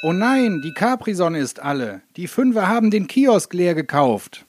Oh 0.00 0.12
nein, 0.12 0.60
die 0.62 0.72
Capri-Sonne 0.72 1.40
ist 1.40 1.58
alle. 1.60 2.02
Die 2.16 2.28
Fünfer 2.28 2.68
haben 2.68 2.92
den 2.92 3.08
Kiosk 3.08 3.52
leer 3.52 3.74
gekauft. 3.74 4.46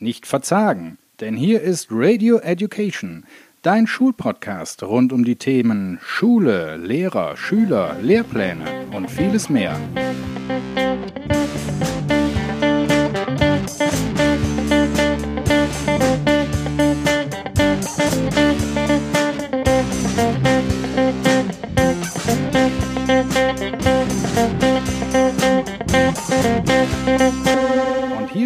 Nicht 0.00 0.26
verzagen, 0.26 0.98
denn 1.20 1.36
hier 1.36 1.60
ist 1.60 1.86
Radio 1.92 2.38
Education, 2.38 3.24
dein 3.62 3.86
Schulpodcast 3.86 4.82
rund 4.82 5.12
um 5.12 5.24
die 5.24 5.36
Themen 5.36 6.00
Schule, 6.02 6.78
Lehrer, 6.78 7.36
Schüler, 7.36 7.96
Lehrpläne 8.02 8.64
und 8.92 9.08
vieles 9.08 9.48
mehr. 9.48 9.78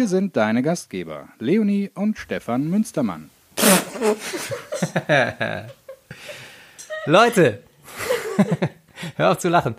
Sind 0.07 0.37
deine 0.37 0.63
Gastgeber, 0.63 1.27
Leonie 1.37 1.91
und 1.93 2.17
Stefan 2.17 2.69
Münstermann. 2.69 3.29
Leute, 7.05 7.61
hör 9.17 9.31
auf 9.31 9.39
zu 9.39 9.49
lachen. 9.49 9.75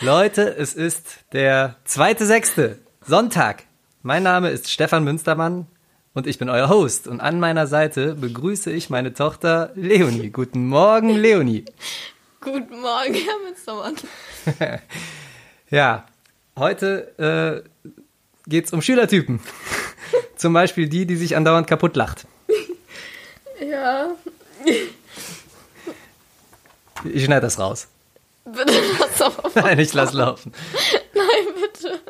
Leute, 0.00 0.54
es 0.58 0.74
ist 0.74 1.20
der 1.32 1.76
zweite 1.84 2.26
Sechste, 2.26 2.80
Sonntag. 3.00 3.64
Mein 4.02 4.22
Name 4.22 4.50
ist 4.50 4.70
Stefan 4.70 5.04
Münstermann 5.04 5.66
und 6.12 6.26
ich 6.26 6.38
bin 6.38 6.50
euer 6.50 6.68
Host. 6.68 7.08
Und 7.08 7.22
an 7.22 7.40
meiner 7.40 7.66
Seite 7.66 8.14
begrüße 8.14 8.70
ich 8.70 8.90
meine 8.90 9.14
Tochter 9.14 9.70
Leonie. 9.74 10.28
Guten 10.28 10.68
Morgen, 10.68 11.16
Leonie. 11.16 11.64
Guten 12.42 12.78
Morgen, 12.78 13.14
Herr 13.14 13.38
Münstermann. 13.42 13.94
Ja, 15.70 16.04
heute 16.58 17.64
äh, 17.64 17.88
geht 18.46 18.66
es 18.66 18.72
um 18.72 18.82
Schülertypen. 18.82 19.40
Zum 20.36 20.52
Beispiel 20.52 20.88
die, 20.88 21.06
die 21.06 21.16
sich 21.16 21.36
andauernd 21.36 21.66
kaputt 21.66 21.96
lacht. 21.96 22.26
Ja, 23.68 24.14
Ich 27.04 27.24
schneide 27.24 27.42
das 27.42 27.58
raus. 27.58 27.88
bitte 28.44 28.72
lass 28.98 29.18
mal. 29.20 29.50
Nein, 29.62 29.78
ich 29.78 29.92
lass 29.92 30.12
laufen. 30.12 30.52
Nein, 31.14 31.54
bitte. 31.60 32.00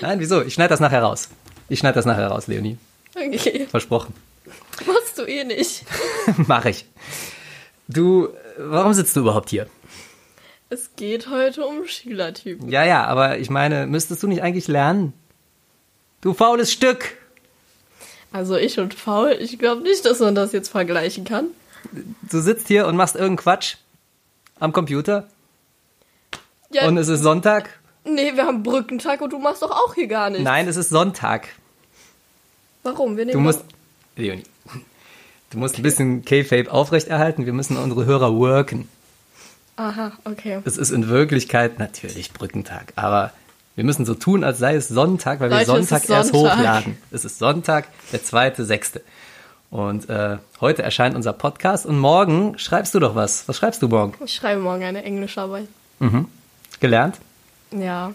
Nein, 0.00 0.18
wieso? 0.20 0.42
Ich 0.42 0.54
schneide 0.54 0.70
das 0.70 0.80
nachher 0.80 1.02
raus. 1.02 1.28
Ich 1.68 1.78
schneide 1.78 1.94
das 1.94 2.04
nachher 2.04 2.28
raus, 2.28 2.46
Leonie. 2.48 2.78
Okay, 3.14 3.66
Versprochen. 3.70 4.14
machst 4.86 5.18
du 5.18 5.22
eh 5.24 5.44
nicht. 5.44 5.84
Mach 6.46 6.64
ich. 6.64 6.84
Du, 7.88 8.28
warum 8.58 8.92
sitzt 8.94 9.14
du 9.16 9.20
überhaupt 9.20 9.50
hier? 9.50 9.66
Es 10.70 10.90
geht 10.96 11.28
heute 11.28 11.66
um 11.66 11.86
Schülertypen. 11.86 12.68
Ja, 12.70 12.84
ja, 12.84 13.04
aber 13.04 13.38
ich 13.38 13.50
meine, 13.50 13.86
müsstest 13.86 14.22
du 14.22 14.26
nicht 14.28 14.42
eigentlich 14.42 14.68
lernen? 14.68 15.12
Du 16.22 16.32
faules 16.32 16.72
Stück! 16.72 17.16
Also 18.32 18.56
ich 18.56 18.78
und 18.78 18.96
Paul, 19.04 19.36
ich 19.40 19.58
glaube 19.58 19.82
nicht, 19.82 20.06
dass 20.06 20.20
man 20.20 20.34
das 20.34 20.52
jetzt 20.52 20.70
vergleichen 20.70 21.24
kann. 21.24 21.48
Du 22.22 22.40
sitzt 22.40 22.68
hier 22.68 22.86
und 22.86 22.96
machst 22.96 23.14
irgendeinen 23.14 23.36
Quatsch 23.38 23.74
am 24.58 24.72
Computer 24.72 25.28
Ja, 26.70 26.86
und 26.86 26.96
es 26.96 27.08
ist 27.08 27.22
Sonntag. 27.22 27.68
nee, 28.04 28.34
wir 28.34 28.46
haben 28.46 28.62
Brückentag 28.62 29.20
und 29.20 29.32
du 29.32 29.38
machst 29.38 29.62
doch 29.62 29.70
auch 29.70 29.94
hier 29.94 30.06
gar 30.06 30.30
nichts. 30.30 30.44
Nein, 30.44 30.66
es 30.68 30.76
ist 30.76 30.88
Sonntag. 30.88 31.48
Warum? 32.84 33.16
Wir 33.16 33.26
nehmen 33.26 33.34
Du 33.34 33.40
musst, 33.40 33.64
Leonie, 34.16 34.44
du 35.50 35.58
musst 35.58 35.76
ein 35.76 35.82
bisschen 35.82 36.24
K-Fape 36.24 36.70
aufrechterhalten. 36.72 37.44
Wir 37.46 37.52
müssen 37.52 37.76
unsere 37.76 38.06
Hörer 38.06 38.34
worken. 38.34 38.88
Aha, 39.76 40.12
okay. 40.24 40.60
Es 40.64 40.78
ist 40.78 40.90
in 40.90 41.08
Wirklichkeit 41.08 41.78
natürlich 41.78 42.32
Brückentag, 42.32 42.92
aber 42.96 43.32
wir 43.74 43.84
müssen 43.84 44.04
so 44.04 44.14
tun, 44.14 44.44
als 44.44 44.58
sei 44.58 44.74
es 44.74 44.88
Sonntag, 44.88 45.40
weil 45.40 45.50
wir 45.50 45.58
Leute, 45.58 45.70
es 45.70 45.88
Sonntag 45.88 46.04
ist 46.04 46.10
erst 46.10 46.32
Sonntag. 46.32 46.56
hochladen. 46.56 46.98
Es 47.10 47.24
ist 47.24 47.38
Sonntag, 47.38 47.88
der 48.12 48.22
zweite, 48.22 48.64
sechste. 48.64 49.02
Und 49.70 50.10
äh, 50.10 50.36
heute 50.60 50.82
erscheint 50.82 51.16
unser 51.16 51.32
Podcast 51.32 51.86
und 51.86 51.98
morgen 51.98 52.58
schreibst 52.58 52.94
du 52.94 52.98
doch 53.00 53.14
was. 53.14 53.48
Was 53.48 53.56
schreibst 53.56 53.80
du 53.82 53.88
morgen? 53.88 54.12
Ich 54.24 54.34
schreibe 54.34 54.60
morgen 54.60 54.84
eine 54.84 55.02
Englischarbeit. 55.02 55.66
Gelernt? 56.80 57.18
Ja, 57.70 58.12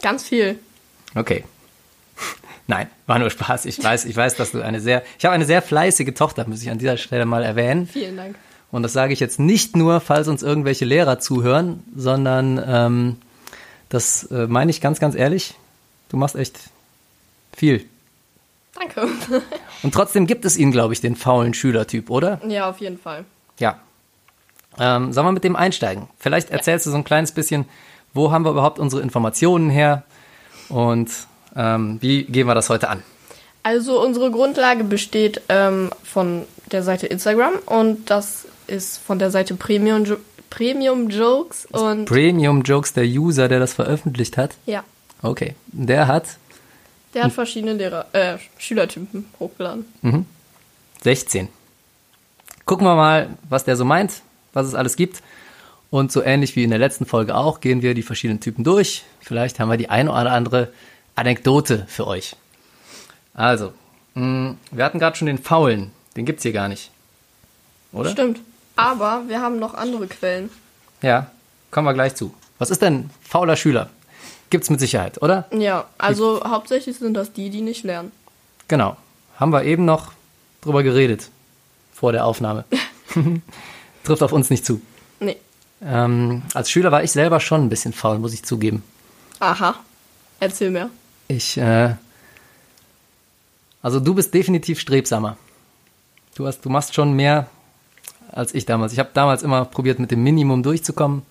ganz 0.00 0.24
viel. 0.24 0.58
Okay. 1.14 1.44
Nein, 2.66 2.88
war 3.06 3.18
nur 3.18 3.28
Spaß. 3.28 3.66
Ich 3.66 3.82
weiß, 3.82 4.06
ich 4.06 4.16
weiß, 4.16 4.36
dass 4.36 4.52
du 4.52 4.62
eine 4.62 4.80
sehr, 4.80 5.02
ich 5.18 5.24
habe 5.26 5.34
eine 5.34 5.44
sehr 5.44 5.60
fleißige 5.60 6.14
Tochter, 6.14 6.48
muss 6.48 6.62
ich 6.62 6.70
an 6.70 6.78
dieser 6.78 6.96
Stelle 6.96 7.26
mal 7.26 7.42
erwähnen. 7.42 7.86
Vielen 7.86 8.16
Dank. 8.16 8.36
Und 8.70 8.82
das 8.82 8.94
sage 8.94 9.12
ich 9.12 9.20
jetzt 9.20 9.38
nicht 9.38 9.76
nur, 9.76 10.00
falls 10.00 10.26
uns 10.26 10.42
irgendwelche 10.42 10.84
Lehrer 10.84 11.18
zuhören, 11.18 11.82
sondern 11.94 12.62
ähm, 12.66 13.16
das 13.94 14.24
äh, 14.24 14.46
meine 14.46 14.70
ich 14.70 14.80
ganz, 14.80 15.00
ganz 15.00 15.14
ehrlich. 15.14 15.54
Du 16.08 16.16
machst 16.16 16.36
echt 16.36 16.58
viel. 17.56 17.86
Danke. 18.74 19.08
Und 19.82 19.94
trotzdem 19.94 20.26
gibt 20.26 20.44
es 20.44 20.56
ihn, 20.56 20.72
glaube 20.72 20.92
ich, 20.92 21.00
den 21.00 21.16
faulen 21.16 21.54
Schülertyp, 21.54 22.10
oder? 22.10 22.40
ja, 22.46 22.68
auf 22.68 22.78
jeden 22.80 22.98
Fall. 22.98 23.24
Ja. 23.58 23.78
Ähm, 24.78 25.12
sollen 25.12 25.26
wir 25.26 25.32
mit 25.32 25.44
dem 25.44 25.54
einsteigen? 25.54 26.08
Vielleicht 26.18 26.50
erzählst 26.50 26.86
du 26.86 26.90
so 26.90 26.96
ein 26.96 27.04
kleines 27.04 27.32
bisschen, 27.32 27.66
wo 28.12 28.32
haben 28.32 28.44
wir 28.44 28.50
überhaupt 28.50 28.80
unsere 28.80 29.02
Informationen 29.02 29.70
her 29.70 30.02
und 30.68 31.10
ähm, 31.54 31.98
wie 32.00 32.24
gehen 32.24 32.48
wir 32.48 32.54
das 32.56 32.70
heute 32.70 32.88
an? 32.88 33.02
Also 33.62 34.02
unsere 34.02 34.32
Grundlage 34.32 34.82
besteht 34.82 35.42
ähm, 35.48 35.90
von 36.02 36.44
der 36.72 36.82
Seite 36.82 37.06
Instagram 37.06 37.54
und 37.66 38.10
das 38.10 38.46
ist 38.66 38.98
von 38.98 39.20
der 39.20 39.30
Seite 39.30 39.54
Premium, 39.54 40.04
Jo- 40.58 40.72
Premium 40.72 41.08
Jokes 41.10 41.66
und 41.66 42.04
Premium 42.06 42.62
Jokes, 42.62 42.92
der 42.92 43.04
User, 43.04 43.48
der 43.48 43.58
das 43.60 43.74
veröffentlicht 43.74 44.36
hat. 44.36 44.54
ja, 44.66 44.84
Okay. 45.22 45.54
Der 45.72 46.06
hat 46.06 46.26
der 47.14 47.24
hat 47.24 47.32
verschiedene 47.32 47.74
Lehrer, 47.74 48.06
äh, 48.12 48.38
Schülertypen 48.58 49.24
hochgeladen. 49.38 49.84
16. 51.02 51.48
Gucken 52.66 52.86
wir 52.86 52.94
mal, 52.96 53.28
was 53.48 53.64
der 53.64 53.76
so 53.76 53.84
meint, 53.84 54.22
was 54.52 54.66
es 54.66 54.74
alles 54.74 54.96
gibt. 54.96 55.22
Und 55.90 56.10
so 56.10 56.22
ähnlich 56.22 56.56
wie 56.56 56.64
in 56.64 56.70
der 56.70 56.78
letzten 56.80 57.06
Folge 57.06 57.36
auch, 57.36 57.60
gehen 57.60 57.80
wir 57.82 57.94
die 57.94 58.02
verschiedenen 58.02 58.40
Typen 58.40 58.64
durch. 58.64 59.04
Vielleicht 59.20 59.60
haben 59.60 59.70
wir 59.70 59.76
die 59.76 59.90
eine 59.90 60.10
oder 60.10 60.32
andere 60.32 60.72
Anekdote 61.14 61.84
für 61.88 62.06
euch. 62.08 62.34
Also, 63.32 63.72
mh, 64.14 64.56
wir 64.72 64.84
hatten 64.84 64.98
gerade 64.98 65.16
schon 65.16 65.26
den 65.26 65.38
Faulen. 65.38 65.92
Den 66.16 66.26
gibt's 66.26 66.42
hier 66.42 66.52
gar 66.52 66.68
nicht. 66.68 66.90
Oder? 67.92 68.10
Stimmt. 68.10 68.40
Aber 68.76 69.24
wir 69.28 69.40
haben 69.40 69.58
noch 69.58 69.74
andere 69.74 70.06
Quellen. 70.06 70.50
Ja, 71.02 71.30
kommen 71.70 71.86
wir 71.86 71.94
gleich 71.94 72.14
zu. 72.14 72.34
Was 72.58 72.70
ist 72.70 72.82
denn 72.82 73.10
fauler 73.20 73.56
Schüler? 73.56 73.90
Gibt's 74.50 74.70
mit 74.70 74.80
Sicherheit, 74.80 75.20
oder? 75.22 75.46
Ja, 75.52 75.86
also 75.98 76.42
hauptsächlich 76.44 76.96
sind 76.98 77.14
das 77.14 77.32
die, 77.32 77.50
die 77.50 77.60
nicht 77.60 77.84
lernen. 77.84 78.12
Genau. 78.68 78.96
Haben 79.36 79.52
wir 79.52 79.64
eben 79.64 79.84
noch 79.84 80.12
drüber 80.60 80.82
geredet. 80.82 81.30
Vor 81.92 82.12
der 82.12 82.24
Aufnahme. 82.24 82.64
Trifft 84.04 84.22
auf 84.22 84.32
uns 84.32 84.50
nicht 84.50 84.64
zu. 84.64 84.80
Nee. 85.20 85.36
Ähm, 85.82 86.42
als 86.54 86.70
Schüler 86.70 86.92
war 86.92 87.02
ich 87.02 87.12
selber 87.12 87.40
schon 87.40 87.62
ein 87.62 87.68
bisschen 87.68 87.92
faul, 87.92 88.18
muss 88.18 88.34
ich 88.34 88.44
zugeben. 88.44 88.82
Aha. 89.40 89.74
Erzähl 90.40 90.70
mehr. 90.70 90.90
Ich, 91.28 91.56
äh, 91.56 91.94
also 93.82 94.00
du 94.00 94.14
bist 94.14 94.32
definitiv 94.34 94.80
strebsamer. 94.80 95.36
Du 96.34 96.46
hast, 96.46 96.64
du 96.64 96.70
machst 96.70 96.94
schon 96.94 97.12
mehr 97.12 97.48
als 98.34 98.54
ich 98.54 98.66
damals. 98.66 98.92
Ich 98.92 98.98
habe 98.98 99.10
damals 99.14 99.42
immer 99.42 99.64
probiert, 99.64 99.98
mit 99.98 100.10
dem 100.10 100.22
Minimum 100.22 100.62
durchzukommen. 100.62 101.22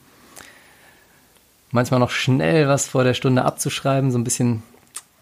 Manchmal 1.72 2.00
noch 2.00 2.12
schnell 2.12 2.68
was 2.68 2.88
vor 2.88 3.04
der 3.04 3.14
Stunde 3.14 3.46
abzuschreiben, 3.46 4.12
so 4.12 4.18
ein 4.18 4.24
bisschen 4.24 4.64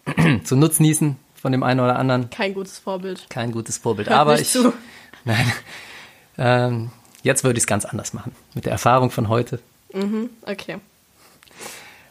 zu 0.44 0.56
nutznießen 0.56 1.16
von 1.34 1.52
dem 1.52 1.62
einen 1.62 1.80
oder 1.80 1.98
anderen. 1.98 2.30
Kein 2.30 2.54
gutes 2.54 2.78
Vorbild. 2.78 3.26
Kein 3.30 3.52
gutes 3.52 3.78
Vorbild. 3.78 4.08
Hört 4.08 4.18
Aber 4.18 4.38
ich, 4.38 4.50
zu. 4.50 4.72
nein, 5.24 5.52
ähm, 6.38 6.90
jetzt 7.22 7.42
würde 7.42 7.56
ich 7.56 7.62
es 7.62 7.66
ganz 7.66 7.84
anders 7.84 8.12
machen. 8.12 8.32
Mit 8.54 8.66
der 8.66 8.72
Erfahrung 8.72 9.10
von 9.10 9.28
heute. 9.28 9.60
Okay. 10.46 10.78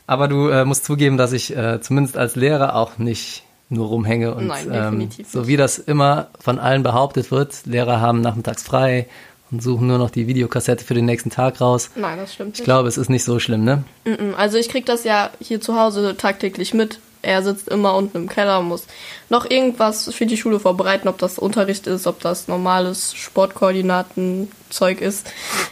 Aber 0.08 0.28
du 0.28 0.50
äh, 0.50 0.66
musst 0.66 0.86
zugeben, 0.86 1.18
dass 1.18 1.32
ich 1.32 1.56
äh, 1.56 1.80
zumindest 1.82 2.18
als 2.18 2.36
Lehrer 2.36 2.76
auch 2.76 2.98
nicht 2.98 3.44
nur 3.70 3.88
rumhänge 3.88 4.36
und 4.36 4.48
Nein, 4.48 4.70
ähm, 4.72 5.10
so 5.26 5.48
wie 5.48 5.56
das 5.56 5.80
immer 5.80 6.28
von 6.40 6.60
allen 6.60 6.84
behauptet 6.84 7.32
wird, 7.32 7.66
Lehrer 7.66 8.02
haben 8.02 8.20
nachmittags 8.20 8.64
frei 8.64 9.08
und 9.52 9.62
suchen 9.62 9.88
nur 9.88 9.98
noch 9.98 10.10
die 10.10 10.28
Videokassette 10.28 10.86
für 10.86 10.94
den 10.94 11.06
nächsten 11.06 11.30
Tag 11.30 11.60
raus. 11.62 11.90
Nein, 11.96 12.18
das 12.18 12.34
stimmt 12.34 12.54
Ich 12.56 12.60
nicht. 12.60 12.66
glaube, 12.66 12.88
es 12.88 12.98
ist 12.98 13.10
nicht 13.10 13.24
so 13.24 13.40
schlimm, 13.40 13.64
ne? 13.64 13.84
Also 14.38 14.58
ich 14.58 14.70
krieg 14.70 14.86
das 14.86 15.04
ja 15.04 15.30
hier 15.40 15.60
zu 15.62 15.78
Hause 15.78 16.16
tagtäglich 16.18 16.74
mit. 16.74 17.00
Er 17.24 17.44
sitzt 17.44 17.68
immer 17.68 17.94
unten 17.96 18.18
im 18.18 18.30
Keller 18.30 18.60
und 18.60 18.68
muss 18.70 18.88
noch 19.30 19.48
irgendwas 19.48 20.12
für 20.12 20.26
die 20.26 20.38
Schule 20.38 20.60
vorbereiten, 20.60 21.08
ob 21.08 21.20
das 21.20 21.38
Unterricht 21.38 21.86
ist, 21.86 22.08
ob 22.08 22.20
das 22.20 22.48
normales 22.48 23.14
Sportkoordinatenzeug 23.14 25.02
ist. 25.02 25.30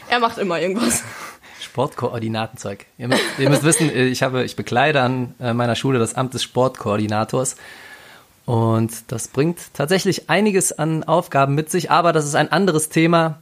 Er 0.10 0.20
macht 0.20 0.38
immer 0.38 0.60
irgendwas. 0.62 1.04
Sportkoordinatenzeug. 1.62 2.86
Ihr 2.98 3.08
müsst, 3.08 3.24
ihr 3.38 3.50
müsst 3.50 3.64
wissen, 3.64 3.90
äh, 3.90 4.06
ich 4.06 4.22
habe, 4.24 4.44
ich 4.44 4.56
bekleide 4.56 5.02
an 5.02 5.34
äh, 5.40 5.54
meiner 5.54 5.76
Schule 5.76 6.00
das 6.00 6.16
Amt 6.16 6.34
des 6.34 6.44
Sportkoordinators. 6.44 7.56
Und 8.46 8.92
das 9.08 9.28
bringt 9.28 9.60
tatsächlich 9.74 10.30
einiges 10.30 10.72
an 10.72 11.04
Aufgaben 11.04 11.56
mit 11.56 11.70
sich, 11.70 11.92
aber 11.92 12.14
das 12.14 12.26
ist 12.26 12.36
ein 12.36 12.52
anderes 12.52 12.90
Thema 12.90 13.40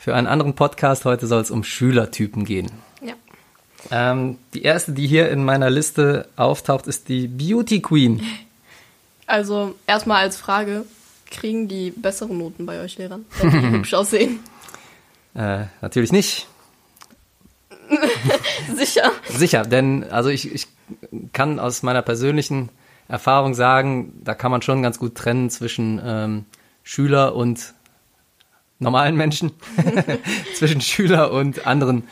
für 0.00 0.14
einen 0.14 0.26
anderen 0.26 0.54
Podcast. 0.54 1.04
Heute 1.04 1.26
soll 1.26 1.42
es 1.42 1.50
um 1.50 1.62
Schülertypen 1.62 2.46
gehen. 2.46 2.72
Ja. 3.02 3.12
Ähm, 3.90 4.38
die 4.54 4.62
erste, 4.62 4.92
die 4.92 5.06
hier 5.06 5.28
in 5.28 5.44
meiner 5.44 5.68
Liste 5.68 6.26
auftaucht, 6.36 6.86
ist 6.86 7.10
die 7.10 7.28
Beauty 7.28 7.82
Queen. 7.82 8.22
Also 9.26 9.74
erstmal 9.86 10.22
als 10.22 10.38
Frage, 10.38 10.86
kriegen 11.30 11.68
die 11.68 11.90
bessere 11.90 12.34
Noten 12.34 12.64
bei 12.64 12.80
euch 12.80 12.96
Lehrern, 12.96 13.26
wenn 13.40 13.50
die 13.50 13.70
hübsch 13.76 13.92
aussehen? 13.92 14.40
Äh, 15.34 15.66
natürlich 15.82 16.12
nicht. 16.12 16.48
Sicher. 18.74 19.12
Sicher, 19.28 19.62
denn 19.64 20.04
also 20.10 20.30
ich, 20.30 20.50
ich 20.50 20.66
kann 21.34 21.60
aus 21.60 21.82
meiner 21.82 22.02
persönlichen 22.02 22.70
Erfahrung 23.06 23.52
sagen, 23.52 24.18
da 24.24 24.34
kann 24.34 24.50
man 24.50 24.62
schon 24.62 24.82
ganz 24.82 24.98
gut 24.98 25.14
trennen 25.14 25.50
zwischen 25.50 26.00
ähm, 26.02 26.46
Schüler 26.84 27.34
und 27.34 27.74
normalen 28.80 29.14
Menschen, 29.16 29.52
zwischen 30.56 30.80
Schüler 30.80 31.32
und 31.32 31.66
anderen 31.66 32.04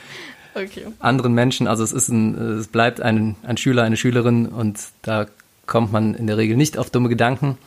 Okay. 0.55 0.87
anderen 0.99 1.35
Menschen. 1.35 1.69
Also 1.69 1.85
es 1.85 1.93
ist 1.93 2.09
ein, 2.09 2.35
es 2.59 2.67
bleibt 2.67 3.01
ein, 3.01 3.37
ein 3.45 3.57
Schüler, 3.59 3.85
eine 3.85 3.97
Schülerin 3.97 4.47
und 4.47 4.79
da 5.03 5.27
kommt 5.67 5.93
man 5.93 6.15
in 6.15 6.27
der 6.27 6.37
Regel 6.37 6.57
nicht 6.57 6.79
auf 6.79 6.91
dumme 6.91 7.09
Gedanken. 7.09 7.59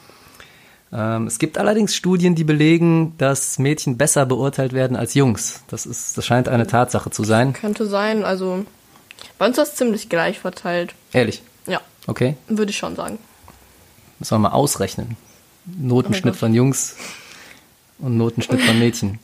Ähm, 0.91 1.25
es 1.27 1.39
gibt 1.39 1.57
allerdings 1.57 1.95
Studien, 1.95 2.35
die 2.35 2.43
belegen, 2.43 3.13
dass 3.17 3.59
Mädchen 3.59 3.95
besser 3.97 4.25
beurteilt 4.25 4.73
werden 4.73 4.97
als 4.97 5.13
Jungs. 5.13 5.63
Das 5.69 5.85
ist, 5.85 6.17
das 6.17 6.25
scheint 6.25 6.49
eine 6.49 6.67
Tatsache 6.67 7.11
zu 7.11 7.23
sein. 7.23 7.53
Könnte 7.53 7.85
sein, 7.85 8.25
also 8.25 8.65
bei 9.37 9.45
uns 9.47 9.57
ist 9.57 9.67
das 9.69 9.75
ziemlich 9.77 10.09
gleich 10.09 10.39
verteilt. 10.39 10.93
Ehrlich. 11.13 11.43
Ja, 11.67 11.79
Okay. 12.07 12.35
würde 12.49 12.71
ich 12.71 12.77
schon 12.77 12.97
sagen. 12.97 13.19
Müssen 14.19 14.33
wir 14.33 14.39
mal 14.39 14.49
ausrechnen. 14.49 15.15
Notenschnitt 15.65 16.33
Gott. 16.33 16.39
von 16.39 16.53
Jungs 16.53 16.95
und 18.01 18.17
Notenschnitt 18.17 18.61
von 18.61 18.79
Mädchen. 18.79 19.19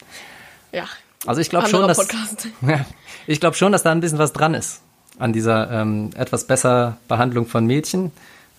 Ja. 0.71 0.85
Also 1.25 1.41
ich 1.41 1.49
glaube 1.49 1.67
schon, 1.67 1.87
dass. 1.87 1.97
Ja, 2.61 2.85
ich 3.25 3.39
glaube 3.39 3.55
schon, 3.55 3.71
dass 3.71 3.83
da 3.83 3.91
ein 3.91 3.99
bisschen 3.99 4.19
was 4.19 4.33
dran 4.33 4.53
ist 4.53 4.81
an 5.19 5.33
dieser 5.33 5.71
ähm, 5.71 6.11
etwas 6.15 6.45
besser 6.45 6.97
Behandlung 7.07 7.47
von 7.47 7.65
Mädchen. 7.65 8.11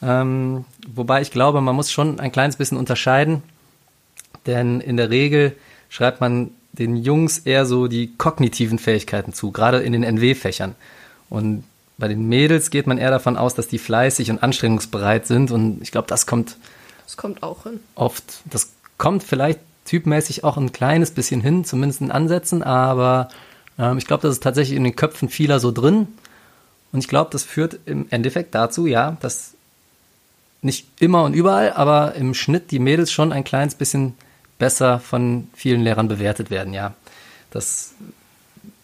Ähm, 0.02 0.64
wobei 0.92 1.22
ich 1.22 1.30
glaube, 1.30 1.60
man 1.60 1.74
muss 1.76 1.90
schon 1.90 2.20
ein 2.20 2.32
kleines 2.32 2.56
bisschen 2.56 2.78
unterscheiden, 2.78 3.42
denn 4.46 4.80
in 4.80 4.96
der 4.96 5.10
Regel 5.10 5.56
schreibt 5.88 6.20
man 6.20 6.50
den 6.72 6.96
Jungs 6.96 7.38
eher 7.38 7.66
so 7.66 7.88
die 7.88 8.14
kognitiven 8.16 8.78
Fähigkeiten 8.78 9.32
zu, 9.32 9.50
gerade 9.50 9.78
in 9.78 9.92
den 9.92 10.02
NW-Fächern. 10.04 10.74
Und 11.30 11.64
bei 11.96 12.08
den 12.08 12.28
Mädels 12.28 12.70
geht 12.70 12.86
man 12.86 12.98
eher 12.98 13.10
davon 13.10 13.36
aus, 13.36 13.54
dass 13.54 13.68
die 13.68 13.78
fleißig 13.78 14.30
und 14.30 14.42
anstrengungsbereit 14.42 15.26
sind. 15.26 15.50
Und 15.50 15.82
ich 15.82 15.90
glaube, 15.90 16.06
das 16.08 16.26
kommt 16.26 16.56
Das 17.04 17.16
kommt 17.16 17.42
auch 17.42 17.64
hin. 17.64 17.80
oft, 17.96 18.40
das 18.44 18.70
kommt 18.98 19.24
vielleicht 19.24 19.60
typmäßig 19.88 20.44
auch 20.44 20.56
ein 20.56 20.72
kleines 20.72 21.10
bisschen 21.10 21.40
hin, 21.40 21.64
zumindest 21.64 22.02
in 22.02 22.10
Ansätzen, 22.10 22.62
aber 22.62 23.28
ähm, 23.78 23.98
ich 23.98 24.06
glaube, 24.06 24.22
das 24.22 24.34
ist 24.34 24.42
tatsächlich 24.42 24.76
in 24.76 24.84
den 24.84 24.96
Köpfen 24.96 25.28
vieler 25.28 25.60
so 25.60 25.72
drin. 25.72 26.08
Und 26.92 27.00
ich 27.00 27.08
glaube, 27.08 27.30
das 27.32 27.42
führt 27.42 27.80
im 27.86 28.06
Endeffekt 28.10 28.54
dazu, 28.54 28.86
ja, 28.86 29.16
dass 29.20 29.54
nicht 30.60 30.86
immer 31.00 31.24
und 31.24 31.34
überall, 31.34 31.72
aber 31.72 32.14
im 32.14 32.34
Schnitt 32.34 32.70
die 32.70 32.78
Mädels 32.78 33.12
schon 33.12 33.32
ein 33.32 33.44
kleines 33.44 33.74
bisschen 33.74 34.14
besser 34.58 34.98
von 35.00 35.48
vielen 35.54 35.82
Lehrern 35.82 36.08
bewertet 36.08 36.50
werden, 36.50 36.74
ja. 36.74 36.94
Das 37.50 37.94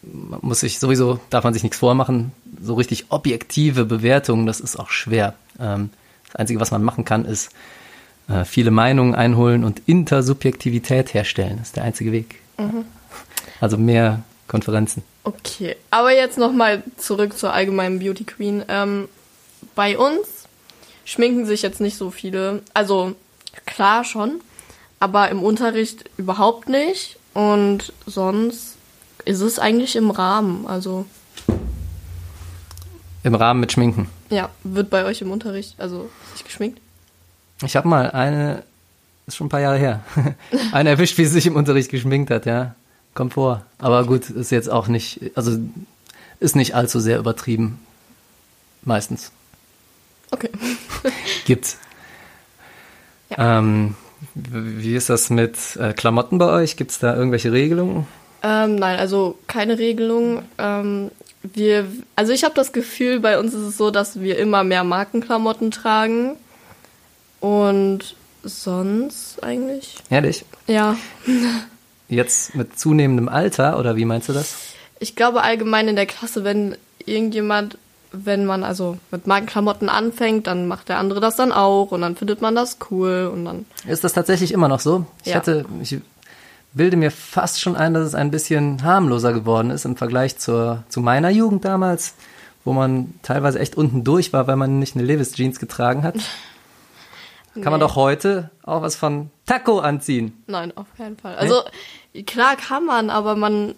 muss 0.03 0.61
sich 0.61 0.79
sowieso, 0.79 1.21
darf 1.31 1.45
man 1.45 1.53
sich 1.53 1.63
nichts 1.63 1.79
vormachen, 1.79 2.33
so 2.63 2.75
richtig 2.75 3.07
objektive 3.11 3.85
Bewertungen, 3.85 4.47
das 4.47 4.61
ist 4.61 4.77
auch 4.77 4.91
schwer. 4.91 5.35
Ähm, 5.61 5.91
das 6.27 6.37
Einzige, 6.37 6.61
was 6.61 6.71
man 6.71 6.83
machen 6.83 7.05
kann, 7.05 7.25
ist 7.25 7.51
äh, 8.29 8.45
viele 8.45 8.71
Meinungen 8.71 9.15
einholen 9.15 9.65
und 9.65 9.83
Intersubjektivität 9.87 11.15
herstellen. 11.15 11.57
Das 11.59 11.69
ist 11.69 11.77
der 11.77 11.85
einzige 11.85 12.13
Weg. 12.13 12.41
Also 13.61 13.77
mehr 13.77 14.23
Konferenzen. 14.49 15.03
Okay, 15.25 15.77
aber 15.91 16.13
jetzt 16.15 16.39
nochmal 16.39 16.83
zurück 16.97 17.37
zur 17.37 17.53
allgemeinen 17.53 17.99
Beauty 17.99 18.25
Queen. 18.25 18.63
Ähm, 18.69 19.09
bei 19.75 19.97
uns 19.99 20.27
schminken 21.05 21.47
sich 21.47 21.63
jetzt 21.63 21.81
nicht 21.81 21.97
so 21.97 22.11
viele. 22.11 22.63
Also 22.75 23.15
klar 23.67 24.05
schon, 24.05 24.41
aber 25.01 25.29
im 25.31 25.43
Unterricht 25.43 26.05
überhaupt 26.17 26.69
nicht. 26.69 27.19
Und 27.33 27.93
sonst 28.07 28.77
ist 29.25 29.41
es 29.41 29.59
eigentlich 29.59 29.97
im 29.97 30.11
Rahmen. 30.11 30.67
Also 30.67 31.07
Im 33.23 33.35
Rahmen 33.35 33.61
mit 33.61 33.73
Schminken. 33.73 34.09
ja, 34.31 34.51
wird 34.63 34.91
bei 34.91 35.05
euch 35.05 35.21
im 35.23 35.31
Unterricht 35.33 35.75
also 35.79 36.11
sich 36.35 36.45
geschminkt? 36.45 36.81
Ich 37.63 37.77
habe 37.77 37.89
mal 37.89 38.11
eine, 38.11 38.63
ist 39.27 39.37
schon 39.37 39.47
ein 39.47 39.51
paar 39.51 39.61
Jahre 39.61 39.79
her, 39.79 40.01
eine 40.73 40.91
erwischt, 40.91 41.19
wie 41.19 41.25
sie 41.25 41.33
sich 41.33 41.47
im 41.47 41.57
Unterricht 41.57 41.91
geschminkt 41.91 42.31
hat, 42.31 42.47
ja. 42.47 42.75
Kommt 43.15 43.35
vor. 43.35 43.65
Aber 43.79 44.05
gut, 44.05 44.29
ist 44.29 44.51
jetzt 44.51 44.69
auch 44.69 44.89
nicht, 44.89 45.21
also 45.37 45.57
ist 46.41 46.57
nicht 46.57 46.75
allzu 46.75 46.99
sehr 46.99 47.19
übertrieben. 47.19 47.79
Meistens. 48.83 49.31
Okay. 50.33 50.51
Gibt's. 51.47 51.79
Ähm, 53.31 53.95
wie 54.35 54.97
ist 54.97 55.11
das 55.11 55.31
mit 55.31 55.57
äh, 55.77 55.93
Klamotten 55.93 56.39
bei 56.39 56.47
euch? 56.47 56.77
Gibt's 56.77 56.99
da 56.99 57.15
irgendwelche 57.17 57.53
Regelungen? 57.53 58.07
Ähm, 58.43 58.77
nein, 58.77 58.99
also 58.99 59.39
keine 59.47 59.79
Regelung. 59.79 60.43
Ähm, 60.59 61.11
wir, 61.43 61.87
also 62.17 62.33
ich 62.33 62.45
habe 62.45 62.55
das 62.55 62.73
Gefühl, 62.73 63.21
bei 63.21 63.39
uns 63.39 63.55
ist 63.55 63.63
es 63.63 63.77
so, 63.77 63.91
dass 63.91 64.21
wir 64.21 64.39
immer 64.39 64.65
mehr 64.65 64.85
Markenklamotten 64.85 65.71
tragen. 65.71 66.37
Und 67.45 68.15
sonst 68.43 69.43
eigentlich? 69.45 69.97
Ehrlich? 70.09 70.47
Ja. 70.67 70.97
Jetzt 72.09 72.55
mit 72.55 72.79
zunehmendem 72.79 73.29
Alter, 73.29 73.79
oder 73.79 73.97
wie 73.97 74.07
meinst 74.07 74.31
du 74.31 74.33
das? 74.33 74.55
Ich 74.99 75.15
glaube 75.15 75.43
allgemein 75.43 75.89
in 75.89 75.97
der 75.97 76.07
Klasse, 76.07 76.43
wenn 76.43 76.75
irgendjemand, 77.05 77.77
wenn 78.13 78.47
man 78.47 78.65
also 78.65 78.97
mit 79.11 79.27
Markenklamotten 79.27 79.91
anfängt, 79.91 80.47
dann 80.47 80.67
macht 80.69 80.89
der 80.89 80.97
andere 80.97 81.21
das 81.21 81.37
dann 81.37 81.53
auch 81.53 81.91
und 81.91 82.01
dann 82.01 82.17
findet 82.17 82.41
man 82.41 82.55
das 82.55 82.79
cool 82.91 83.31
und 83.31 83.45
dann. 83.45 83.67
Ist 83.87 84.05
das 84.05 84.15
tatsächlich 84.15 84.53
immer 84.53 84.69
noch 84.69 84.81
so? 84.81 85.05
Ich 85.23 85.33
Ja. 85.33 85.37
hatte, 85.37 85.67
ich 85.83 85.99
bilde 86.73 86.97
mir 86.97 87.11
fast 87.11 87.61
schon 87.61 87.77
ein, 87.77 87.93
dass 87.93 88.07
es 88.07 88.15
ein 88.15 88.31
bisschen 88.31 88.83
harmloser 88.83 89.35
geworden 89.35 89.71
ist 89.71 89.85
im 89.85 89.97
Vergleich 89.97 90.39
zur, 90.39 90.83
zu 90.89 91.03
meiner 91.03 91.29
Jugend 91.29 91.67
damals, 91.67 92.15
wo 92.65 92.73
man 92.73 93.13
teilweise 93.23 93.59
echt 93.59 93.77
unten 93.77 94.03
durch 94.03 94.33
war, 94.33 94.47
weil 94.47 94.57
man 94.57 94.79
nicht 94.79 94.97
eine 94.97 95.05
Levis 95.05 95.33
Jeans 95.33 95.61
getragen 95.61 96.05
hat. 96.05 96.15
Kann 97.55 97.65
man 97.65 97.75
Nee. 97.75 97.87
doch 97.87 97.97
heute 97.97 98.51
auch 98.65 98.83
was 98.83 98.97
von 98.97 99.31
Taco 99.47 99.79
anziehen. 99.79 100.43
Nein, 100.47 100.73
auf 100.77 100.87
keinen 100.97 101.17
Fall. 101.17 101.37
Also 101.37 101.63
klar 102.27 102.57
kann 102.57 102.85
man, 102.85 103.11
aber 103.11 103.37
man 103.37 103.75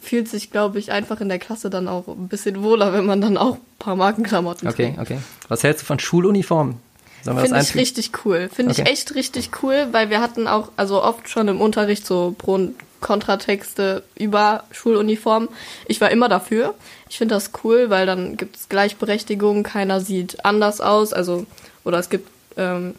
fühlt 0.00 0.28
sich, 0.28 0.50
glaube 0.50 0.78
ich, 0.78 0.92
einfach 0.92 1.20
in 1.20 1.28
der 1.28 1.38
Klasse 1.38 1.70
dann 1.70 1.88
auch 1.88 2.06
ein 2.08 2.28
bisschen 2.28 2.62
wohler, 2.62 2.92
wenn 2.92 3.06
man 3.06 3.20
dann 3.20 3.36
auch 3.36 3.54
ein 3.56 3.60
paar 3.78 3.96
Markenklamotten 3.96 4.68
Okay, 4.68 4.94
trägt. 4.94 4.98
okay. 5.00 5.18
Was 5.48 5.62
hältst 5.64 5.82
du 5.82 5.86
von 5.86 5.98
Schuluniformen? 5.98 6.76
Finde 7.24 7.58
ich 7.60 7.74
richtig 7.74 8.12
cool. 8.24 8.48
Finde 8.52 8.70
Okay. 8.72 8.82
ich 8.84 8.88
echt 8.88 9.14
richtig 9.16 9.50
cool, 9.62 9.88
weil 9.90 10.10
wir 10.10 10.20
hatten 10.20 10.46
auch, 10.46 10.70
also 10.76 11.02
oft 11.02 11.28
schon 11.28 11.48
im 11.48 11.60
Unterricht 11.60 12.06
so 12.06 12.36
Pro- 12.38 12.54
und 12.54 12.74
Kontratexte 13.00 14.04
über 14.16 14.62
Schuluniformen. 14.70 15.48
Ich 15.86 16.00
war 16.00 16.10
immer 16.12 16.28
dafür. 16.28 16.74
Ich 17.08 17.18
finde 17.18 17.34
das 17.34 17.50
cool, 17.64 17.90
weil 17.90 18.06
dann 18.06 18.36
gibt 18.36 18.56
es 18.56 18.68
Gleichberechtigung, 18.68 19.64
keiner 19.64 20.00
sieht 20.00 20.44
anders 20.44 20.80
aus, 20.80 21.12
also, 21.12 21.46
oder 21.84 21.98
es 21.98 22.10
gibt 22.10 22.28
ähm, 22.56 22.94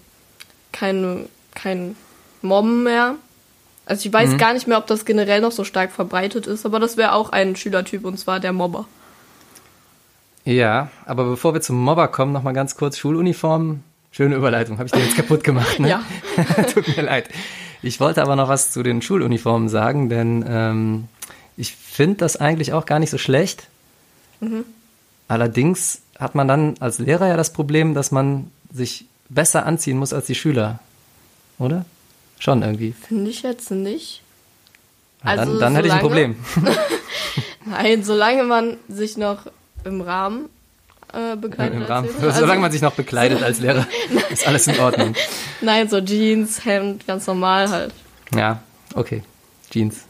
keine, 0.71 1.25
kein 1.55 1.95
Mobben 2.41 2.83
mehr. 2.83 3.15
Also 3.85 4.01
ich 4.05 4.11
Mhm. 4.11 4.17
weiß 4.17 4.37
gar 4.37 4.53
nicht 4.53 4.67
mehr, 4.67 4.77
ob 4.77 4.87
das 4.87 5.05
generell 5.05 5.41
noch 5.41 5.51
so 5.51 5.63
stark 5.63 5.91
verbreitet 5.91 6.45
ist, 6.47 6.65
aber 6.65 6.79
das 6.79 6.97
wäre 6.97 7.13
auch 7.13 7.29
ein 7.31 7.55
Schülertyp 7.55 8.03
und 8.05 8.17
zwar 8.19 8.39
der 8.39 8.53
Mobber. 8.53 8.85
Ja, 10.45 10.89
aber 11.05 11.25
bevor 11.25 11.53
wir 11.53 11.61
zum 11.61 11.81
Mobber 11.83 12.07
kommen, 12.07 12.31
noch 12.31 12.43
mal 12.43 12.53
ganz 12.53 12.75
kurz 12.77 12.97
Schuluniformen. 12.97 13.83
Schöne 14.11 14.35
Überleitung, 14.35 14.77
habe 14.77 14.85
ich 14.87 14.91
dir 14.93 14.99
jetzt 15.03 15.15
kaputt 15.15 15.43
gemacht, 15.43 15.79
ne? 15.79 15.89
Ja. 15.89 16.03
Tut 16.73 16.95
mir 16.95 17.03
leid. 17.03 17.29
Ich 17.81 17.99
wollte 17.99 18.21
aber 18.21 18.35
noch 18.35 18.47
was 18.47 18.71
zu 18.71 18.81
den 18.81 19.01
Schuluniformen 19.01 19.69
sagen, 19.69 20.09
denn 20.09 20.43
ähm, 20.47 21.07
ich 21.57 21.75
finde 21.75 22.17
das 22.17 22.37
eigentlich 22.37 22.73
auch 22.73 22.85
gar 22.85 22.99
nicht 22.99 23.09
so 23.09 23.17
schlecht. 23.17 23.67
Allerdings 25.27 26.01
hat 26.19 26.35
man 26.35 26.47
dann 26.47 26.75
als 26.79 26.99
Lehrer 26.99 27.27
ja 27.27 27.37
das 27.37 27.51
Problem, 27.53 27.93
dass 27.93 28.11
man 28.11 28.49
sich 28.73 29.05
besser 29.29 29.65
anziehen 29.65 29.97
muss 29.97 30.13
als 30.13 30.25
die 30.27 30.35
Schüler. 30.35 30.79
Oder? 31.59 31.85
Schon 32.39 32.61
irgendwie. 32.61 32.93
Finde 33.07 33.29
ich 33.31 33.41
jetzt 33.41 33.71
nicht. 33.71 34.21
Dann 35.23 35.39
Also 35.39 35.59
dann 35.59 35.75
hätte 35.75 35.87
ich 35.87 35.93
ein 35.93 35.99
Problem. 35.99 36.35
Nein, 37.65 38.03
solange 38.03 38.43
man 38.43 38.77
sich 38.87 39.17
noch 39.17 39.39
im 39.83 40.01
Rahmen 40.01 40.49
äh, 41.13 41.35
bekleidet. 41.35 41.75
Im 41.75 41.83
Rahmen, 41.83 42.07
Lehrer. 42.07 42.19
solange 42.31 42.51
Also- 42.51 42.61
man 42.61 42.71
sich 42.71 42.81
noch 42.81 42.93
bekleidet 42.93 43.41
als 43.43 43.59
Lehrer, 43.59 43.85
ist 44.29 44.47
alles 44.47 44.67
in 44.67 44.79
Ordnung. 44.79 45.15
Nein, 45.61 45.89
so 45.89 45.99
Jeans, 45.99 46.63
Hemd, 46.65 47.05
ganz 47.07 47.25
normal 47.27 47.69
halt. 47.69 47.93
Ja, 48.33 48.61
okay. 48.93 49.23
Jeans. 49.71 50.01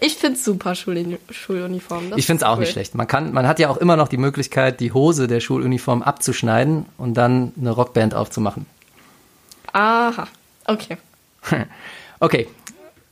Ich 0.00 0.16
find's 0.16 0.44
super, 0.44 0.74
Schuluni 0.74 1.18
Schuluniform. 1.30 2.10
Das 2.10 2.18
Ich 2.18 2.26
finde 2.26 2.44
es 2.44 2.48
auch 2.48 2.54
cool. 2.54 2.60
nicht 2.60 2.72
schlecht. 2.72 2.94
Man 2.94 3.06
kann, 3.06 3.32
man 3.32 3.46
hat 3.46 3.58
ja 3.58 3.68
auch 3.68 3.76
immer 3.76 3.96
noch 3.96 4.08
die 4.08 4.16
Möglichkeit, 4.16 4.80
die 4.80 4.92
Hose 4.92 5.26
der 5.26 5.40
Schuluniform 5.40 6.02
abzuschneiden 6.02 6.86
und 6.98 7.14
dann 7.14 7.52
eine 7.58 7.70
Rockband 7.70 8.14
aufzumachen. 8.14 8.66
Aha, 9.72 10.28
okay. 10.66 10.98
Okay, 12.20 12.46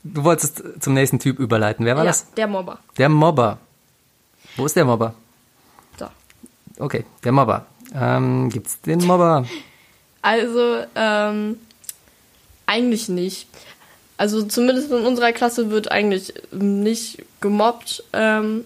du 0.03 0.23
wolltest 0.23 0.63
zum 0.79 0.93
nächsten 0.93 1.19
Typ 1.19 1.37
überleiten. 1.37 1.85
Wer 1.85 1.97
war 1.97 2.05
ja, 2.05 2.11
das? 2.11 2.31
der 2.31 2.47
Mobber. 2.47 2.79
Der 2.97 3.09
Mobber. 3.09 3.57
Wo 4.55 4.65
ist 4.65 4.77
der 4.77 4.85
Mobber? 4.85 5.13
Okay, 6.81 7.05
der 7.23 7.31
Mobber. 7.31 7.65
Ähm, 7.93 8.49
gibt's 8.49 8.81
den 8.81 9.05
Mobber? 9.05 9.45
Also, 10.23 10.83
ähm, 10.93 11.57
eigentlich 12.67 13.09
nicht. 13.09 13.49
Also 14.21 14.43
zumindest 14.43 14.91
in 14.91 15.03
unserer 15.03 15.31
Klasse 15.31 15.71
wird 15.71 15.91
eigentlich 15.91 16.35
nicht 16.51 17.23
gemobbt. 17.39 18.03
Ähm, 18.13 18.65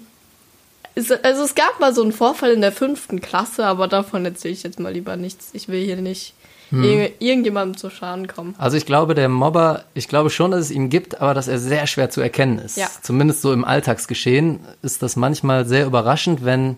es, 0.96 1.10
also 1.10 1.44
es 1.44 1.56
gab 1.56 1.80
mal 1.80 1.96
so 1.96 2.02
einen 2.02 2.12
Vorfall 2.12 2.52
in 2.52 2.60
der 2.60 2.74
fünften 2.74 3.22
Klasse, 3.22 3.66
aber 3.66 3.88
davon 3.88 4.26
erzähle 4.26 4.54
ich 4.54 4.64
jetzt 4.64 4.82
mal 4.82 4.92
lieber 4.92 5.16
nichts. 5.16 5.52
Ich 5.54 5.70
will 5.70 5.82
hier 5.82 5.96
nicht 5.96 6.34
ir 6.72 7.22
irgendjemandem 7.22 7.78
zu 7.78 7.90
Schaden 7.90 8.28
kommen. 8.28 8.54
Also 8.58 8.76
ich 8.76 8.86
glaube, 8.86 9.16
der 9.16 9.30
Mobber, 9.30 9.86
ich 9.94 10.10
glaube 10.10 10.30
schon, 10.30 10.52
dass 10.52 10.60
es 10.60 10.72
ihn 10.72 10.90
gibt, 10.90 11.22
aber 11.22 11.34
dass 11.34 11.48
er 11.48 11.58
sehr 11.58 11.88
schwer 11.88 12.10
zu 12.10 12.20
erkennen 12.20 12.60
ist. 12.60 12.76
Ja. 12.76 12.90
Zumindest 13.02 13.42
so 13.42 13.54
im 13.54 13.64
Alltagsgeschehen 13.64 14.60
ist 14.82 15.04
das 15.04 15.16
manchmal 15.16 15.66
sehr 15.66 15.86
überraschend, 15.86 16.44
wenn 16.44 16.76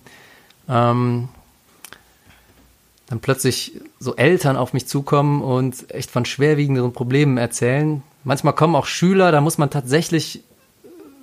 ähm, 0.69 1.29
dann 3.07 3.21
plötzlich 3.21 3.71
so 3.99 4.15
Eltern 4.15 4.55
auf 4.55 4.73
mich 4.73 4.87
zukommen 4.87 5.41
und 5.41 5.89
echt 5.91 6.11
von 6.11 6.25
schwerwiegenderen 6.25 6.93
Problemen 6.93 7.39
erzählen. 7.39 8.03
Manchmal 8.27 8.51
kommen 8.51 8.75
auch 8.75 8.87
Schüler, 8.87 9.31
da 9.31 9.39
muss 9.39 9.57
man 9.57 9.69
tatsächlich 9.69 10.41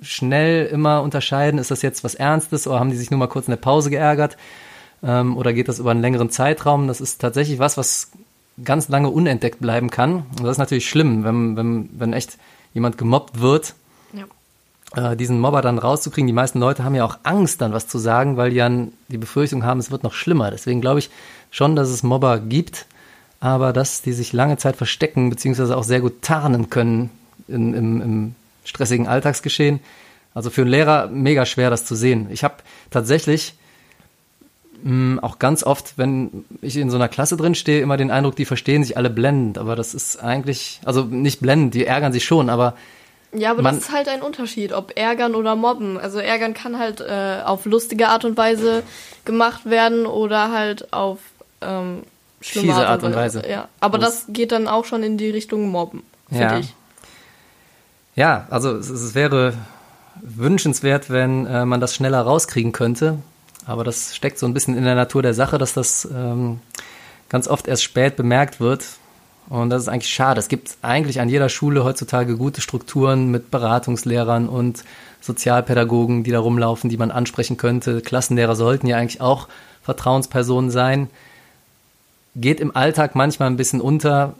schnell 0.01 0.65
immer 0.65 1.03
unterscheiden, 1.03 1.59
ist 1.59 1.69
das 1.69 1.83
jetzt 1.83 2.03
was 2.03 2.15
Ernstes 2.15 2.65
oder 2.65 2.79
haben 2.79 2.89
die 2.89 2.95
sich 2.97 3.11
nur 3.11 3.19
mal 3.19 3.27
kurz 3.27 3.45
in 3.47 3.51
der 3.51 3.57
Pause 3.57 3.91
geärgert 3.91 4.37
ähm, 5.03 5.37
oder 5.37 5.53
geht 5.53 5.67
das 5.67 5.77
über 5.77 5.91
einen 5.91 6.01
längeren 6.01 6.31
Zeitraum. 6.31 6.87
Das 6.87 7.01
ist 7.01 7.21
tatsächlich 7.21 7.59
was, 7.59 7.77
was 7.77 8.09
ganz 8.63 8.87
lange 8.89 9.09
unentdeckt 9.11 9.59
bleiben 9.59 9.91
kann. 9.91 10.25
Und 10.31 10.41
das 10.45 10.53
ist 10.53 10.57
natürlich 10.57 10.89
schlimm, 10.89 11.23
wenn, 11.23 11.55
wenn, 11.55 11.89
wenn 11.93 12.11
echt 12.11 12.39
jemand 12.73 12.97
gemobbt 12.97 13.39
wird, 13.39 13.75
Ja. 14.13 15.11
äh, 15.11 15.15
diesen 15.15 15.39
Mobber 15.39 15.61
dann 15.61 15.77
rauszukriegen. 15.77 16.25
Die 16.25 16.33
meisten 16.33 16.59
Leute 16.59 16.83
haben 16.83 16.95
ja 16.95 17.05
auch 17.05 17.19
Angst, 17.21 17.61
dann 17.61 17.71
was 17.71 17.87
zu 17.87 17.99
sagen, 17.99 18.35
weil 18.35 18.49
die 18.49 18.57
dann 18.57 18.93
die 19.09 19.19
Befürchtung 19.19 19.63
haben, 19.63 19.79
es 19.79 19.91
wird 19.91 20.01
noch 20.01 20.13
schlimmer. 20.13 20.49
Deswegen 20.49 20.81
glaube 20.81 20.97
ich 20.97 21.11
schon, 21.51 21.75
dass 21.75 21.89
es 21.89 22.01
Mobber 22.01 22.39
gibt, 22.39 22.87
aber 23.39 23.73
dass 23.73 24.01
die 24.01 24.13
sich 24.13 24.33
lange 24.33 24.57
Zeit 24.57 24.75
verstecken, 24.75 25.29
beziehungsweise 25.29 25.75
auch 25.77 25.83
sehr 25.83 26.01
gut 26.01 26.21
tarnen 26.21 26.69
können 26.69 27.09
in, 27.47 27.73
im, 27.73 28.01
im 28.01 28.35
stressigen 28.63 29.07
Alltagsgeschehen. 29.07 29.79
Also 30.33 30.49
für 30.49 30.61
einen 30.61 30.71
Lehrer 30.71 31.07
mega 31.07 31.45
schwer, 31.45 31.69
das 31.69 31.85
zu 31.85 31.95
sehen. 31.95 32.27
Ich 32.31 32.43
habe 32.43 32.55
tatsächlich 32.91 33.53
mh, 34.83 35.21
auch 35.23 35.39
ganz 35.39 35.63
oft, 35.63 35.97
wenn 35.97 36.45
ich 36.61 36.75
in 36.77 36.89
so 36.89 36.97
einer 36.97 37.07
Klasse 37.07 37.37
drin 37.37 37.55
stehe, 37.55 37.81
immer 37.81 37.97
den 37.97 38.11
Eindruck, 38.11 38.35
die 38.35 38.45
verstehen 38.45 38.83
sich 38.83 38.97
alle 38.97 39.09
blendend. 39.09 39.57
Aber 39.57 39.75
das 39.75 39.93
ist 39.93 40.17
eigentlich, 40.21 40.79
also 40.85 41.03
nicht 41.03 41.39
blendend, 41.39 41.73
die 41.73 41.85
ärgern 41.85 42.13
sich 42.13 42.25
schon, 42.25 42.49
aber 42.49 42.75
Ja, 43.33 43.51
aber 43.51 43.61
Man- 43.61 43.75
das 43.75 43.85
ist 43.85 43.93
halt 43.93 44.07
ein 44.09 44.21
Unterschied, 44.21 44.73
ob 44.73 44.93
ärgern 44.97 45.35
oder 45.35 45.55
mobben. 45.55 45.97
Also 45.97 46.19
ärgern 46.19 46.53
kann 46.53 46.79
halt 46.79 47.01
äh, 47.01 47.41
auf 47.45 47.65
lustige 47.65 48.07
Art 48.09 48.25
und 48.25 48.37
Weise 48.37 48.83
gemacht 49.25 49.65
werden 49.69 50.05
oder 50.05 50.51
halt 50.51 50.91
auf 50.93 51.19
ähm, 51.61 52.03
schlimme 52.49 52.73
Fiese 52.73 52.87
Art 52.87 53.03
und 53.03 53.15
Weise. 53.15 53.43
Ja, 53.49 53.67
aber 53.79 53.97
Wo 53.97 54.01
das 54.01 54.25
geht 54.29 54.51
dann 54.51 54.67
auch 54.67 54.85
schon 54.85 55.03
in 55.03 55.17
die 55.17 55.29
Richtung 55.29 55.69
mobben, 55.69 56.03
finde 56.29 56.43
Ja. 56.43 56.59
ich. 56.59 56.73
Ja, 58.15 58.47
also 58.49 58.71
es, 58.77 58.89
es 58.89 59.13
wäre 59.15 59.53
wünschenswert, 60.21 61.09
wenn 61.09 61.45
äh, 61.45 61.65
man 61.65 61.81
das 61.81 61.93
schneller 61.95 62.21
rauskriegen 62.21 62.71
könnte. 62.71 63.17
Aber 63.65 63.83
das 63.83 64.15
steckt 64.15 64.37
so 64.39 64.45
ein 64.45 64.53
bisschen 64.53 64.77
in 64.77 64.83
der 64.85 64.95
Natur 64.95 65.21
der 65.21 65.33
Sache, 65.33 65.57
dass 65.57 65.73
das 65.73 66.07
ähm, 66.13 66.59
ganz 67.29 67.47
oft 67.47 67.67
erst 67.67 67.83
spät 67.83 68.15
bemerkt 68.15 68.59
wird. 68.59 68.85
Und 69.49 69.69
das 69.69 69.83
ist 69.83 69.87
eigentlich 69.89 70.11
schade. 70.13 70.39
Es 70.39 70.47
gibt 70.47 70.77
eigentlich 70.81 71.19
an 71.19 71.29
jeder 71.29 71.49
Schule 71.49 71.83
heutzutage 71.83 72.37
gute 72.37 72.61
Strukturen 72.61 73.29
mit 73.29 73.51
Beratungslehrern 73.51 74.47
und 74.47 74.83
Sozialpädagogen, 75.21 76.23
die 76.23 76.31
da 76.31 76.39
rumlaufen, 76.39 76.89
die 76.89 76.97
man 76.97 77.11
ansprechen 77.11 77.57
könnte. 77.57 78.01
Klassenlehrer 78.01 78.55
sollten 78.55 78.87
ja 78.87 78.97
eigentlich 78.97 79.21
auch 79.21 79.47
Vertrauenspersonen 79.83 80.71
sein. 80.71 81.09
Geht 82.35 82.59
im 82.59 82.75
Alltag 82.75 83.15
manchmal 83.15 83.49
ein 83.49 83.57
bisschen 83.57 83.81
unter, 83.81 84.35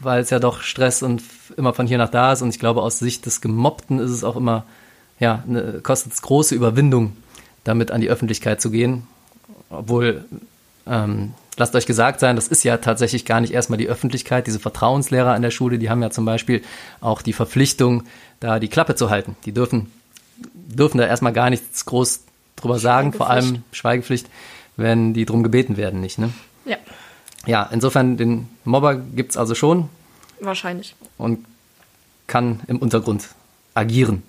weil 0.00 0.20
es 0.20 0.30
ja 0.30 0.38
doch 0.38 0.62
Stress 0.62 1.02
und 1.02 1.22
immer 1.56 1.72
von 1.72 1.86
hier 1.86 1.98
nach 1.98 2.10
da 2.10 2.32
ist. 2.32 2.42
Und 2.42 2.50
ich 2.50 2.58
glaube, 2.58 2.82
aus 2.82 2.98
Sicht 2.98 3.26
des 3.26 3.40
Gemobbten 3.40 3.98
ist 3.98 4.10
es 4.10 4.24
auch 4.24 4.36
immer, 4.36 4.64
ja, 5.18 5.44
ne, 5.46 5.80
kostet 5.82 6.12
es 6.12 6.22
große 6.22 6.54
Überwindung, 6.54 7.16
damit 7.64 7.90
an 7.90 8.00
die 8.00 8.08
Öffentlichkeit 8.08 8.60
zu 8.60 8.70
gehen. 8.70 9.06
Obwohl, 9.68 10.24
ähm, 10.86 11.34
lasst 11.56 11.76
euch 11.76 11.86
gesagt 11.86 12.18
sein, 12.20 12.34
das 12.34 12.48
ist 12.48 12.64
ja 12.64 12.78
tatsächlich 12.78 13.24
gar 13.24 13.40
nicht 13.40 13.52
erstmal 13.52 13.78
die 13.78 13.88
Öffentlichkeit. 13.88 14.46
Diese 14.46 14.58
Vertrauenslehrer 14.58 15.32
an 15.32 15.42
der 15.42 15.50
Schule, 15.50 15.78
die 15.78 15.90
haben 15.90 16.02
ja 16.02 16.10
zum 16.10 16.24
Beispiel 16.24 16.62
auch 17.00 17.22
die 17.22 17.32
Verpflichtung, 17.32 18.04
da 18.40 18.58
die 18.58 18.68
Klappe 18.68 18.96
zu 18.96 19.10
halten. 19.10 19.36
Die 19.44 19.52
dürfen, 19.52 19.92
dürfen 20.54 20.98
da 20.98 21.06
erstmal 21.06 21.32
gar 21.32 21.50
nichts 21.50 21.84
groß 21.84 22.24
drüber 22.56 22.78
sagen, 22.78 23.12
vor 23.12 23.30
allem 23.30 23.62
Schweigepflicht. 23.72 23.76
Schweigepflicht, 23.76 24.26
wenn 24.76 25.14
die 25.14 25.26
drum 25.26 25.42
gebeten 25.42 25.76
werden, 25.76 26.00
nicht, 26.00 26.18
ne? 26.18 26.30
Ja, 26.64 26.76
Ja, 27.46 27.68
insofern 27.72 28.16
den 28.16 28.48
Mobber 28.64 28.96
gibt's 28.96 29.36
also 29.36 29.54
schon 29.54 29.88
wahrscheinlich. 30.40 30.94
und 31.18 31.44
kann 32.26 32.60
im 32.66 32.78
Untergrund 32.78 33.28
agieren. 33.74 34.22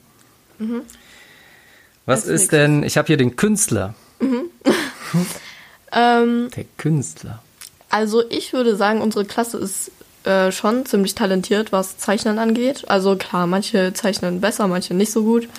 Was 2.06 2.22
Als 2.22 2.25
ist 2.25 2.30
nächstes. 2.30 2.48
denn, 2.50 2.84
ich 2.84 2.98
habe 2.98 3.08
hier 3.08 3.18
den 3.18 3.36
Künstler. 3.36 3.94
Ähm, 5.94 6.50
Der 6.56 6.63
Künstler. 6.77 7.41
also 7.89 8.24
ich 8.30 8.53
würde 8.53 8.77
sagen, 8.77 9.01
unsere 9.01 9.25
Klasse 9.25 9.58
ist 9.58 9.91
äh, 10.24 10.50
schon 10.53 10.86
ziemlich 10.86 11.15
talentiert, 11.15 11.74
was 11.74 11.98
Zeichnen 11.98 12.39
angeht. 12.39 12.89
Also 12.89 13.18
klar, 13.18 13.46
manche 13.46 13.91
zeichnen 13.91 14.39
besser, 14.39 14.68
manche 14.68 14.94
nicht 14.94 15.12
so 15.12 15.24
gut. 15.24 15.50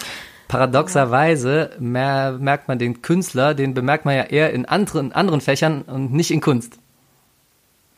Paradoxerweise 0.49 1.73
mer 1.79 2.33
merkt 2.41 2.69
man 2.69 2.79
den 2.79 3.03
Künstler, 3.03 3.53
den 3.53 3.75
bemerkt 3.75 4.07
man 4.07 4.17
ja 4.17 4.23
eher 4.23 4.53
in 4.55 4.65
anderen, 4.65 5.13
anderen 5.13 5.43
Fächern 5.43 5.83
und 5.83 6.15
nicht 6.15 6.31
in 6.31 6.41
Kunst. 6.41 6.79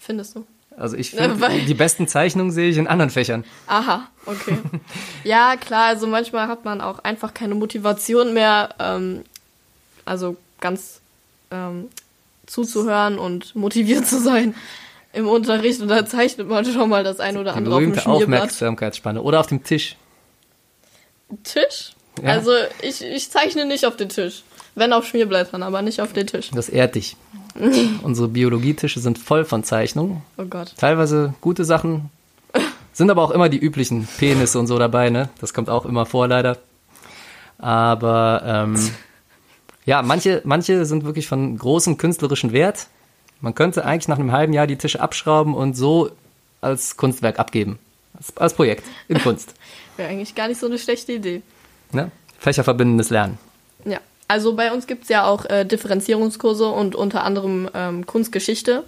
Findest 0.05 0.37
du? 0.37 0.47
Also 0.77 0.97
ich 0.97 1.13
Ja, 1.13 1.35
finde, 1.35 1.65
die 1.67 1.75
besten 1.75 2.09
Zeichnungen 2.09 2.51
sehe 2.53 2.69
ich 2.69 2.77
in 2.77 2.87
anderen 2.87 3.11
Fächern. 3.11 3.45
Aha, 3.67 4.09
okay. 4.27 4.59
ja, 5.25 5.57
klar, 5.57 5.87
also 5.87 6.07
manchmal 6.07 6.49
hat 6.49 6.65
man 6.65 6.81
auch 6.81 6.99
einfach 7.01 7.33
keine 7.33 7.55
Motivation 7.55 8.35
mehr, 8.35 8.75
ähm, 8.79 9.25
also 10.05 10.37
ganz 10.61 11.01
ähm, 11.51 11.89
zuzuhören 12.47 13.19
und 13.19 13.55
motiviert 13.55 14.07
zu 14.07 14.21
sein 14.21 14.55
im 15.13 15.29
Unterricht 15.29 15.81
und 15.81 15.89
da 15.89 16.05
zeichnet 16.05 16.49
man 16.49 16.65
schon 16.65 16.89
mal 16.89 17.05
das 17.05 17.21
ein 17.21 17.37
oder 17.37 17.53
Die 17.53 17.59
andere 17.59 17.77
auf 17.77 17.81
dem. 17.81 17.99
Aufmerksamkeitsspanne. 17.99 19.23
Oder 19.23 19.41
auf 19.41 19.47
dem 19.47 19.63
Tisch. 19.63 19.97
Tisch? 21.45 21.93
Ja. 22.23 22.31
Also 22.31 22.51
ich, 22.83 23.03
ich 23.03 23.31
zeichne 23.31 23.65
nicht 23.65 23.87
auf 23.87 23.97
den 23.97 24.09
Tisch. 24.09 24.43
Wenn 24.75 24.93
auf 24.93 25.07
Schmierblättern, 25.07 25.63
aber 25.63 25.83
nicht 25.83 26.01
auf 26.01 26.13
den 26.13 26.27
Tisch. 26.27 26.51
Das 26.53 26.69
ehrt 26.69 26.97
dich. 26.97 27.17
Unsere 28.03 28.29
Biologietische 28.29 29.01
sind 29.01 29.19
voll 29.19 29.45
von 29.45 29.65
Zeichnungen. 29.65 30.23
Oh 30.37 30.45
Gott. 30.45 30.75
Teilweise 30.77 31.35
gute 31.41 31.65
Sachen, 31.65 32.11
sind 32.95 33.11
aber 33.11 33.23
auch 33.23 33.33
immer 33.33 33.49
die 33.49 33.59
üblichen 33.59 34.07
Penisse 34.19 34.59
und 34.59 34.69
so 34.69 34.79
dabei, 34.79 35.11
ne? 35.11 35.29
Das 35.41 35.53
kommt 35.53 35.69
auch 35.69 35.85
immer 35.85 36.07
vor, 36.07 36.29
leider. 36.29 36.59
Aber 37.59 38.43
ähm, 38.47 38.91
ja, 39.85 40.01
manche, 40.03 40.41
manche 40.45 40.87
sind 40.87 41.05
wirklich 41.05 41.27
von 41.27 41.59
großem 41.59 41.99
künstlerischen 41.99 42.53
Wert. 42.53 42.87
Man 43.41 43.55
könnte 43.55 43.85
eigentlich 43.85 44.09
nach 44.09 44.19
einem 44.19 44.33
halben 44.33 44.53
Jahr 44.53 44.69
die 44.69 44.77
Tische 44.77 45.01
abschrauben 45.01 45.55
und 45.55 45.77
so 45.77 46.11
als 46.61 46.97
Kunstwerk 46.97 47.39
abgeben. 47.39 47.79
Als, 48.17 48.37
als 48.37 48.55
Projekt 48.55 48.85
in 49.09 49.19
Kunst. 49.19 49.55
Wäre 49.97 50.09
eigentlich 50.09 50.35
gar 50.35 50.49
nicht 50.49 50.61
so 50.61 50.67
eine 50.67 50.79
schlechte 50.79 51.13
Idee. 51.13 51.43
Ne? 51.93 52.13
Fächerverbindendes 52.39 53.11
Lernen. 53.11 53.39
Ja. 53.85 53.99
Also 54.26 54.57
bei 54.57 54.73
uns 54.73 54.87
gibt's 54.87 55.09
ja 55.09 55.25
auch 55.25 55.45
äh, 55.47 55.64
Differenzierungskurse 55.64 56.69
und 56.69 56.95
unter 56.95 57.25
anderem 57.25 57.69
ähm, 57.75 58.07
Kunstgeschichte. 58.07 58.85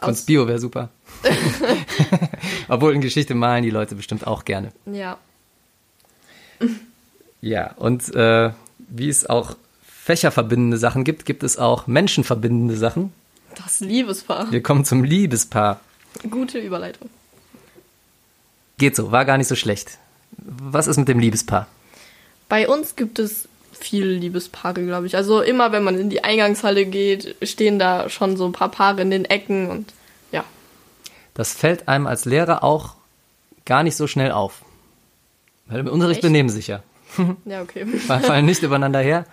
Kunstbio 0.00 0.46
wäre 0.46 0.58
super. 0.58 0.90
Obwohl 2.68 2.94
in 2.94 3.00
Geschichte 3.00 3.34
malen 3.34 3.62
die 3.62 3.70
Leute 3.70 3.94
bestimmt 3.94 4.26
auch 4.26 4.44
gerne. 4.44 4.72
Ja. 4.86 5.18
Ja, 7.40 7.72
und 7.76 8.14
äh, 8.14 8.50
wie 8.78 9.08
es 9.08 9.28
auch 9.28 9.56
fächerverbindende 9.82 10.76
Sachen 10.76 11.04
gibt, 11.04 11.24
gibt 11.24 11.42
es 11.42 11.56
auch 11.56 11.86
menschenverbindende 11.86 12.76
Sachen. 12.76 13.12
Das 13.54 13.80
Liebespaar. 13.80 14.50
Wir 14.50 14.62
kommen 14.62 14.84
zum 14.84 15.04
Liebespaar. 15.04 15.80
Gute 16.30 16.58
Überleitung. 16.58 17.08
Geht 18.78 18.96
so, 18.96 19.12
war 19.12 19.24
gar 19.24 19.38
nicht 19.38 19.48
so 19.48 19.56
schlecht. 19.56 19.98
Was 20.36 20.86
ist 20.86 20.96
mit 20.96 21.08
dem 21.08 21.18
Liebespaar? 21.18 21.66
Bei 22.48 22.68
uns 22.68 22.96
gibt 22.96 23.18
es 23.18 23.48
viele 23.78 24.12
Liebespaare, 24.12 24.82
glaube 24.84 25.06
ich. 25.06 25.16
Also 25.16 25.40
immer, 25.40 25.72
wenn 25.72 25.84
man 25.84 25.98
in 25.98 26.10
die 26.10 26.24
Eingangshalle 26.24 26.86
geht, 26.86 27.36
stehen 27.42 27.78
da 27.78 28.08
schon 28.08 28.36
so 28.36 28.44
ein 28.46 28.52
paar 28.52 28.70
Paare 28.70 29.02
in 29.02 29.10
den 29.10 29.24
Ecken 29.24 29.70
und 29.70 29.92
ja. 30.32 30.44
Das 31.34 31.52
fällt 31.52 31.88
einem 31.88 32.06
als 32.06 32.24
Lehrer 32.24 32.64
auch 32.64 32.94
gar 33.64 33.82
nicht 33.82 33.96
so 33.96 34.06
schnell 34.06 34.32
auf. 34.32 34.62
Weil 35.66 35.80
im 35.80 35.88
Unterricht 35.88 36.18
Echt? 36.18 36.22
benehmen 36.26 36.48
sich 36.48 36.66
ja. 36.66 36.82
Ja, 37.44 37.62
okay. 37.62 37.86
fallen 38.06 38.46
nicht 38.46 38.62
übereinander 38.62 39.00
her. 39.00 39.24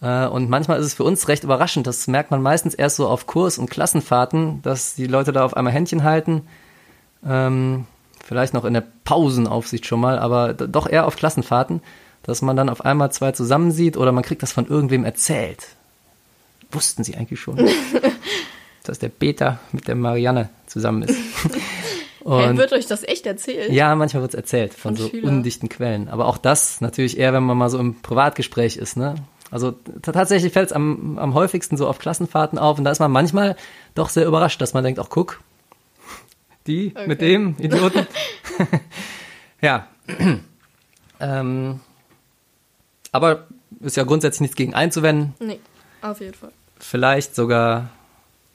Äh, 0.00 0.26
Und 0.26 0.48
manchmal 0.48 0.78
ist 0.78 0.86
es 0.86 0.94
für 0.94 1.04
uns 1.04 1.28
recht 1.28 1.44
überraschend. 1.44 1.86
Das 1.86 2.06
merkt 2.06 2.30
man 2.30 2.42
meistens 2.42 2.74
erst 2.74 2.96
so 2.96 3.08
auf 3.08 3.26
Kurs- 3.26 3.58
und 3.58 3.70
Klassenfahrten, 3.70 4.62
dass 4.62 4.94
die 4.94 5.06
Leute 5.06 5.32
da 5.32 5.44
auf 5.44 5.56
einmal 5.56 5.72
Händchen 5.72 6.04
halten. 6.04 6.46
Ähm, 7.26 7.86
vielleicht 8.24 8.54
noch 8.54 8.64
in 8.64 8.74
der 8.74 8.84
Pausenaufsicht 9.04 9.86
schon 9.86 10.00
mal, 10.00 10.18
aber 10.18 10.54
doch 10.54 10.88
eher 10.88 11.06
auf 11.06 11.16
Klassenfahrten, 11.16 11.82
dass 12.28 12.42
man 12.42 12.56
dann 12.56 12.68
auf 12.68 12.84
einmal 12.84 13.10
zwei 13.10 13.32
zusammensieht 13.32 13.96
oder 13.96 14.12
man 14.12 14.22
kriegt 14.22 14.42
das 14.42 14.52
von 14.52 14.66
irgendwem 14.66 15.04
erzählt. 15.04 15.66
wussten 16.70 17.02
sie 17.02 17.16
eigentlich 17.16 17.40
schon, 17.40 17.56
dass 18.84 18.98
der 18.98 19.08
Peter 19.08 19.58
mit 19.72 19.88
der 19.88 19.94
Marianne 19.96 20.50
zusammen 20.66 21.02
ist. 21.02 21.18
Hey, 22.30 22.50
Und 22.50 22.58
wird 22.58 22.74
euch 22.74 22.84
das 22.86 23.04
echt 23.04 23.24
erzählt? 23.24 23.72
ja, 23.72 23.94
manchmal 23.94 24.20
wird 24.20 24.32
es 24.34 24.36
erzählt 24.36 24.74
von, 24.74 24.94
Von 24.94 25.02
so 25.04 25.08
Schülern. 25.08 25.36
undichten 25.36 25.70
Quellen. 25.70 26.08
Aber 26.10 26.26
auch 26.26 26.36
das 26.36 26.82
natürlich 26.82 27.16
eher, 27.16 27.32
wenn 27.32 27.42
man 27.44 27.56
mal 27.56 27.70
so 27.70 27.78
im 27.78 28.02
Privatgespräch 28.02 28.76
ist. 28.76 28.98
Ne? 28.98 29.14
Also 29.50 29.72
tatsächlich 30.02 30.52
fällt 30.52 30.66
es 30.66 30.72
am, 30.74 31.16
am 31.18 31.32
häufigsten 31.32 31.78
so 31.78 31.88
auf 31.88 31.98
Klassenfahrten 31.98 32.58
auf. 32.58 32.76
Und 32.76 32.84
da 32.84 32.90
ist 32.90 32.98
man 32.98 33.10
manchmal 33.10 33.56
doch 33.94 34.10
sehr 34.10 34.26
überrascht, 34.26 34.60
dass 34.60 34.74
man 34.74 34.84
denkt, 34.84 35.00
ach 35.00 35.06
guck, 35.08 35.40
die 36.66 36.92
mit 37.06 37.18
Okay. 37.18 37.30
dem 37.30 37.56
Idioten. 37.60 38.06
ja. 39.62 39.86
ähm, 41.20 41.80
aber 43.12 43.46
ist 43.80 43.96
ja 43.96 44.04
grundsätzlich 44.04 44.40
nichts 44.42 44.56
gegen 44.56 44.74
einzuwenden. 44.74 45.34
Nee, 45.40 45.60
auf 46.02 46.20
jeden 46.20 46.34
Fall. 46.34 46.52
Vielleicht 46.78 47.34
sogar 47.34 47.90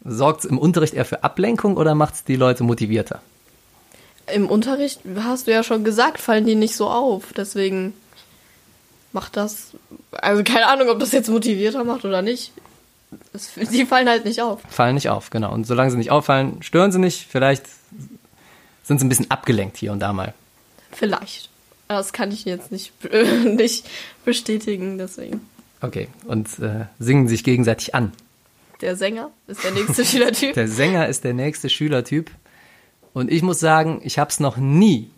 sorgt 0.04 0.44
es 0.44 0.46
im 0.50 0.58
Unterricht 0.58 0.94
eher 0.94 1.06
für 1.06 1.24
Ablenkung 1.24 1.78
oder 1.78 1.96
macht 1.96 2.16
es 2.16 2.24
die 2.24 2.36
Leute 2.36 2.64
motivierter? 2.64 3.22
Im 4.34 4.48
Unterricht, 4.50 5.02
hast 5.18 5.48
du 5.48 5.52
ja 5.52 5.64
schon 5.64 5.84
gesagt, 5.84 6.20
fallen 6.20 6.46
die 6.46 6.56
nicht 6.56 6.76
so 6.76 6.88
auf. 6.90 7.34
Deswegen 7.36 7.94
macht 9.12 9.36
das. 9.38 9.72
Also 10.12 10.44
keine 10.44 10.68
Ahnung, 10.68 10.90
ob 10.90 11.00
das 11.00 11.12
jetzt 11.12 11.30
motivierter 11.30 11.84
macht 11.84 12.06
oder 12.06 12.22
nicht. 12.22 12.52
Es, 13.34 13.52
die 13.72 13.86
fallen 13.86 14.08
halt 14.08 14.26
nicht 14.26 14.42
auf. 14.42 14.62
fallen 14.70 14.96
nicht 14.96 15.10
auf, 15.10 15.30
genau. 15.30 15.54
Und 15.54 15.66
solange 15.68 15.92
sie 15.92 15.98
nicht 15.98 16.12
auffallen, 16.12 16.64
stören 16.64 16.92
sie 16.92 17.00
nicht. 17.00 17.28
Vielleicht 17.30 17.66
sind 18.84 19.00
sie 19.00 19.06
ein 19.06 19.10
bisschen 19.10 19.32
abgelenkt 19.32 19.78
hier 19.78 19.92
und 19.92 20.00
da 20.00 20.14
mal. 20.14 20.34
Vielleicht. 20.92 21.50
Aber 21.88 22.00
Das 22.00 22.14
kann 22.14 22.32
ich 22.32 22.46
jetzt 22.46 22.72
nicht, 22.72 22.94
nicht 23.46 23.86
bestätigen, 24.26 24.98
deswegen. 24.98 25.42
Okay, 25.82 26.08
und 26.26 26.48
äh, 26.60 26.86
singen 27.00 27.28
sich 27.28 27.44
gegenseitig 27.44 27.94
an. 27.94 28.14
Der 28.82 28.96
Sänger 28.96 29.32
ist 29.48 29.64
der 29.64 29.72
nächste 29.72 30.06
Schülertyp. 30.06 30.54
Der 30.54 30.68
Sänger 30.68 31.08
ist 31.08 31.24
der 31.24 31.34
nächste 31.34 31.70
Schülertyp. 31.70 32.32
Und 33.14 33.32
ich 33.32 33.44
muss 33.44 33.60
sagen, 33.60 34.02
ich 34.04 34.18
habe 34.18 34.30
es 34.30 34.40
noch 34.40 34.58
nie, 34.58 35.10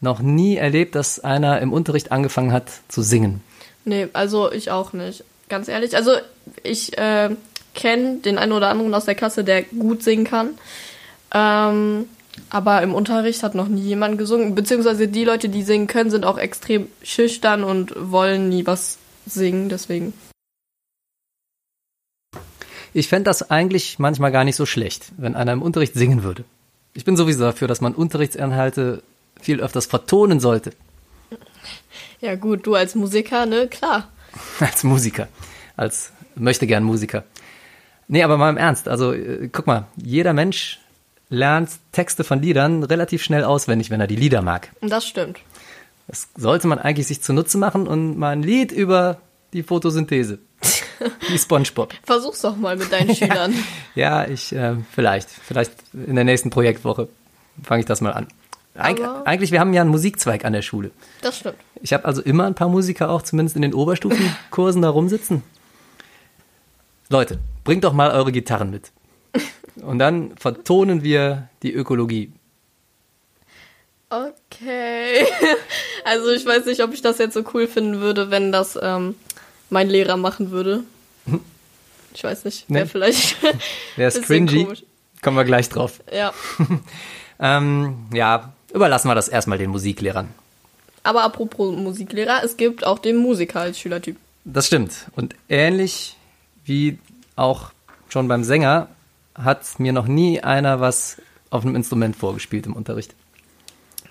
noch 0.00 0.20
nie 0.20 0.56
erlebt, 0.56 0.94
dass 0.94 1.20
einer 1.20 1.60
im 1.60 1.72
Unterricht 1.72 2.12
angefangen 2.12 2.52
hat 2.52 2.70
zu 2.88 3.02
singen. 3.02 3.42
Nee, 3.84 4.08
also 4.12 4.52
ich 4.52 4.70
auch 4.70 4.92
nicht. 4.92 5.24
Ganz 5.48 5.68
ehrlich. 5.68 5.96
Also 5.96 6.12
ich 6.62 6.96
äh, 6.96 7.30
kenne 7.74 8.18
den 8.18 8.38
einen 8.38 8.52
oder 8.52 8.68
anderen 8.68 8.94
aus 8.94 9.04
der 9.04 9.14
Klasse, 9.14 9.44
der 9.44 9.62
gut 9.62 10.02
singen 10.02 10.24
kann. 10.24 10.50
Ähm, 11.34 12.06
aber 12.50 12.82
im 12.82 12.94
Unterricht 12.94 13.42
hat 13.42 13.54
noch 13.54 13.68
nie 13.68 13.82
jemand 13.82 14.18
gesungen. 14.18 14.54
Beziehungsweise 14.54 15.08
die 15.08 15.24
Leute, 15.24 15.48
die 15.48 15.62
singen 15.62 15.86
können, 15.86 16.10
sind 16.10 16.24
auch 16.24 16.38
extrem 16.38 16.88
schüchtern 17.02 17.64
und 17.64 17.94
wollen 17.96 18.48
nie 18.48 18.66
was 18.66 18.98
singen. 19.26 19.68
Deswegen. 19.68 20.12
Ich 22.92 23.08
fände 23.08 23.24
das 23.24 23.50
eigentlich 23.50 23.98
manchmal 23.98 24.32
gar 24.32 24.44
nicht 24.44 24.56
so 24.56 24.66
schlecht, 24.66 25.06
wenn 25.16 25.34
einer 25.34 25.52
im 25.52 25.62
Unterricht 25.62 25.94
singen 25.94 26.22
würde. 26.22 26.44
Ich 26.92 27.04
bin 27.04 27.16
sowieso 27.16 27.40
dafür, 27.40 27.66
dass 27.66 27.80
man 27.80 27.94
Unterrichtsinhalte 27.94 29.02
viel 29.40 29.60
öfters 29.60 29.86
vertonen 29.86 30.38
sollte. 30.38 30.70
Ja 32.20 32.36
gut, 32.36 32.66
du 32.66 32.74
als 32.74 32.94
Musiker, 32.94 33.46
ne? 33.46 33.68
Klar. 33.68 34.08
Als 34.60 34.82
Musiker. 34.82 35.28
Als 35.76 36.12
möchte 36.34 36.66
gern 36.66 36.82
Musiker. 36.82 37.22
Nee, 38.08 38.22
aber 38.22 38.36
mal 38.36 38.50
im 38.50 38.56
Ernst. 38.56 38.88
Also, 38.88 39.12
äh, 39.12 39.48
guck 39.52 39.66
mal, 39.66 39.86
jeder 39.96 40.32
Mensch 40.32 40.80
lernt 41.30 41.70
Texte 41.92 42.24
von 42.24 42.40
Liedern 42.42 42.82
relativ 42.82 43.22
schnell 43.22 43.44
auswendig, 43.44 43.90
wenn 43.90 44.00
er 44.00 44.06
die 44.06 44.16
Lieder 44.16 44.42
mag. 44.42 44.70
Das 44.80 45.06
stimmt. 45.06 45.38
Das 46.06 46.28
sollte 46.36 46.66
man 46.68 46.78
eigentlich 46.78 47.06
sich 47.06 47.22
zunutze 47.22 47.56
machen 47.58 47.86
und 47.86 48.18
mal 48.18 48.30
ein 48.30 48.42
Lied 48.42 48.72
über 48.72 49.18
die 49.52 49.62
Photosynthese. 49.62 50.38
Wie 51.28 51.38
SpongeBob. 51.38 51.92
Versuch's 52.04 52.40
doch 52.42 52.56
mal 52.56 52.76
mit 52.76 52.92
deinen 52.92 53.14
Schülern. 53.16 53.54
Ja, 53.94 54.26
ich, 54.26 54.52
äh, 54.54 54.76
vielleicht. 54.92 55.28
Vielleicht 55.30 55.72
in 55.94 56.14
der 56.14 56.24
nächsten 56.24 56.50
Projektwoche 56.50 57.08
fange 57.62 57.80
ich 57.80 57.86
das 57.86 58.00
mal 58.00 58.12
an. 58.12 58.26
Eig 58.76 59.00
Aber- 59.02 59.26
eigentlich, 59.26 59.50
wir 59.52 59.60
haben 59.60 59.72
ja 59.72 59.80
einen 59.82 59.90
Musikzweig 59.90 60.44
an 60.44 60.52
der 60.52 60.62
Schule. 60.62 60.90
Das 61.22 61.38
stimmt. 61.38 61.56
Ich 61.80 61.92
habe 61.92 62.04
also 62.04 62.20
immer 62.22 62.44
ein 62.46 62.54
paar 62.54 62.68
Musiker 62.68 63.08
auch 63.10 63.22
zumindest 63.22 63.56
in 63.56 63.62
den 63.62 63.72
Oberstufenkursen 63.74 64.82
da 64.82 64.90
rumsitzen. 64.90 65.42
Leute, 67.08 67.38
bringt 67.64 67.84
doch 67.84 67.92
mal 67.92 68.10
eure 68.10 68.32
Gitarren 68.32 68.70
mit. 68.70 68.90
Und 69.84 69.98
dann 69.98 70.36
vertonen 70.36 71.02
wir 71.02 71.48
die 71.62 71.72
Ökologie. 71.72 72.32
Okay. 74.10 75.26
Also 76.06 76.30
ich 76.32 76.44
weiß 76.44 76.66
nicht, 76.66 76.82
ob 76.82 76.92
ich 76.92 77.00
das 77.00 77.16
jetzt 77.16 77.32
so 77.32 77.42
cool 77.54 77.66
finden 77.66 78.00
würde, 78.02 78.30
wenn 78.30 78.52
das 78.52 78.78
ähm, 78.80 79.14
mein 79.70 79.88
Lehrer 79.88 80.18
machen 80.18 80.50
würde. 80.50 80.84
Ich 82.12 82.22
weiß 82.22 82.44
nicht. 82.44 82.66
Wäre 82.68 82.84
Nee. 82.84 82.90
vielleicht. 82.90 83.36
Wer 83.96 84.08
ist 84.08 84.20
bisschen 84.20 84.46
cringy? 84.46 84.64
komisch. 84.64 84.82
Kommen 85.22 85.38
wir 85.38 85.44
gleich 85.44 85.68
drauf. 85.70 86.00
Ja. 86.12 86.32
Ähm, 87.40 88.06
ja, 88.12 88.52
überlassen 88.72 89.08
wir 89.08 89.16
das 89.16 89.26
erstmal 89.28 89.58
den 89.58 89.70
Musiklehrern. 89.70 90.28
Aber 91.02 91.24
apropos 91.24 91.74
Musiklehrer, 91.74 92.42
es 92.44 92.56
gibt 92.56 92.86
auch 92.86 93.00
den 93.00 93.16
Musiker 93.16 93.60
als 93.60 93.76
Schülertyp. 93.80 94.16
Das 94.44 94.68
stimmt. 94.68 95.06
Und 95.16 95.34
ähnlich 95.48 96.16
wie 96.64 96.98
auch 97.34 97.72
schon 98.08 98.28
beim 98.28 98.44
Sänger 98.44 98.86
hat 99.34 99.62
mir 99.78 99.92
noch 99.92 100.06
nie 100.06 100.40
einer 100.40 100.80
was 100.80 101.16
auf 101.50 101.64
einem 101.64 101.76
Instrument 101.76 102.16
vorgespielt 102.16 102.66
im 102.66 102.74
Unterricht. 102.74 103.14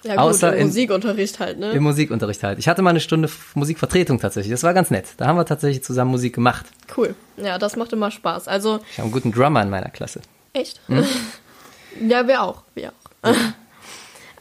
Ja 0.04 0.18
Außer 0.18 0.48
gut, 0.50 0.56
im 0.56 0.62
in- 0.62 0.68
Musikunterricht 0.68 1.40
halt, 1.40 1.60
ne? 1.60 1.72
Im 1.72 1.84
Musikunterricht 1.84 2.44
halt. 2.44 2.60
Ich 2.60 2.68
hatte 2.68 2.82
mal 2.82 2.90
eine 2.90 3.00
Stunde 3.00 3.30
Musikvertretung 3.54 4.20
tatsächlich. 4.20 4.52
Das 4.52 4.64
war 4.64 4.74
ganz 4.74 4.92
nett. 4.92 5.06
Da 5.18 5.28
haben 5.28 5.38
wir 5.38 5.46
tatsächlich 5.46 5.82
zusammen 5.84 6.12
Musik 6.12 6.36
gemacht. 6.36 6.66
Cool. 6.98 7.16
Ja, 7.38 7.58
das 7.58 7.78
macht 7.78 7.94
immer 7.94 8.12
Spaß. 8.12 8.50
Also, 8.50 8.82
Ich 8.92 8.98
habe 8.98 9.04
einen 9.04 9.12
guten 9.14 9.32
Drummer 9.32 9.62
in 9.62 9.70
meiner 9.70 9.90
Klasse. 9.90 10.20
echt? 10.52 10.82
ja, 12.08 12.28
wir 12.28 12.44
auch. 12.44 12.64
Wir 12.76 12.92
auch. 13.24 13.34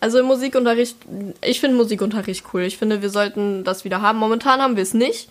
Also 0.00 0.18
im 0.18 0.26
Musikunterricht, 0.26 0.96
ich 1.42 1.60
finde 1.60 1.76
Musikunterricht 1.76 2.44
cool. 2.52 2.62
Ich 2.62 2.76
finde, 2.76 3.02
wir 3.02 3.08
sollten 3.08 3.62
das 3.62 3.84
wieder 3.84 4.02
haben. 4.02 4.18
Momentan 4.18 4.60
haben 4.60 4.74
wir 4.74 4.82
es 4.82 4.94
nicht. 4.94 5.28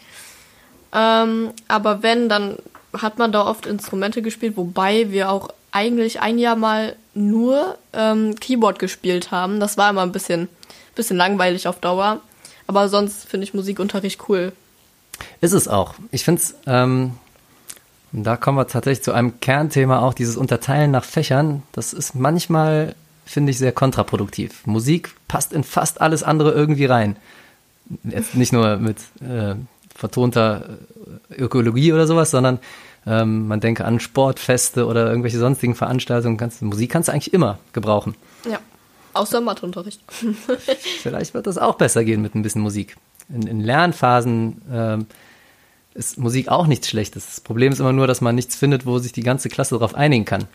Ähm, 0.93 1.51
aber 1.67 2.03
wenn, 2.03 2.29
dann 2.29 2.55
hat 2.93 3.17
man 3.17 3.32
da 3.32 3.45
oft 3.45 3.65
Instrumente 3.65 4.21
gespielt, 4.21 4.58
wobei 4.58 5.12
wir 5.12 5.32
auch 5.32 5.49
eigentlich 5.71 6.21
ein 6.21 6.38
Jahr 6.38 6.56
mal 6.56 6.95
nur 7.13 7.77
ähm, 7.93 8.36
Keyboard 8.36 8.80
gespielt 8.80 9.32
haben. 9.32 9.60
Das 9.60 9.77
war 9.77 9.89
immer 9.89 10.01
ein 10.01 10.12
bisschen, 10.12 10.49
bisschen 10.95 11.17
langweilig 11.17 11.67
auf 11.67 11.80
Dauer. 11.80 12.19
Aber 12.67 12.89
sonst 12.89 13.27
finde 13.27 13.45
ich 13.45 13.54
Musikunterricht 13.54 14.30
cool. 14.30 14.54
Ist 15.39 15.54
es 15.54 15.67
auch. 15.67 15.95
Ich 16.12 16.23
finde 16.23 16.41
es, 16.41 16.56
ähm, 16.65 17.13
da 18.12 18.38
kommen 18.38 18.58
wir 18.58 18.67
tatsächlich 18.67 19.04
zu 19.04 19.13
einem 19.13 19.39
Kernthema 19.39 19.99
auch, 19.99 20.13
dieses 20.13 20.38
Unterteilen 20.38 20.91
nach 20.91 21.04
Fächern. 21.04 21.63
Das 21.71 21.93
ist 21.93 22.15
manchmal, 22.15 22.95
finde 23.25 23.51
ich, 23.51 23.58
sehr 23.58 23.71
kontraproduktiv. 23.71 24.65
Musik 24.65 25.15
passt 25.27 25.54
in 25.54 25.63
fast 25.63 26.01
alles 26.01 26.23
andere 26.23 26.51
irgendwie 26.51 26.86
rein. 26.86 27.15
Jetzt 28.04 28.36
nicht 28.36 28.54
nur 28.54 28.77
mit 28.77 28.97
äh, 29.21 29.56
vertonter 29.95 30.77
äh, 31.30 31.36
Ökologie 31.41 31.93
oder 31.93 32.08
sowas, 32.08 32.32
sondern 32.32 32.60
ähm, 33.06 33.47
man 33.47 33.60
denke 33.60 33.86
an 33.86 33.99
Sportfeste 33.99 34.86
oder 34.86 35.08
irgendwelche 35.08 35.39
sonstigen 35.39 35.75
Veranstaltungen. 35.75 36.38
Kannst, 36.38 36.62
Musik 36.62 36.91
kannst 36.91 37.10
du 37.10 37.13
eigentlich 37.13 37.34
immer 37.34 37.60
gebrauchen. 37.73 38.15
Ja. 38.49 38.60
Außer 39.13 39.41
Matheunterricht. 39.41 40.01
Vielleicht 41.01 41.34
wird 41.34 41.47
das 41.47 41.58
auch 41.58 41.75
besser 41.75 42.06
gehen 42.06 42.21
mit 42.21 42.34
ein 42.34 42.43
bisschen 42.43 42.62
Musik. 42.62 42.95
In, 43.27 43.45
in 43.45 43.60
Lernphasen 43.60 44.62
ähm, 44.71 45.06
ist 45.93 46.17
Musik 46.17 46.47
auch 46.47 46.67
nichts 46.67 46.88
Schlechtes. 46.88 47.25
Das 47.25 47.41
Problem 47.41 47.73
ist 47.73 47.80
immer 47.80 47.91
nur, 47.91 48.08
dass 48.08 48.21
man 48.21 48.36
nichts 48.36 48.56
findet, 48.56 48.86
wo 48.86 48.99
sich 48.99 49.12
die 49.12 49.23
ganze 49.23 49.49
Klasse 49.49 49.75
darauf 49.75 49.95
einigen 49.95 50.25
kann. 50.25 50.47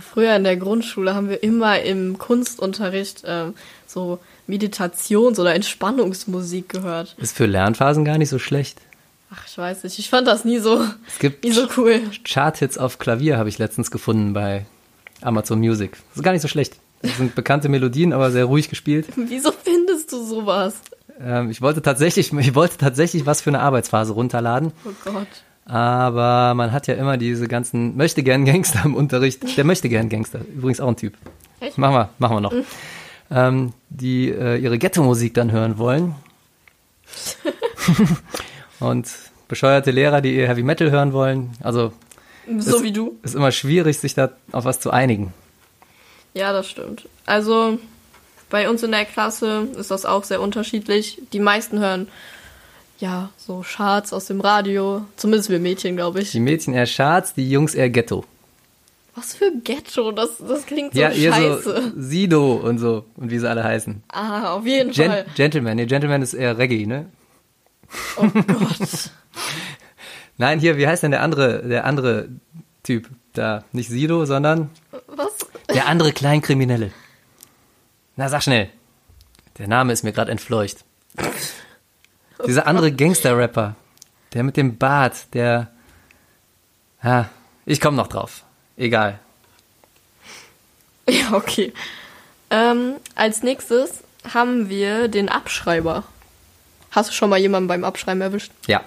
Früher 0.00 0.36
in 0.36 0.44
der 0.44 0.56
Grundschule 0.56 1.14
haben 1.14 1.28
wir 1.28 1.42
immer 1.42 1.80
im 1.80 2.18
Kunstunterricht 2.18 3.24
ähm, 3.26 3.54
so 3.86 4.20
Meditations- 4.46 5.38
oder 5.38 5.54
Entspannungsmusik 5.54 6.68
gehört. 6.68 7.14
Ist 7.18 7.36
für 7.36 7.46
Lernphasen 7.46 8.04
gar 8.04 8.18
nicht 8.18 8.28
so 8.28 8.38
schlecht. 8.38 8.80
Ach, 9.34 9.46
ich 9.46 9.56
weiß 9.56 9.84
nicht. 9.84 9.98
Ich 9.98 10.10
fand 10.10 10.26
das 10.26 10.44
nie 10.44 10.58
so, 10.58 10.84
Es 11.08 11.18
gibt 11.18 11.44
nie 11.44 11.52
so 11.52 11.66
cool. 11.76 12.00
Charthits 12.24 12.76
auf 12.76 12.98
Klavier, 12.98 13.38
habe 13.38 13.48
ich 13.48 13.58
letztens 13.58 13.90
gefunden 13.90 14.34
bei 14.34 14.66
Amazon 15.22 15.58
Music. 15.60 15.92
Das 15.92 16.18
ist 16.18 16.22
gar 16.22 16.32
nicht 16.32 16.42
so 16.42 16.48
schlecht. 16.48 16.76
Das 17.00 17.16
sind 17.16 17.34
bekannte 17.34 17.68
Melodien, 17.68 18.12
aber 18.12 18.30
sehr 18.30 18.44
ruhig 18.44 18.68
gespielt. 18.68 19.06
Wieso 19.16 19.52
findest 19.52 20.12
du 20.12 20.22
sowas? 20.22 20.74
Ähm, 21.20 21.50
ich 21.50 21.62
wollte 21.62 21.82
tatsächlich, 21.82 22.32
ich 22.38 22.54
wollte 22.54 22.76
tatsächlich 22.76 23.24
was 23.26 23.40
für 23.40 23.50
eine 23.50 23.60
Arbeitsphase 23.60 24.12
runterladen. 24.12 24.72
Oh 24.84 24.90
Gott. 25.04 25.26
Aber 25.64 26.54
man 26.54 26.72
hat 26.72 26.86
ja 26.88 26.94
immer 26.94 27.16
diese 27.16 27.46
ganzen 27.46 27.96
Möchtegern-Gangster 27.96 28.82
im 28.84 28.94
Unterricht. 28.94 29.56
Der 29.56 29.64
Möchtegern-Gangster, 29.64 30.40
übrigens 30.54 30.80
auch 30.80 30.88
ein 30.88 30.96
Typ. 30.96 31.14
Echt? 31.60 31.78
Machen 31.78 31.94
wir, 31.94 32.08
machen 32.18 32.36
wir 32.36 32.40
noch. 32.40 32.52
Ähm, 33.34 33.72
die 33.88 34.28
äh, 34.30 34.56
ihre 34.58 34.78
Ghetto-Musik 34.78 35.32
dann 35.34 35.50
hören 35.52 35.78
wollen. 35.78 36.14
Und 38.80 39.08
bescheuerte 39.48 39.90
Lehrer, 39.90 40.20
die 40.20 40.36
ihr 40.36 40.48
Heavy 40.48 40.62
Metal 40.62 40.90
hören 40.90 41.12
wollen. 41.12 41.50
Also 41.62 41.92
So 42.58 42.76
Es- 42.76 42.82
wie 42.82 42.92
du. 42.92 43.18
ist 43.22 43.34
immer 43.34 43.52
schwierig, 43.52 43.98
sich 43.98 44.14
da 44.14 44.30
auf 44.50 44.64
was 44.64 44.80
zu 44.80 44.90
einigen. 44.90 45.32
Ja, 46.34 46.52
das 46.52 46.68
stimmt. 46.68 47.08
Also 47.26 47.78
bei 48.50 48.68
uns 48.68 48.82
in 48.82 48.90
der 48.92 49.04
Klasse 49.04 49.68
ist 49.78 49.90
das 49.90 50.04
auch 50.04 50.24
sehr 50.24 50.40
unterschiedlich. 50.40 51.20
Die 51.32 51.40
meisten 51.40 51.78
hören 51.78 52.08
ja, 52.98 53.30
so 53.36 53.64
Charts 53.66 54.12
aus 54.12 54.26
dem 54.26 54.40
Radio. 54.40 55.04
Zumindest 55.16 55.50
wir 55.50 55.58
Mädchen, 55.58 55.96
glaube 55.96 56.20
ich. 56.20 56.30
Die 56.30 56.38
Mädchen 56.40 56.72
eher 56.72 56.86
Charts, 56.86 57.34
die 57.34 57.50
Jungs 57.50 57.74
eher 57.74 57.90
Ghetto. 57.90 58.24
Was 59.14 59.34
für 59.34 59.52
Ghetto? 59.62 60.10
Das, 60.12 60.38
das 60.38 60.64
klingt 60.64 60.94
so 60.94 61.00
ja, 61.00 61.12
scheiße. 61.12 61.62
so 61.62 62.00
Sido 62.00 62.54
und 62.54 62.78
so 62.78 63.04
und 63.16 63.30
wie 63.30 63.38
sie 63.38 63.48
alle 63.48 63.62
heißen. 63.62 64.02
Ah, 64.08 64.54
auf 64.54 64.64
jeden 64.64 64.92
Gen 64.92 65.10
Fall. 65.10 65.26
Gentleman, 65.34 65.76
nee, 65.76 65.86
Gentleman 65.86 66.22
ist 66.22 66.32
eher 66.32 66.56
Reggae, 66.56 66.86
ne? 66.86 67.06
Oh 68.16 68.26
Gott. 68.26 69.10
Nein, 70.38 70.60
hier, 70.60 70.78
wie 70.78 70.86
heißt 70.86 71.02
denn 71.02 71.10
der 71.10 71.22
andere, 71.22 71.62
der 71.68 71.84
andere 71.84 72.28
Typ 72.82 73.10
da? 73.34 73.64
Nicht 73.72 73.90
Sido, 73.90 74.24
sondern 74.24 74.70
Was? 75.08 75.46
der 75.74 75.86
andere 75.86 76.12
Kleinkriminelle. 76.12 76.90
Na, 78.16 78.30
sag 78.30 78.42
schnell. 78.42 78.70
Der 79.58 79.68
Name 79.68 79.92
ist 79.92 80.04
mir 80.04 80.12
gerade 80.12 80.30
entfleucht. 80.30 80.84
Dieser 82.46 82.66
andere 82.66 82.90
Gangster-Rapper, 82.92 83.76
der 84.32 84.42
mit 84.42 84.56
dem 84.56 84.78
Bart, 84.78 85.34
der. 85.34 85.70
Ja, 87.04 87.28
ich 87.66 87.80
komme 87.80 87.96
noch 87.96 88.08
drauf. 88.08 88.44
Egal. 88.76 89.18
Ja, 91.08 91.32
okay. 91.32 91.72
Ähm, 92.48 92.94
als 93.16 93.42
nächstes 93.42 94.04
haben 94.32 94.68
wir 94.68 95.08
den 95.08 95.28
Abschreiber. 95.28 96.04
Hast 96.92 97.10
du 97.10 97.12
schon 97.12 97.28
mal 97.28 97.40
jemanden 97.40 97.66
beim 97.66 97.82
Abschreiben 97.82 98.20
erwischt? 98.20 98.52
Ja. 98.68 98.82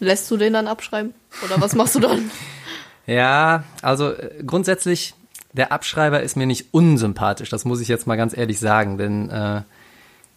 Lässt 0.00 0.28
du 0.28 0.36
den 0.36 0.54
dann 0.54 0.66
abschreiben? 0.66 1.14
Oder 1.44 1.60
was 1.60 1.76
machst 1.76 1.94
du 1.94 2.00
dann? 2.00 2.32
Ja, 3.06 3.64
also 3.82 4.12
äh, 4.12 4.42
grundsätzlich, 4.46 5.14
der 5.52 5.72
Abschreiber 5.72 6.22
ist 6.22 6.36
mir 6.36 6.46
nicht 6.46 6.66
unsympathisch, 6.72 7.50
das 7.50 7.64
muss 7.64 7.80
ich 7.80 7.88
jetzt 7.88 8.06
mal 8.06 8.16
ganz 8.16 8.36
ehrlich 8.36 8.60
sagen, 8.60 8.98
denn 8.98 9.28
äh, 9.30 9.62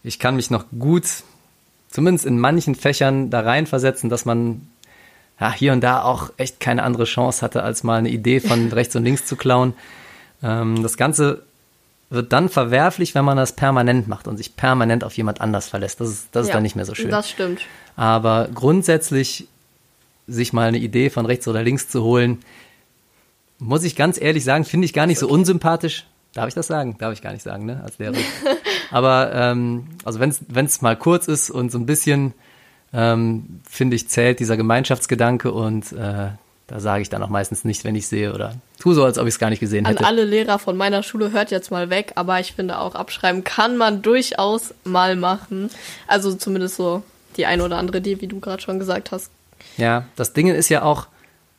ich 0.03 0.17
kann 0.17 0.35
mich 0.35 0.49
noch 0.49 0.65
gut, 0.77 1.05
zumindest 1.89 2.25
in 2.25 2.39
manchen 2.39 2.75
Fächern, 2.75 3.29
da 3.29 3.41
reinversetzen, 3.41 4.09
dass 4.09 4.25
man 4.25 4.67
ja, 5.39 5.51
hier 5.51 5.73
und 5.73 5.81
da 5.81 6.03
auch 6.03 6.31
echt 6.37 6.59
keine 6.59 6.83
andere 6.83 7.05
Chance 7.05 7.41
hatte, 7.41 7.63
als 7.63 7.83
mal 7.83 7.97
eine 7.97 8.09
Idee 8.09 8.39
von 8.39 8.71
rechts 8.71 8.95
und 8.95 9.03
links 9.03 9.25
zu 9.25 9.35
klauen. 9.35 9.73
Ähm, 10.41 10.83
das 10.83 10.97
Ganze 10.97 11.43
wird 12.09 12.31
dann 12.31 12.47
verwerflich, 12.49 13.15
wenn 13.15 13.25
man 13.25 13.37
das 13.37 13.53
permanent 13.53 14.07
macht 14.07 14.27
und 14.27 14.37
sich 14.37 14.55
permanent 14.55 15.03
auf 15.03 15.17
jemand 15.17 15.41
anders 15.41 15.69
verlässt. 15.69 15.99
Das 15.99 16.09
ist, 16.09 16.27
das 16.31 16.43
ist 16.43 16.49
Ja, 16.49 16.53
dann 16.55 16.63
nicht 16.63 16.75
mehr 16.75 16.85
so 16.85 16.93
schön. 16.93 17.09
Das 17.09 17.29
stimmt. 17.29 17.61
Aber 17.95 18.49
grundsätzlich 18.53 19.47
sich 20.27 20.53
mal 20.53 20.67
eine 20.67 20.77
Idee 20.77 21.09
von 21.09 21.25
rechts 21.25 21.47
oder 21.47 21.63
links 21.63 21.89
zu 21.89 22.03
holen, 22.03 22.39
muss 23.57 23.83
ich 23.83 23.95
ganz 23.95 24.21
ehrlich 24.21 24.43
sagen, 24.43 24.63
finde 24.65 24.85
ich 24.85 24.93
gar 24.93 25.07
nicht 25.07 25.19
so 25.19 25.27
unsympathisch. 25.27 26.05
Darf 26.33 26.47
ich 26.47 26.53
das 26.53 26.67
sagen? 26.67 26.97
Darf 26.99 27.13
ich 27.13 27.21
gar 27.21 27.33
nicht 27.33 27.43
sagen, 27.43 27.65
ne? 27.65 27.81
Als 27.83 27.97
Lehrer. 27.97 28.15
Aber 28.91 29.31
ähm, 29.33 29.87
also 30.03 30.19
wenn 30.19 30.65
es 30.65 30.81
mal 30.81 30.95
kurz 30.95 31.27
ist 31.27 31.49
und 31.49 31.71
so 31.71 31.77
ein 31.77 31.85
bisschen, 31.85 32.33
ähm, 32.93 33.61
finde 33.67 33.95
ich, 33.95 34.07
zählt 34.07 34.39
dieser 34.39 34.57
Gemeinschaftsgedanke 34.57 35.51
und 35.51 35.91
äh, 35.93 36.29
da 36.67 36.79
sage 36.79 37.01
ich 37.01 37.09
dann 37.09 37.21
auch 37.21 37.29
meistens 37.29 37.65
nicht, 37.65 37.83
wenn 37.83 37.95
ich 37.95 38.07
sehe 38.07 38.33
oder 38.33 38.55
tu 38.79 38.93
so, 38.93 39.03
als 39.03 39.17
ob 39.17 39.27
ich 39.27 39.33
es 39.33 39.39
gar 39.39 39.49
nicht 39.49 39.59
gesehen 39.59 39.85
An 39.85 39.93
hätte. 39.93 40.05
alle 40.05 40.23
Lehrer 40.23 40.59
von 40.59 40.77
meiner 40.77 41.03
Schule 41.03 41.31
hört 41.31 41.51
jetzt 41.51 41.71
mal 41.71 41.89
weg, 41.89 42.13
aber 42.15 42.39
ich 42.39 42.53
finde 42.53 42.79
auch 42.79 42.95
abschreiben 42.95 43.43
kann 43.43 43.77
man 43.77 44.01
durchaus 44.01 44.73
mal 44.83 45.15
machen. 45.15 45.69
Also 46.07 46.33
zumindest 46.33 46.77
so 46.77 47.03
die 47.37 47.45
eine 47.45 47.63
oder 47.63 47.77
andere 47.77 47.97
Idee, 47.97 48.21
wie 48.21 48.27
du 48.27 48.39
gerade 48.39 48.61
schon 48.61 48.79
gesagt 48.79 49.11
hast. 49.11 49.31
Ja, 49.77 50.05
das 50.15 50.33
Ding 50.33 50.47
ist 50.47 50.69
ja 50.69 50.83
auch, 50.83 51.07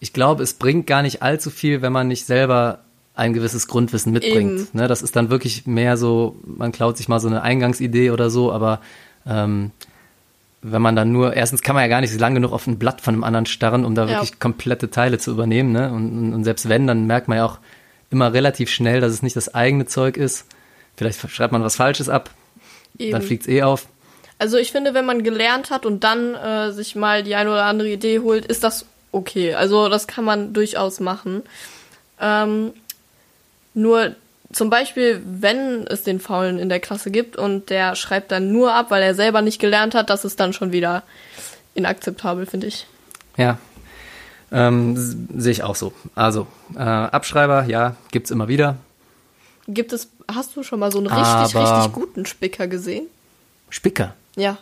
ich 0.00 0.12
glaube, 0.12 0.42
es 0.42 0.54
bringt 0.54 0.86
gar 0.86 1.02
nicht 1.02 1.22
allzu 1.22 1.50
viel, 1.50 1.82
wenn 1.82 1.92
man 1.92 2.08
nicht 2.08 2.26
selber 2.26 2.80
ein 3.14 3.32
gewisses 3.32 3.68
Grundwissen 3.68 4.12
mitbringt. 4.12 4.74
Ne, 4.74 4.88
das 4.88 5.02
ist 5.02 5.14
dann 5.16 5.30
wirklich 5.30 5.66
mehr 5.66 5.96
so, 5.96 6.36
man 6.44 6.72
klaut 6.72 6.96
sich 6.96 7.08
mal 7.08 7.20
so 7.20 7.28
eine 7.28 7.42
Eingangsidee 7.42 8.10
oder 8.10 8.30
so, 8.30 8.52
aber 8.52 8.80
ähm, 9.26 9.70
wenn 10.66 10.80
man 10.80 10.96
dann 10.96 11.12
nur, 11.12 11.34
erstens 11.34 11.60
kann 11.60 11.74
man 11.74 11.82
ja 11.82 11.88
gar 11.88 12.00
nicht 12.00 12.18
lang 12.18 12.34
genug 12.34 12.52
auf 12.52 12.66
ein 12.66 12.78
Blatt 12.78 13.02
von 13.02 13.14
einem 13.14 13.24
anderen 13.24 13.44
starren, 13.44 13.84
um 13.84 13.94
da 13.94 14.06
Ja. 14.06 14.12
wirklich 14.12 14.38
komplette 14.38 14.90
Teile 14.90 15.18
zu 15.18 15.30
übernehmen. 15.30 15.72
Ne? 15.72 15.92
Und, 15.92 16.32
und, 16.32 16.44
selbst 16.44 16.68
wenn, 16.70 16.86
dann 16.86 17.06
merkt 17.06 17.28
man 17.28 17.36
ja 17.38 17.44
auch 17.44 17.58
immer 18.10 18.32
relativ 18.32 18.70
schnell, 18.70 19.00
dass 19.00 19.12
es 19.12 19.22
nicht 19.22 19.36
das 19.36 19.54
eigene 19.54 19.84
Zeug 19.84 20.16
ist. 20.16 20.46
Vielleicht 20.96 21.20
schreibt 21.30 21.52
man 21.52 21.62
was 21.62 21.76
Falsches 21.76 22.08
ab, 22.08 22.30
dann 22.98 23.08
Eben. 23.08 23.22
fliegt's 23.22 23.46
eh 23.46 23.62
auf. 23.62 23.86
Also 24.38 24.56
ich 24.56 24.72
finde, 24.72 24.94
wenn 24.94 25.04
man 25.04 25.22
gelernt 25.22 25.70
hat 25.70 25.84
und 25.84 26.02
dann 26.02 26.34
äh, 26.34 26.72
sich 26.72 26.96
mal 26.96 27.22
die 27.22 27.34
eine 27.34 27.50
oder 27.50 27.64
andere 27.64 27.90
Idee 27.90 28.20
holt, 28.20 28.46
ist 28.46 28.64
das 28.64 28.86
okay. 29.12 29.54
Also 29.54 29.88
das 29.88 30.06
kann 30.06 30.24
man 30.24 30.52
durchaus 30.54 30.98
machen. 30.98 31.42
Ähm, 32.20 32.72
nur 33.74 34.14
zum 34.54 34.70
Beispiel, 34.70 35.20
wenn 35.24 35.86
es 35.86 36.02
den 36.04 36.20
Faulen 36.20 36.58
in 36.58 36.68
der 36.68 36.80
Klasse 36.80 37.10
gibt 37.10 37.36
und 37.36 37.70
der 37.70 37.94
schreibt 37.96 38.30
dann 38.32 38.52
nur 38.52 38.72
ab, 38.72 38.90
weil 38.90 39.02
er 39.02 39.14
selber 39.14 39.42
nicht 39.42 39.60
gelernt 39.60 39.94
hat, 39.94 40.08
das 40.10 40.24
ist 40.24 40.38
dann 40.40 40.52
schon 40.52 40.72
wieder 40.72 41.02
inakzeptabel, 41.74 42.46
finde 42.46 42.68
ich. 42.68 42.86
Ja, 43.36 43.58
ähm, 44.52 44.94
sehe 45.36 45.50
ich 45.52 45.62
auch 45.64 45.74
so. 45.74 45.92
Also, 46.14 46.46
äh, 46.76 46.78
Abschreiber, 46.80 47.64
ja, 47.64 47.96
gibt's 48.12 48.30
immer 48.30 48.46
wieder. 48.48 48.76
Gibt 49.66 49.92
es, 49.92 50.08
hast 50.32 50.54
du 50.56 50.62
schon 50.62 50.78
mal 50.78 50.92
so 50.92 50.98
einen 50.98 51.08
richtig, 51.08 51.56
Aber- 51.56 51.76
richtig 51.78 51.92
guten 51.92 52.26
Spicker 52.26 52.68
gesehen? 52.68 53.06
Spicker. 53.70 54.14
Ja. 54.36 54.58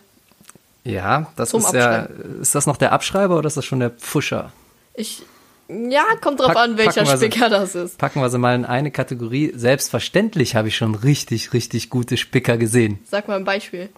Ja, 0.85 1.27
das 1.37 1.51
Zum 1.51 1.61
ist 1.61 1.73
ja, 1.75 2.09
ist 2.41 2.55
das 2.55 2.67
noch 2.67 2.77
der 2.77 2.93
Abschreiber 2.93 3.37
oder 3.37 3.47
ist 3.47 3.57
das 3.57 3.65
schon 3.65 3.81
der 3.81 3.91
Pfuscher? 3.91 4.53
Ich, 4.95 5.23
ja, 5.69 6.05
kommt 6.21 6.41
drauf 6.41 6.49
Pack- 6.49 6.57
an, 6.57 6.79
welcher 6.79 7.07
Spicker 7.07 7.49
das 7.49 7.75
ist. 7.75 7.99
Packen 7.99 8.21
wir 8.21 8.29
sie 8.31 8.39
mal 8.39 8.55
in 8.55 8.65
eine 8.65 8.91
Kategorie. 8.91 9.53
Selbstverständlich 9.55 10.55
habe 10.57 10.69
ich 10.69 10.77
schon 10.77 10.95
richtig, 10.95 11.53
richtig 11.53 11.91
gute 11.91 12.17
Spicker 12.17 12.57
gesehen. 12.57 12.99
Sag 13.05 13.29
mal 13.29 13.37
ein 13.37 13.45
Beispiel. 13.45 13.89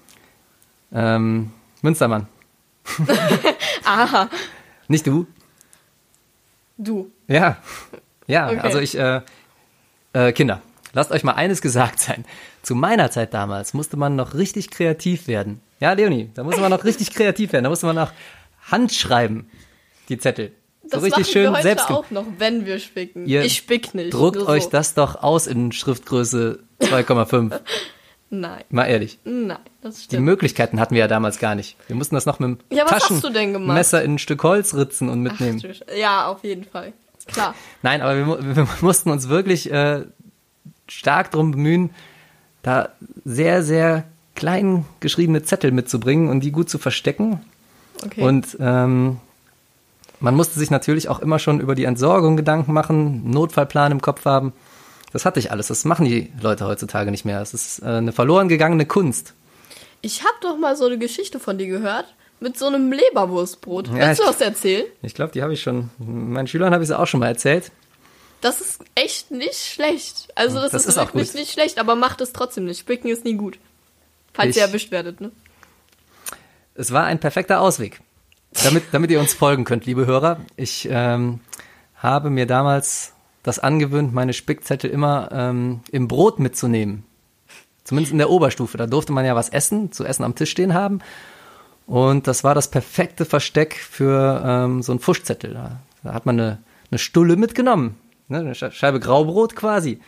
Ähm, 0.92 1.50
Münstermann. 1.82 2.26
Aha, 3.84 4.28
Nicht 4.88 5.06
du? 5.06 5.26
du. 6.76 7.10
Ja. 7.28 7.56
Ja, 8.26 8.48
Okay. 8.48 8.58
also 8.60 8.78
ich, 8.78 8.96
äh, 8.98 9.20
äh, 10.12 10.32
Kinder, 10.32 10.60
lasst 10.92 11.10
euch 11.10 11.24
mal 11.24 11.32
eines 11.32 11.60
gesagt 11.62 12.00
sein. 12.00 12.24
Zu 12.62 12.74
meiner 12.74 13.10
Zeit 13.10 13.34
damals 13.34 13.74
musste 13.74 13.96
man 13.96 14.16
noch 14.16 14.34
richtig 14.34 14.70
kreativ 14.70 15.26
werden. 15.28 15.60
Ja, 15.80 15.92
Leonie, 15.92 16.30
da 16.34 16.42
musste 16.44 16.60
man 16.60 16.70
noch 16.70 16.84
richtig 16.84 17.10
kreativ 17.14 17.52
werden. 17.52 17.64
Da 17.64 17.70
musste 17.70 17.86
man 17.86 17.96
noch 17.96 18.12
handschreiben, 18.70 19.50
die 20.08 20.18
Zettel. 20.18 20.52
So 20.84 20.90
Das 20.90 21.02
richtig 21.02 21.28
schön 21.28 21.54
selbst. 21.62 21.88
auch 21.90 22.10
noch, 22.10 22.26
wenn 22.38 22.66
wir 22.66 22.78
spicken. 22.78 23.26
Ihr 23.26 23.42
ich 23.42 23.56
spick 23.56 23.94
nicht. 23.94 24.12
Druckt 24.12 24.36
nur 24.36 24.48
euch 24.48 24.64
so. 24.64 24.70
das 24.70 24.94
doch 24.94 25.22
aus 25.22 25.46
in 25.46 25.72
Schriftgröße 25.72 26.58
2,5. 26.80 27.60
Nein, 28.30 28.64
Mal 28.70 28.86
ehrlich. 28.86 29.18
nein, 29.24 29.58
das 29.80 29.96
Die 29.98 30.04
stimmt. 30.04 30.24
Möglichkeiten 30.24 30.80
hatten 30.80 30.94
wir 30.94 31.00
ja 31.02 31.08
damals 31.08 31.38
gar 31.38 31.54
nicht. 31.54 31.76
Wir 31.86 31.94
mussten 31.94 32.16
das 32.16 32.26
noch 32.26 32.40
mit 32.40 32.48
dem 32.48 32.76
Ja? 32.76 32.84
Taschenmesser 32.84 34.02
in 34.02 34.14
ein 34.14 34.18
Stück 34.18 34.42
Holz 34.42 34.74
ritzen 34.74 35.08
und 35.08 35.20
Ach, 35.26 35.30
mitnehmen. 35.38 35.60
Sch- 35.60 35.82
ja, 35.96 36.26
auf 36.26 36.42
jeden 36.42 36.64
Fall. 36.64 36.92
Klar. 37.26 37.54
Nein, 37.82 38.02
aber 38.02 38.16
wir, 38.16 38.56
wir 38.56 38.68
mussten 38.80 39.10
uns 39.10 39.28
wirklich 39.28 39.70
äh, 39.70 40.02
stark 40.88 41.30
darum 41.30 41.52
bemühen, 41.52 41.90
da 42.62 42.88
sehr, 43.24 43.62
sehr 43.62 44.04
klein 44.34 44.84
geschriebene 44.98 45.44
Zettel 45.44 45.70
mitzubringen 45.70 46.28
und 46.28 46.40
die 46.40 46.50
gut 46.50 46.68
zu 46.68 46.78
verstecken. 46.78 47.40
Okay. 48.04 48.20
Und 48.22 48.56
ähm, 48.58 49.18
man 50.20 50.34
musste 50.34 50.58
sich 50.58 50.70
natürlich 50.70 51.08
auch 51.08 51.18
immer 51.20 51.38
schon 51.38 51.60
über 51.60 51.74
die 51.74 51.84
Entsorgung 51.84 52.36
Gedanken 52.36 52.72
machen, 52.72 52.96
einen 53.24 53.30
Notfallplan 53.30 53.92
im 53.92 54.00
Kopf 54.00 54.24
haben. 54.24 54.52
Das 55.12 55.24
hatte 55.24 55.38
ich 55.38 55.50
alles. 55.50 55.68
Das 55.68 55.84
machen 55.84 56.06
die 56.06 56.32
Leute 56.40 56.66
heutzutage 56.66 57.10
nicht 57.10 57.24
mehr. 57.24 57.40
Es 57.40 57.54
ist 57.54 57.80
äh, 57.82 57.86
eine 57.86 58.12
verloren 58.12 58.48
gegangene 58.48 58.86
Kunst. 58.86 59.34
ich 60.02 60.20
habe 60.22 60.34
doch 60.40 60.56
mal 60.58 60.76
so 60.76 60.86
eine 60.86 60.98
Geschichte 60.98 61.38
von 61.40 61.56
dir 61.58 61.66
gehört 61.68 62.06
mit 62.40 62.58
so 62.58 62.66
einem 62.66 62.90
Leberwurstbrot. 62.92 63.88
Ja, 63.88 64.08
Willst 64.08 64.20
du 64.20 64.26
was 64.26 64.40
erzählen? 64.40 64.84
Ich 65.02 65.14
glaube, 65.14 65.32
die 65.32 65.42
habe 65.42 65.52
ich 65.54 65.62
schon, 65.62 65.90
meinen 65.98 66.46
Schülern 66.48 66.72
habe 66.74 66.82
ich 66.82 66.88
sie 66.88 66.98
auch 66.98 67.06
schon 67.06 67.20
mal 67.20 67.28
erzählt. 67.28 67.70
Das 68.40 68.60
ist 68.60 68.80
echt 68.96 69.30
nicht 69.30 69.64
schlecht. 69.64 70.28
Also 70.34 70.60
das, 70.60 70.72
Das 70.72 70.82
ist, 70.82 70.88
ist 70.90 70.98
auch 70.98 71.06
wirklich 71.14 71.32
nicht 71.34 71.52
schlecht, 71.52 71.78
aber 71.78 71.94
macht 71.94 72.20
es 72.20 72.32
trotzdem 72.32 72.64
nicht. 72.66 72.80
Spicken 72.80 73.08
ist 73.08 73.24
nie 73.24 73.34
gut. 73.34 73.58
Falls 74.34 74.50
Ich- 74.50 74.56
ihr 74.56 74.62
erwischt 74.64 74.90
werdet, 74.90 75.20
ne? 75.20 75.30
Es 76.74 76.92
war 76.92 77.04
ein 77.04 77.20
perfekter 77.20 77.60
Ausweg. 77.60 78.00
Damit, 78.62 78.84
damit 78.92 79.10
ihr 79.10 79.20
uns 79.20 79.34
folgen 79.34 79.64
könnt, 79.64 79.84
liebe 79.86 80.06
Hörer. 80.06 80.38
Ich 80.56 80.88
ähm, 80.90 81.40
habe 81.96 82.30
mir 82.30 82.46
damals 82.46 83.12
das 83.42 83.58
angewöhnt, 83.58 84.14
meine 84.14 84.32
Spickzettel 84.32 84.90
immer 84.90 85.28
ähm, 85.32 85.80
im 85.90 86.08
Brot 86.08 86.38
mitzunehmen. 86.38 87.04
Zumindest 87.82 88.12
in 88.12 88.18
der 88.18 88.30
Oberstufe. 88.30 88.78
Da 88.78 88.86
durfte 88.86 89.12
man 89.12 89.26
ja 89.26 89.34
was 89.34 89.50
essen, 89.50 89.92
zu 89.92 90.04
essen 90.04 90.24
am 90.24 90.34
Tisch 90.34 90.50
stehen 90.50 90.72
haben. 90.72 91.00
Und 91.86 92.26
das 92.26 92.44
war 92.44 92.54
das 92.54 92.70
perfekte 92.70 93.26
Versteck 93.26 93.74
für 93.74 94.42
ähm, 94.46 94.82
so 94.82 94.92
einen 94.92 95.00
Fuschzettel. 95.00 95.52
Da, 95.52 95.80
da 96.02 96.14
hat 96.14 96.24
man 96.24 96.40
eine, 96.40 96.58
eine 96.90 96.98
Stulle 96.98 97.36
mitgenommen. 97.36 97.96
Ne, 98.28 98.38
eine 98.38 98.52
Sche- 98.54 98.70
Scheibe 98.70 99.00
Graubrot 99.00 99.54
quasi. 99.54 100.00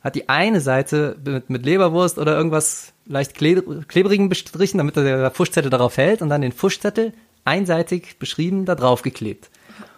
Hat 0.00 0.14
die 0.14 0.30
eine 0.30 0.62
Seite 0.62 1.18
mit, 1.22 1.50
mit 1.50 1.66
Leberwurst 1.66 2.18
oder 2.18 2.34
irgendwas 2.34 2.94
leicht 3.04 3.36
kle- 3.36 3.84
klebrigen 3.84 4.30
bestrichen, 4.30 4.78
damit 4.78 4.96
der 4.96 5.30
Fuschzettel 5.30 5.70
darauf 5.70 5.98
hält 5.98 6.22
und 6.22 6.30
dann 6.30 6.40
den 6.40 6.52
Fuschzettel 6.52 7.12
einseitig 7.46 8.18
beschrieben 8.18 8.64
da 8.64 8.74
drauf 8.74 9.02
geklebt. 9.02 9.50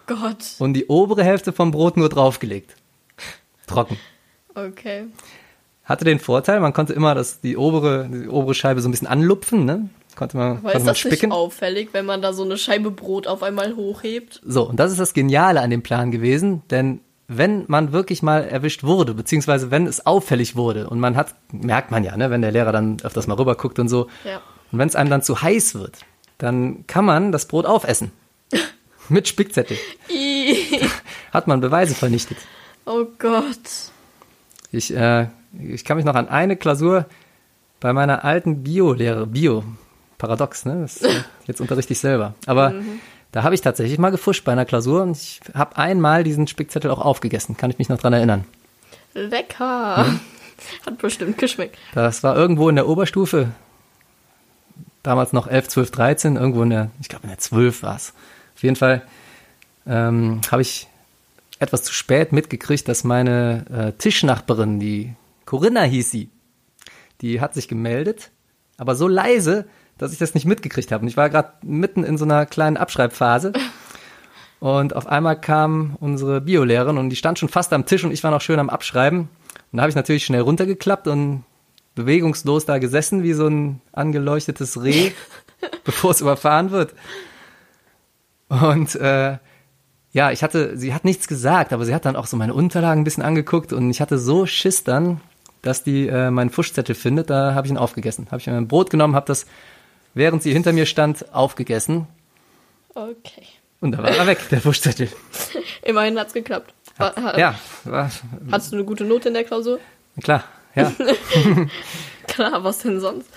Gott. 0.07 0.55
Und 0.59 0.73
die 0.73 0.87
obere 0.87 1.23
Hälfte 1.23 1.53
vom 1.53 1.71
Brot 1.71 1.97
nur 1.97 2.09
draufgelegt. 2.09 2.75
Trocken. 3.67 3.97
Okay. 4.55 5.05
Hatte 5.83 6.05
den 6.05 6.19
Vorteil, 6.19 6.59
man 6.59 6.73
konnte 6.73 6.93
immer 6.93 7.15
das, 7.15 7.41
die, 7.41 7.57
obere, 7.57 8.09
die 8.11 8.27
obere 8.27 8.53
Scheibe 8.53 8.81
so 8.81 8.87
ein 8.87 8.91
bisschen 8.91 9.07
anlupfen, 9.07 9.65
ne? 9.65 9.89
konnte 10.15 10.35
man, 10.37 10.51
Aber 10.51 10.61
konnte 10.61 10.77
ist 10.77 10.83
man 10.83 10.93
das 10.93 11.03
nicht 11.05 11.13
spicken. 11.13 11.31
auffällig, 11.31 11.89
wenn 11.93 12.05
man 12.05 12.21
da 12.21 12.33
so 12.33 12.43
eine 12.43 12.57
Scheibe 12.57 12.91
Brot 12.91 13.25
auf 13.27 13.41
einmal 13.41 13.75
hochhebt? 13.75 14.41
So, 14.45 14.67
und 14.67 14.77
das 14.79 14.91
ist 14.91 14.99
das 14.99 15.13
Geniale 15.13 15.61
an 15.61 15.69
dem 15.69 15.81
Plan 15.81 16.11
gewesen, 16.11 16.61
denn 16.71 16.99
wenn 17.27 17.63
man 17.67 17.91
wirklich 17.93 18.21
mal 18.23 18.43
erwischt 18.43 18.83
wurde, 18.83 19.13
beziehungsweise 19.13 19.71
wenn 19.71 19.85
es 19.87 20.05
auffällig 20.05 20.55
wurde 20.55 20.89
und 20.89 20.99
man 20.99 21.15
hat, 21.15 21.35
merkt 21.51 21.91
man 21.91 22.03
ja, 22.03 22.17
ne, 22.17 22.29
wenn 22.31 22.41
der 22.41 22.51
Lehrer 22.51 22.71
dann 22.71 22.97
öfters 23.03 23.27
mal 23.27 23.35
rüber 23.35 23.55
guckt 23.55 23.79
und 23.79 23.87
so, 23.87 24.07
Ja. 24.25 24.41
und 24.71 24.79
wenn 24.79 24.87
es 24.89 24.95
einem 24.95 25.09
dann 25.11 25.21
zu 25.21 25.41
heiß 25.41 25.75
wird, 25.75 25.99
dann 26.39 26.87
kann 26.87 27.05
man 27.05 27.31
das 27.31 27.47
Brot 27.47 27.67
aufessen. 27.67 28.11
Mit 29.09 29.27
Spickzettel. 29.27 29.77
Hat 31.31 31.47
man 31.47 31.61
Beweise 31.61 31.93
vernichtet. 31.93 32.37
Oh 32.85 33.05
Gott. 33.19 33.91
Ich, 34.71 34.95
äh, 34.95 35.27
ich 35.59 35.85
kann 35.85 35.97
mich 35.97 36.05
noch 36.05 36.15
an 36.15 36.27
eine 36.27 36.57
Klausur 36.57 37.05
bei 37.79 37.93
meiner 37.93 38.25
alten 38.25 38.63
Bio-Lehre, 38.63 39.27
Bio, 39.27 39.63
paradox, 40.17 40.65
ne? 40.65 40.81
Das, 40.81 41.01
äh, 41.01 41.21
jetzt 41.47 41.61
unterrichte 41.61 41.93
ich 41.93 41.99
selber. 41.99 42.33
Aber 42.45 42.73
da 43.31 43.43
habe 43.43 43.53
ich 43.53 43.61
tatsächlich 43.61 43.99
mal 43.99 44.09
gefuscht 44.09 44.43
bei 44.43 44.51
einer 44.51 44.65
Klausur 44.65 45.03
und 45.03 45.11
ich 45.11 45.39
habe 45.53 45.77
einmal 45.77 46.23
diesen 46.23 46.47
Spickzettel 46.47 46.89
auch 46.89 46.99
aufgegessen. 46.99 47.57
Kann 47.57 47.69
ich 47.69 47.77
mich 47.77 47.89
noch 47.89 47.99
dran 47.99 48.13
erinnern. 48.13 48.45
Lecker. 49.13 50.05
Mhm. 50.05 50.19
Hat 50.85 50.97
bestimmt 50.97 51.37
geschmeckt. 51.37 51.77
Das 51.93 52.23
war 52.23 52.35
irgendwo 52.35 52.69
in 52.69 52.75
der 52.75 52.87
Oberstufe. 52.87 53.49
Damals 55.09 55.33
noch 55.33 55.47
11, 55.47 55.69
12, 55.69 55.89
13, 55.89 56.35
irgendwo 56.35 56.61
in 56.61 56.69
der, 56.69 56.91
ich 57.01 57.09
glaube 57.09 57.23
in 57.23 57.29
der 57.29 57.39
12 57.39 57.81
war 57.81 57.95
es. 57.95 58.13
Auf 58.53 58.61
jeden 58.61 58.75
Fall 58.75 59.01
ähm, 59.87 60.39
habe 60.51 60.61
ich 60.61 60.87
etwas 61.57 61.81
zu 61.81 61.93
spät 61.93 62.31
mitgekriegt, 62.31 62.87
dass 62.87 63.03
meine 63.03 63.65
äh, 63.71 63.91
Tischnachbarin, 63.93 64.79
die 64.79 65.15
Corinna 65.45 65.81
hieß 65.81 66.11
sie, 66.11 66.29
die 67.21 67.41
hat 67.41 67.55
sich 67.55 67.67
gemeldet, 67.67 68.29
aber 68.77 68.93
so 68.93 69.07
leise, 69.07 69.65
dass 69.97 70.13
ich 70.13 70.19
das 70.19 70.35
nicht 70.35 70.45
mitgekriegt 70.45 70.91
habe. 70.91 71.01
Und 71.01 71.07
ich 71.07 71.17
war 71.17 71.31
gerade 71.31 71.53
mitten 71.63 72.03
in 72.03 72.19
so 72.19 72.25
einer 72.25 72.45
kleinen 72.45 72.77
Abschreibphase. 72.77 73.53
Und 74.59 74.95
auf 74.95 75.07
einmal 75.07 75.41
kam 75.41 75.97
unsere 75.99 76.39
Biolehrerin 76.39 76.99
und 76.99 77.09
die 77.09 77.15
stand 77.15 77.39
schon 77.39 77.49
fast 77.49 77.73
am 77.73 77.87
Tisch 77.87 78.03
und 78.03 78.11
ich 78.11 78.23
war 78.23 78.29
noch 78.29 78.41
schön 78.41 78.59
am 78.59 78.69
Abschreiben. 78.69 79.21
Und 79.21 79.77
da 79.77 79.81
habe 79.81 79.89
ich 79.89 79.95
natürlich 79.95 80.23
schnell 80.23 80.41
runtergeklappt 80.41 81.07
und 81.07 81.45
bewegungslos 81.99 82.65
da 82.65 82.77
gesessen 82.79 83.23
wie 83.23 83.33
so 83.33 83.47
ein 83.47 83.81
angeleuchtetes 83.91 84.81
Reh, 84.83 85.11
bevor 85.83 86.11
es 86.11 86.21
überfahren 86.21 86.71
wird. 86.71 86.93
Und 88.49 88.95
äh, 88.95 89.37
ja, 90.11 90.31
ich 90.31 90.41
hatte, 90.41 90.75
sie 90.77 90.93
hat 90.93 91.05
nichts 91.05 91.27
gesagt, 91.27 91.71
aber 91.71 91.85
sie 91.85 91.93
hat 91.93 92.05
dann 92.05 92.15
auch 92.15 92.25
so 92.25 92.35
meine 92.37 92.53
Unterlagen 92.53 93.01
ein 93.01 93.03
bisschen 93.03 93.23
angeguckt 93.23 93.73
und 93.73 93.89
ich 93.91 94.01
hatte 94.01 94.17
so 94.17 94.45
Schiss 94.45 94.83
dann, 94.83 95.21
dass 95.61 95.83
die 95.83 96.07
äh, 96.07 96.31
meinen 96.31 96.49
Fuschzettel 96.49 96.95
findet. 96.95 97.29
Da 97.29 97.53
habe 97.53 97.67
ich 97.67 97.71
ihn 97.71 97.77
aufgegessen. 97.77 98.27
Habe 98.31 98.37
ich 98.39 98.47
mir 98.47 98.53
ein 98.57 98.67
Brot 98.67 98.89
genommen, 98.89 99.15
habe 99.15 99.27
das, 99.27 99.45
während 100.15 100.41
sie 100.41 100.51
hinter 100.53 100.73
mir 100.73 100.85
stand, 100.85 101.33
aufgegessen 101.33 102.07
Okay. 102.95 103.43
und 103.81 103.91
da 103.91 103.99
war 103.99 104.09
er 104.09 104.25
weg, 104.25 104.39
der 104.49 104.61
Fuschzettel. 104.61 105.09
Immerhin 105.83 106.17
hat's 106.19 106.33
geklappt. 106.33 106.73
War, 106.97 107.15
ha- 107.15 107.37
Ja, 107.37 107.55
war, 107.85 108.09
Hattest 108.51 108.71
du 108.71 108.77
eine 108.77 108.85
gute 108.85 109.05
Note 109.05 109.27
in 109.27 109.35
der 109.35 109.43
Klausur? 109.43 109.79
klar, 110.21 110.43
ja. 110.75 110.91
Klar, 112.27 112.63
was 112.63 112.79
denn 112.79 112.99
sonst? 112.99 113.27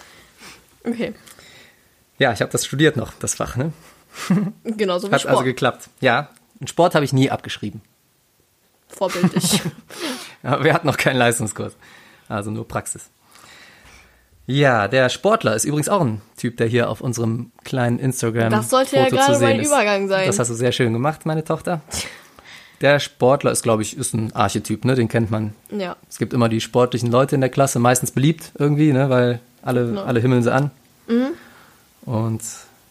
Okay. 0.85 1.15
Ja, 2.19 2.33
ich 2.33 2.41
habe 2.41 2.53
das 2.53 2.67
studiert 2.67 2.97
noch, 2.97 3.13
das 3.19 3.35
Fach, 3.35 3.57
ne? 3.57 3.73
Genauso 4.65 5.09
wie 5.09 5.13
Hat 5.13 5.23
Sport. 5.23 5.35
also 5.35 5.45
geklappt. 5.45 5.89
Ja, 6.01 6.31
und 6.61 6.69
Sport 6.69 6.95
habe 6.95 7.05
ich 7.05 7.13
nie 7.13 7.31
abgeschrieben. 7.31 7.81
Vorbildlich. 8.89 9.63
Aber 10.43 10.65
wir 10.65 10.75
hatten 10.75 10.87
noch 10.87 10.97
keinen 10.99 11.17
Leistungskurs. 11.17 11.77
Also 12.29 12.51
nur 12.51 12.69
Praxis. 12.69 13.11
Ja, 14.47 14.89
der 14.89 15.09
Sportler 15.09 15.55
ist 15.55 15.65
übrigens 15.65 15.89
auch 15.89 16.01
ein 16.01 16.21
Typ, 16.37 16.57
der 16.57 16.67
hier 16.67 16.91
auf 16.91 17.01
unserem 17.01 17.53
kleinen 17.65 17.99
Instagram 17.99 18.51
Das 18.51 18.71
sollte 18.71 18.97
ja 18.97 19.09
gerade 19.09 19.39
mein 19.39 19.61
ist. 19.61 19.69
Übergang 19.69 20.09
sein. 20.09 20.27
Das 20.27 20.39
hast 20.39 20.49
du 20.49 20.55
sehr 20.55 20.73
schön 20.73 20.93
gemacht, 20.93 21.27
meine 21.27 21.45
Tochter. 21.45 21.81
Der 22.83 22.99
Sportler 23.01 23.53
ist, 23.53 23.63
glaube 23.63 23.83
ich, 23.83 23.97
ist 23.97 24.13
ein 24.13 24.35
Archetyp, 24.35 24.85
ne? 24.85 24.95
Den 24.95 25.09
kennt 25.09 25.31
man. 25.31 25.55
ja. 25.71 25.97
Es 26.11 26.19
gibt 26.19 26.33
immer 26.35 26.49
die 26.49 26.61
sportlichen 26.61 27.11
Leute 27.11 27.35
in 27.37 27.41
der 27.41 27.51
Klasse, 27.51 27.79
meistens 27.79 28.11
beliebt 28.11 28.51
irgendwie, 28.59 28.93
ne? 28.93 29.09
Weil 29.09 29.41
alle, 29.63 29.95
Ja. 29.95 30.05
alle 30.05 30.21
himmeln 30.21 30.43
sie 30.43 30.53
an. 30.53 30.71
Mhm. 31.07 31.29
Und 32.05 32.43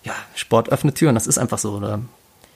ja, 0.04 0.13
Sport 0.36 0.69
öffnet 0.71 0.95
Türen, 0.95 1.15
das 1.15 1.27
ist 1.27 1.38
einfach 1.38 1.58
so, 1.60 1.71
oder? 1.73 1.99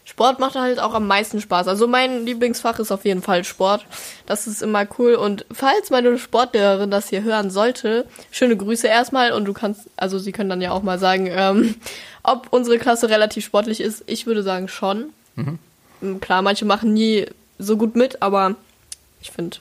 Sport 0.07 0.39
macht 0.39 0.55
halt 0.55 0.79
auch 0.79 0.93
am 0.93 1.07
meisten 1.07 1.41
Spaß. 1.41 1.67
Also 1.67 1.87
mein 1.87 2.25
Lieblingsfach 2.25 2.77
ist 2.79 2.91
auf 2.91 3.05
jeden 3.05 3.23
Fall 3.23 3.43
Sport. 3.43 3.85
Das 4.27 4.45
ist 4.45 4.61
immer 4.61 4.85
cool. 4.99 5.15
Und 5.15 5.45
falls 5.51 5.89
meine 5.89 6.17
Sportlehrerin 6.19 6.91
das 6.91 7.09
hier 7.09 7.23
hören 7.23 7.49
sollte, 7.49 8.05
schöne 8.31 8.55
Grüße 8.55 8.87
erstmal. 8.87 9.31
Und 9.33 9.45
du 9.45 9.53
kannst, 9.53 9.81
also 9.97 10.19
sie 10.19 10.31
können 10.31 10.49
dann 10.49 10.61
ja 10.61 10.71
auch 10.71 10.83
mal 10.83 10.99
sagen, 10.99 11.27
ähm, 11.29 11.75
ob 12.23 12.47
unsere 12.51 12.77
Klasse 12.77 13.09
relativ 13.09 13.43
sportlich 13.45 13.81
ist. 13.81 14.03
Ich 14.05 14.25
würde 14.27 14.43
sagen 14.43 14.67
schon. 14.67 15.05
Ähm, 15.37 15.57
Klar, 16.21 16.41
manche 16.41 16.65
machen 16.65 16.93
nie 16.93 17.27
so 17.57 17.77
gut 17.77 17.95
mit, 17.95 18.21
aber 18.21 18.55
ich 19.21 19.31
finde, 19.31 19.57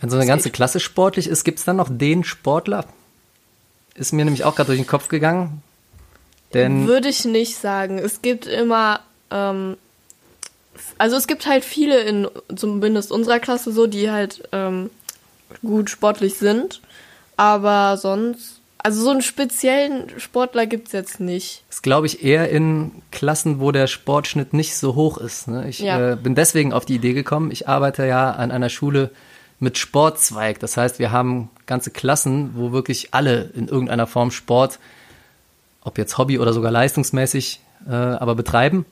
Wenn 0.00 0.10
so 0.10 0.16
eine 0.16 0.26
ganze 0.26 0.48
geht. 0.48 0.54
Klasse 0.54 0.80
sportlich 0.80 1.26
ist, 1.26 1.44
gibt 1.44 1.58
es 1.58 1.64
dann 1.64 1.76
noch 1.76 1.88
den 1.90 2.24
Sportler? 2.24 2.84
Ist 3.94 4.12
mir 4.12 4.24
nämlich 4.24 4.44
auch 4.44 4.54
gerade 4.54 4.68
durch 4.68 4.78
den 4.78 4.86
Kopf 4.86 5.08
gegangen. 5.08 5.62
Denn 6.54 6.86
Würde 6.86 7.08
ich 7.08 7.24
nicht 7.24 7.56
sagen. 7.56 7.98
Es 7.98 8.22
gibt 8.22 8.46
immer, 8.46 9.00
ähm, 9.30 9.76
also 10.98 11.16
es 11.16 11.26
gibt 11.26 11.46
halt 11.46 11.64
viele 11.64 12.00
in 12.00 12.28
zumindest 12.54 13.12
unserer 13.12 13.38
Klasse 13.38 13.72
so, 13.72 13.86
die 13.86 14.10
halt 14.10 14.48
ähm, 14.52 14.90
gut 15.62 15.90
sportlich 15.90 16.34
sind. 16.34 16.80
Aber 17.36 17.96
sonst, 17.96 18.59
also 18.82 19.02
so 19.02 19.10
einen 19.10 19.22
speziellen 19.22 20.08
Sportler 20.18 20.66
gibt's 20.66 20.92
jetzt 20.92 21.20
nicht. 21.20 21.64
ist, 21.70 21.82
glaube 21.82 22.06
ich, 22.06 22.24
eher 22.24 22.48
in 22.50 22.90
Klassen, 23.10 23.60
wo 23.60 23.72
der 23.72 23.86
Sportschnitt 23.86 24.52
nicht 24.52 24.74
so 24.76 24.94
hoch 24.94 25.18
ist. 25.18 25.48
Ne? 25.48 25.68
Ich 25.68 25.80
Ja. 25.80 26.12
äh, 26.12 26.16
bin 26.16 26.34
deswegen 26.34 26.72
auf 26.72 26.84
die 26.84 26.94
Idee 26.94 27.12
gekommen. 27.12 27.50
Ich 27.50 27.68
arbeite 27.68 28.06
ja 28.06 28.30
an 28.32 28.50
einer 28.50 28.68
Schule 28.68 29.10
mit 29.58 29.76
Sportzweig. 29.78 30.58
Das 30.60 30.76
heißt, 30.76 30.98
wir 30.98 31.10
haben 31.12 31.50
ganze 31.66 31.90
Klassen, 31.90 32.52
wo 32.54 32.72
wirklich 32.72 33.12
alle 33.12 33.50
in 33.54 33.68
irgendeiner 33.68 34.06
Form 34.06 34.30
Sport, 34.30 34.78
ob 35.82 35.98
jetzt 35.98 36.16
Hobby 36.18 36.38
oder 36.38 36.52
sogar 36.52 36.70
leistungsmäßig, 36.70 37.60
äh, 37.88 37.92
aber 37.92 38.34
betreiben. 38.34 38.86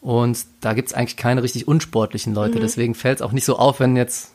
Und 0.00 0.38
da 0.60 0.72
gibt's 0.72 0.94
eigentlich 0.94 1.16
keine 1.16 1.42
richtig 1.42 1.68
unsportlichen 1.68 2.34
Leute. 2.34 2.56
Mhm. 2.58 2.62
Deswegen 2.62 2.94
fällt 2.94 3.16
es 3.18 3.22
auch 3.22 3.32
nicht 3.32 3.44
so 3.44 3.56
auf, 3.58 3.80
wenn 3.80 3.96
jetzt 3.96 4.32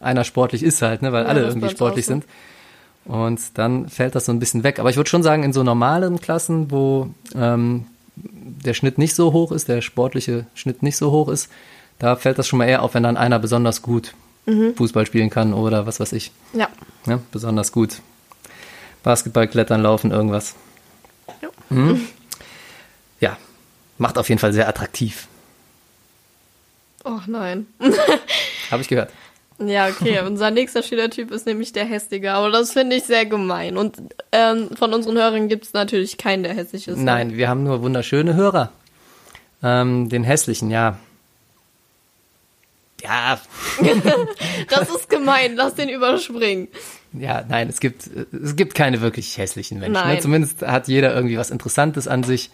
einer 0.00 0.24
sportlich 0.24 0.62
ist 0.62 0.82
halt, 0.82 1.02
ne? 1.02 1.12
weil 1.12 1.24
Ja, 1.24 1.28
alle 1.28 1.42
das 1.42 1.54
irgendwie 1.54 1.68
sportlich 1.68 2.06
auch 2.06 2.08
so. 2.08 2.22
Und 3.04 3.40
dann 3.58 3.88
fällt 3.88 4.14
das 4.14 4.26
so 4.26 4.32
ein 4.32 4.38
bisschen 4.38 4.62
weg. 4.62 4.78
Aber 4.78 4.90
ich 4.90 4.96
würde 4.96 5.10
schon 5.10 5.22
sagen, 5.22 5.42
in 5.42 5.52
so 5.52 5.62
normalen 5.62 6.20
Klassen, 6.20 6.70
wo 6.70 7.10
ähm, 7.34 7.86
der 8.16 8.74
Schnitt 8.74 8.98
nicht 8.98 9.14
so 9.14 9.32
hoch 9.32 9.52
ist, 9.52 9.68
der 9.68 9.80
sportliche 9.80 10.46
Schnitt 10.54 10.82
nicht 10.82 10.96
so 10.96 11.10
hoch 11.10 11.28
ist, 11.28 11.48
da 11.98 12.16
fällt 12.16 12.38
das 12.38 12.46
schon 12.46 12.58
mal 12.58 12.66
eher 12.68 12.82
auf, 12.82 12.94
wenn 12.94 13.02
dann 13.02 13.16
einer 13.16 13.38
besonders 13.38 13.82
gut 13.82 14.14
Mhm. 14.46 14.74
Fußball 14.74 15.04
spielen 15.06 15.28
kann 15.28 15.52
oder 15.52 15.86
was 15.86 16.00
weiß 16.00 16.12
ich. 16.14 16.32
Ja. 16.54 16.68
Ne? 17.04 17.20
Besonders 17.30 17.72
gut. 17.72 18.00
Basketball, 19.02 19.46
Klettern, 19.46 19.82
Laufen, 19.82 20.10
irgendwas. 20.10 20.54
Ja. 21.42 21.48
Mhm. 21.68 22.00
Ja, 23.20 23.36
macht 23.98 24.16
auf 24.16 24.28
jeden 24.30 24.38
Fall 24.38 24.54
sehr 24.54 24.66
attraktiv. 24.66 25.28
Oh 27.04 27.20
nein. 27.26 27.66
Habe 28.70 28.82
ich 28.82 28.88
gehört. 28.88 29.10
Ja, 29.60 29.88
okay. 29.88 30.20
Unser 30.26 30.50
nächster 30.50 30.82
Schülertyp 30.82 31.30
ist 31.30 31.46
nämlich 31.46 31.72
der 31.72 31.84
Hässliche. 31.84 32.32
Aber 32.32 32.50
das 32.50 32.72
finde 32.72 32.96
ich 32.96 33.04
sehr 33.04 33.26
gemein. 33.26 33.76
Und 33.76 33.96
ähm, 34.32 34.70
von 34.76 34.92
unseren 34.94 35.16
Hörern 35.16 35.48
gibt's 35.48 35.72
natürlich 35.72 36.16
keinen, 36.18 36.42
der 36.42 36.54
hässlich 36.54 36.88
ist. 36.88 36.98
Nein, 36.98 37.36
wir 37.36 37.48
haben 37.48 37.62
nur 37.64 37.82
wunderschöne 37.82 38.34
Hörer. 38.34 38.72
Ähm, 39.62 40.08
den 40.08 40.24
hässlichen, 40.24 40.70
ja. 40.70 40.98
Ja, 43.02 43.40
Das 44.68 44.88
ist 44.90 45.08
gemein. 45.08 45.56
Lass 45.56 45.74
den 45.74 45.88
überspringen. 45.88 46.68
ja, 47.12 47.42
nein, 47.48 47.68
es 47.68 47.80
gibt, 47.80 48.08
es 48.32 48.56
gibt 48.56 48.74
keine 48.74 49.00
wirklich 49.00 49.38
hässlichen 49.38 49.78
Menschen. 49.80 50.06
Ne? 50.06 50.18
Zumindest 50.20 50.62
hat 50.62 50.86
jeder 50.88 51.14
irgendwie 51.14 51.38
was 51.38 51.50
Interessantes 51.50 52.06
an 52.08 52.22
sich 52.24 52.50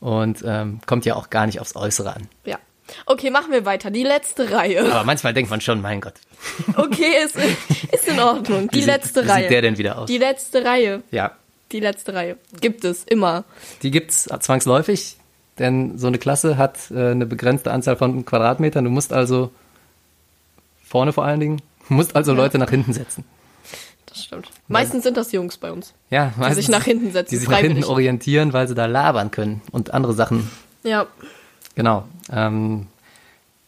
und 0.00 0.42
ähm, 0.46 0.80
kommt 0.86 1.06
ja 1.06 1.14
auch 1.16 1.30
gar 1.30 1.46
nicht 1.46 1.60
aufs 1.60 1.76
Äußere 1.76 2.14
an. 2.14 2.28
Ja. 2.44 2.58
Okay, 3.06 3.30
machen 3.30 3.52
wir 3.52 3.64
weiter. 3.64 3.90
Die 3.90 4.02
letzte 4.04 4.50
Reihe. 4.52 4.84
Aber 4.92 5.04
manchmal 5.04 5.34
denkt 5.34 5.50
man 5.50 5.60
schon, 5.60 5.80
mein 5.80 6.00
Gott, 6.00 6.14
Okay, 6.76 7.12
ist, 7.24 7.36
ist 7.92 8.08
in 8.08 8.18
Ordnung. 8.20 8.68
Die 8.68 8.76
wie, 8.76 8.80
sieht, 8.80 8.86
letzte 8.86 9.24
wie 9.24 9.28
Reihe. 9.28 9.42
sieht 9.42 9.50
der 9.50 9.62
denn 9.62 9.78
wieder 9.78 9.98
aus? 9.98 10.06
Die 10.06 10.18
letzte 10.18 10.64
Reihe. 10.64 11.02
ja, 11.10 11.32
Die 11.72 11.80
letzte 11.80 12.14
Reihe. 12.14 12.36
Gibt 12.60 12.84
es 12.84 13.04
immer. 13.04 13.44
die 13.82 13.90
gibt's 13.90 14.24
zwangsläufig, 14.40 15.16
denn 15.58 15.98
so 15.98 16.06
eine 16.06 16.18
Klasse 16.18 16.56
hat 16.58 16.90
äh, 16.90 17.10
eine 17.10 17.26
begrenzte 17.26 17.72
Anzahl 17.72 17.96
von 17.96 18.24
Quadratmetern. 18.24 18.84
Du 18.84 18.90
musst 18.90 19.12
also 19.12 19.50
vorne 20.84 21.12
vor 21.12 21.24
allen 21.24 21.40
Dingen, 21.40 21.62
musst 21.88 22.14
also 22.14 22.32
Leute 22.34 22.58
nach 22.58 22.70
hinten 22.70 22.92
setzen. 22.92 23.24
Das 24.06 24.24
stimmt. 24.24 24.48
Meistens 24.68 25.02
sind 25.02 25.16
das 25.16 25.32
Jungs 25.32 25.56
bei 25.58 25.72
uns. 25.72 25.92
Ja, 26.10 26.32
Die 26.48 26.54
sich 26.54 26.68
nach 26.68 26.84
hinten 26.84 27.10
setzen. 27.12 27.30
die 27.30 27.36
sich 27.36 27.48
nach 27.48 27.58
hinten 27.58 27.84
orientieren, 27.84 28.52
weil 28.52 28.66
sie 28.68 28.74
da 28.74 28.86
labern 28.86 29.30
können 29.30 29.60
und 29.72 29.92
andere 29.92 30.12
Sachen. 30.14 30.50
Ja. 30.84 31.06
Genau. 31.76 32.04
Ähm, 32.32 32.88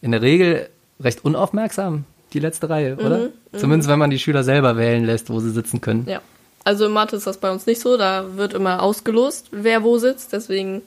in 0.01 0.11
der 0.11 0.21
Regel 0.21 0.69
recht 0.99 1.23
unaufmerksam, 1.23 2.03
die 2.33 2.39
letzte 2.39 2.69
Reihe, 2.69 2.97
oder? 2.97 3.29
Zumindest 3.55 3.89
wenn 3.89 3.99
man 3.99 4.09
die 4.09 4.19
Schüler 4.19 4.43
selber 4.43 4.75
wählen 4.75 5.05
lässt, 5.05 5.29
wo 5.29 5.39
sie 5.39 5.51
sitzen 5.51 5.79
können. 5.79 6.05
Ja. 6.07 6.21
Also 6.65 6.85
in 6.85 6.91
Mathe 6.91 7.15
ist 7.15 7.25
das 7.25 7.37
bei 7.37 7.49
uns 7.51 7.65
nicht 7.65 7.79
so, 7.79 7.97
da 7.97 8.35
wird 8.35 8.53
immer 8.53 8.83
ausgelost, 8.83 9.47
wer 9.51 9.83
wo 9.83 9.97
sitzt, 9.97 10.33
deswegen 10.33 10.81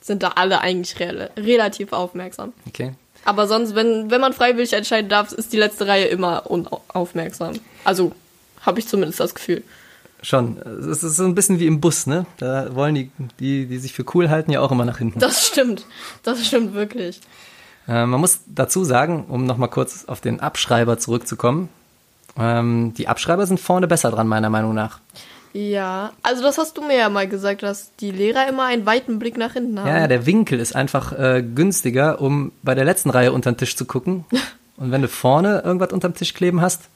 sind 0.00 0.22
da 0.22 0.32
alle 0.36 0.60
eigentlich 0.60 0.98
re 1.00 1.30
relativ 1.36 1.92
aufmerksam. 1.92 2.52
Okay. 2.68 2.92
Aber 3.24 3.48
sonst, 3.48 3.74
wenn, 3.74 4.10
wenn 4.10 4.20
man 4.20 4.32
freiwillig 4.32 4.72
entscheiden 4.72 5.08
darf, 5.08 5.32
ist 5.32 5.52
die 5.52 5.56
letzte 5.56 5.88
Reihe 5.88 6.04
immer 6.04 6.48
unaufmerksam. 6.48 7.54
Also 7.82 8.12
habe 8.60 8.78
ich 8.78 8.86
zumindest 8.86 9.18
das 9.18 9.34
Gefühl. 9.34 9.64
Schon. 10.22 10.58
Es 10.58 11.04
ist 11.04 11.16
so 11.16 11.24
ein 11.24 11.34
bisschen 11.34 11.60
wie 11.60 11.66
im 11.66 11.80
Bus, 11.80 12.06
ne? 12.06 12.26
Da 12.38 12.74
wollen 12.74 12.94
die, 12.94 13.10
die, 13.38 13.66
die 13.66 13.78
sich 13.78 13.92
für 13.92 14.04
cool 14.14 14.30
halten, 14.30 14.50
ja 14.50 14.60
auch 14.60 14.72
immer 14.72 14.84
nach 14.84 14.98
hinten. 14.98 15.18
Das 15.18 15.46
stimmt. 15.46 15.84
Das 16.22 16.44
stimmt 16.44 16.74
wirklich. 16.74 17.20
Äh, 17.86 18.06
man 18.06 18.20
muss 18.20 18.40
dazu 18.46 18.84
sagen, 18.84 19.26
um 19.28 19.44
nochmal 19.44 19.70
kurz 19.70 20.06
auf 20.06 20.20
den 20.20 20.40
Abschreiber 20.40 20.98
zurückzukommen, 20.98 21.68
ähm, 22.38 22.94
die 22.96 23.08
Abschreiber 23.08 23.46
sind 23.46 23.60
vorne 23.60 23.86
besser 23.86 24.10
dran, 24.10 24.26
meiner 24.28 24.50
Meinung 24.50 24.74
nach. 24.74 25.00
Ja, 25.52 26.12
also 26.22 26.42
das 26.42 26.58
hast 26.58 26.76
du 26.76 26.82
mir 26.82 26.98
ja 26.98 27.08
mal 27.08 27.26
gesagt, 27.26 27.62
dass 27.62 27.94
die 27.96 28.10
Lehrer 28.10 28.46
immer 28.46 28.64
einen 28.64 28.84
weiten 28.84 29.18
Blick 29.18 29.38
nach 29.38 29.54
hinten 29.54 29.80
haben. 29.80 29.88
Ja, 29.88 30.00
ja 30.00 30.06
der 30.06 30.26
Winkel 30.26 30.60
ist 30.60 30.76
einfach 30.76 31.12
äh, 31.12 31.42
günstiger, 31.42 32.20
um 32.20 32.52
bei 32.62 32.74
der 32.74 32.84
letzten 32.84 33.08
Reihe 33.08 33.32
unter 33.32 33.52
den 33.52 33.56
Tisch 33.56 33.76
zu 33.76 33.86
gucken. 33.86 34.26
Und 34.76 34.90
wenn 34.90 35.00
du 35.00 35.08
vorne 35.08 35.62
irgendwas 35.64 35.92
unterm 35.92 36.12
Tisch 36.12 36.34
kleben 36.34 36.60
hast, 36.60 36.90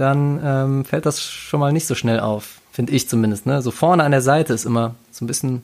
dann 0.00 0.40
ähm, 0.42 0.84
fällt 0.84 1.06
das 1.06 1.22
schon 1.22 1.60
mal 1.60 1.72
nicht 1.72 1.86
so 1.86 1.94
schnell 1.94 2.20
auf, 2.20 2.60
finde 2.72 2.92
ich 2.92 3.08
zumindest. 3.08 3.46
Ne? 3.46 3.60
So 3.62 3.70
vorne 3.70 4.02
an 4.04 4.10
der 4.12 4.22
Seite 4.22 4.52
ist 4.54 4.64
immer 4.64 4.94
so 5.10 5.24
ein 5.24 5.28
bisschen 5.28 5.62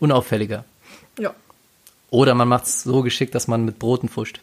unauffälliger. 0.00 0.64
Ja. 1.18 1.34
Oder 2.10 2.34
man 2.34 2.48
macht 2.48 2.64
es 2.64 2.82
so 2.82 3.02
geschickt, 3.02 3.34
dass 3.34 3.48
man 3.48 3.64
mit 3.64 3.78
Broten 3.78 4.08
fuscht. 4.08 4.40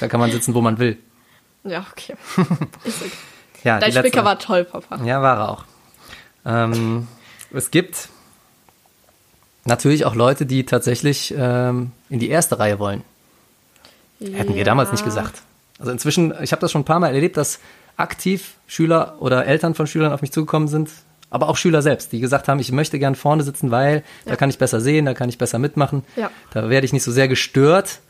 Da 0.00 0.08
kann 0.08 0.20
man 0.20 0.30
sitzen, 0.32 0.54
wo 0.54 0.60
man 0.60 0.78
will. 0.78 0.98
Ja, 1.64 1.86
okay. 1.92 2.14
Ist 2.84 3.02
okay. 3.02 3.10
Ja, 3.62 3.78
Dein 3.78 3.92
letzte- 3.92 4.00
Spicker 4.08 4.24
war 4.24 4.38
toll, 4.38 4.64
Papa. 4.64 5.04
Ja, 5.04 5.22
war 5.22 5.36
er 5.38 5.48
auch. 5.50 5.64
Ähm, 6.44 7.06
es 7.52 7.70
gibt 7.70 8.08
natürlich 9.64 10.04
auch 10.04 10.14
Leute, 10.16 10.46
die 10.46 10.64
tatsächlich 10.66 11.32
ähm, 11.36 11.92
in 12.08 12.18
die 12.18 12.28
erste 12.28 12.58
Reihe 12.58 12.78
wollen. 12.78 13.02
Hätten 14.20 14.54
wir 14.54 14.64
damals 14.64 14.90
nicht 14.92 15.04
gesagt. 15.04 15.42
Also 15.78 15.92
inzwischen, 15.92 16.32
ich 16.42 16.52
habe 16.52 16.60
das 16.60 16.72
schon 16.72 16.82
ein 16.82 16.86
paar 16.86 17.00
Mal 17.00 17.14
erlebt, 17.14 17.36
dass 17.36 17.58
aktiv 18.02 18.54
Schüler 18.66 19.16
oder 19.20 19.46
Eltern 19.46 19.74
von 19.74 19.86
Schülern 19.86 20.12
auf 20.12 20.20
mich 20.22 20.32
zugekommen 20.32 20.68
sind, 20.68 20.90
aber 21.30 21.48
auch 21.48 21.56
Schüler 21.56 21.80
selbst, 21.82 22.12
die 22.12 22.20
gesagt 22.20 22.48
haben, 22.48 22.58
ich 22.58 22.72
möchte 22.72 22.98
gern 22.98 23.14
vorne 23.14 23.42
sitzen, 23.42 23.70
weil 23.70 24.02
da 24.24 24.32
Ja. 24.32 24.36
kann 24.36 24.50
ich 24.50 24.58
besser 24.58 24.80
sehen, 24.80 25.06
da 25.06 25.14
kann 25.14 25.28
ich 25.28 25.38
besser 25.38 25.58
mitmachen, 25.58 26.04
Ja. 26.16 26.30
da 26.52 26.68
werde 26.68 26.84
ich 26.84 26.92
nicht 26.92 27.04
so 27.04 27.12
sehr 27.12 27.28
gestört. 27.28 28.00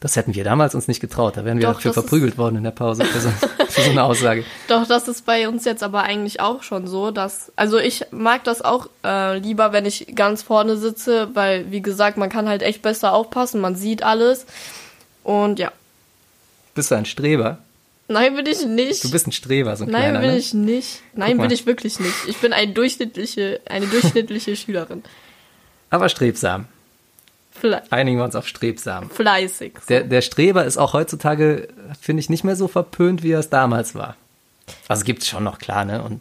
Das 0.00 0.16
hätten 0.16 0.34
wir 0.34 0.44
damals 0.44 0.74
uns 0.74 0.86
nicht 0.86 1.00
getraut. 1.00 1.38
Da 1.38 1.46
wären 1.46 1.56
wir 1.58 1.66
Doch, 1.66 1.74
dafür 1.74 1.94
verprügelt 1.94 2.36
worden 2.36 2.56
in 2.56 2.64
der 2.64 2.72
Pause 2.72 3.06
für 3.06 3.20
so, 3.20 3.30
für 3.68 3.80
so 3.82 3.90
eine 3.90 4.02
Aussage. 4.02 4.44
Doch, 4.68 4.86
das 4.86 5.08
ist 5.08 5.24
bei 5.24 5.48
uns 5.48 5.64
jetzt 5.64 5.82
aber 5.82 6.02
eigentlich 6.02 6.40
auch 6.40 6.62
schon 6.62 6.86
so, 6.86 7.10
dass, 7.10 7.50
also 7.56 7.78
ich 7.78 8.04
mag 8.10 8.44
das 8.44 8.60
auch 8.60 8.88
äh, 9.02 9.38
lieber, 9.38 9.72
wenn 9.72 9.86
ich 9.86 10.14
ganz 10.14 10.42
vorne 10.42 10.76
sitze, 10.76 11.30
weil, 11.32 11.70
wie 11.70 11.80
gesagt, 11.80 12.18
man 12.18 12.28
kann 12.28 12.48
halt 12.50 12.60
echt 12.62 12.82
besser 12.82 13.14
aufpassen, 13.14 13.62
man 13.62 13.76
sieht 13.76 14.02
alles. 14.02 14.44
Und 15.22 15.58
ja, 15.58 15.72
Bist 16.74 16.90
du 16.90 16.96
ein 16.96 17.06
Streber? 17.06 17.58
Nein, 18.08 18.34
bin 18.36 18.46
ich 18.46 18.64
nicht. 18.66 19.04
Du 19.04 19.10
bist 19.10 19.26
ein 19.26 19.32
Streber, 19.32 19.76
so 19.76 19.84
ein 19.84 19.90
Nein, 19.90 20.02
kleiner, 20.02 20.20
bin 20.20 20.30
ne? 20.30 20.36
ich 20.38 20.54
nicht. 20.54 21.00
Nein, 21.14 21.38
bin 21.38 21.50
ich 21.50 21.66
wirklich 21.66 22.00
nicht. 22.00 22.14
Ich 22.28 22.36
bin 22.38 22.52
eine 22.52 22.72
durchschnittliche, 22.72 23.60
eine 23.66 23.86
durchschnittliche 23.86 24.56
Schülerin. 24.56 25.02
Aber 25.90 26.08
strebsam. 26.08 26.66
Fle 27.52 27.82
Einigen 27.90 28.18
wir 28.18 28.24
uns 28.24 28.34
auf 28.34 28.48
strebsam. 28.48 29.08
fleißig. 29.10 29.74
Der, 29.88 30.02
der 30.02 30.22
Streber 30.22 30.64
ist 30.64 30.76
auch 30.76 30.92
heutzutage, 30.92 31.68
finde 32.00 32.20
ich, 32.20 32.28
nicht 32.28 32.42
mehr 32.44 32.56
so 32.56 32.66
verpönt, 32.66 33.22
wie 33.22 33.30
er 33.30 33.38
es 33.38 33.48
damals 33.48 33.94
war. 33.94 34.16
Also 34.88 35.04
gibt's 35.04 35.28
schon 35.28 35.44
noch, 35.44 35.58
klar, 35.58 35.84
ne? 35.84 36.02
Und 36.02 36.20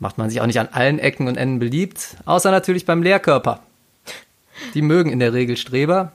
macht 0.00 0.18
man 0.18 0.28
sich 0.28 0.40
auch 0.40 0.46
nicht 0.46 0.58
an 0.58 0.68
allen 0.72 0.98
Ecken 0.98 1.28
und 1.28 1.36
Enden 1.36 1.60
beliebt, 1.60 2.16
außer 2.24 2.50
natürlich 2.50 2.84
beim 2.84 3.02
Lehrkörper. 3.02 3.60
Die 4.74 4.82
mögen 4.82 5.10
in 5.12 5.20
der 5.20 5.32
Regel 5.32 5.56
Streber, 5.56 6.12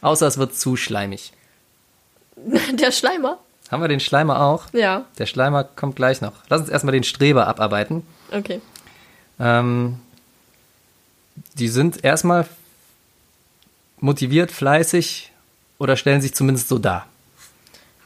außer 0.00 0.26
es 0.26 0.38
wird 0.38 0.56
zu 0.56 0.76
schleimig. 0.76 1.32
Der 2.72 2.92
Schleimer? 2.92 3.38
Haben 3.74 3.82
wir 3.82 3.88
den 3.88 3.98
Schleimer 3.98 4.40
auch? 4.40 4.66
Ja, 4.72 5.04
Der 5.18 5.26
Schleimer 5.26 5.64
kommt 5.64 5.96
gleich 5.96 6.20
noch. 6.20 6.34
Lass 6.48 6.60
uns 6.60 6.70
erstmal 6.70 6.92
den 6.92 7.02
Streber 7.02 7.48
abarbeiten. 7.48 8.06
okay. 8.30 8.60
Ähm, 9.40 9.98
die 11.54 11.66
sind 11.66 12.04
erstmal 12.04 12.46
motiviert, 13.98 14.52
fleißig 14.52 15.32
oder 15.80 15.96
stellen 15.96 16.20
sich 16.20 16.36
zumindest 16.36 16.68
so 16.68 16.78
dar. 16.78 17.08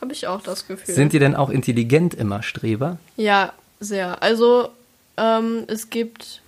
Habe 0.01 0.15
ich 0.15 0.27
auch 0.27 0.41
das 0.41 0.67
Gefühl. 0.67 0.95
Sind 0.95 1.13
die 1.13 1.19
denn 1.19 1.37
auch 1.37 1.51
intelligent 1.51 2.15
immer, 2.15 2.43
Streber? 2.43 2.97
Ja, 3.19 3.53
sehr. 3.79 4.23
Also, 4.23 4.71
ähm, 5.19 5.65
es 5.67 5.91
gibt. 5.91 6.41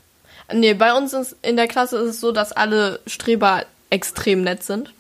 Nee, 0.51 0.73
bei 0.73 0.95
uns 0.95 1.13
ist, 1.13 1.37
in 1.43 1.57
der 1.57 1.69
Klasse 1.69 1.99
ist 1.99 2.09
es 2.09 2.21
so, 2.21 2.33
dass 2.33 2.53
alle 2.53 3.01
Streber 3.07 3.67
extrem 3.91 4.41
nett 4.41 4.63
sind. 4.65 4.95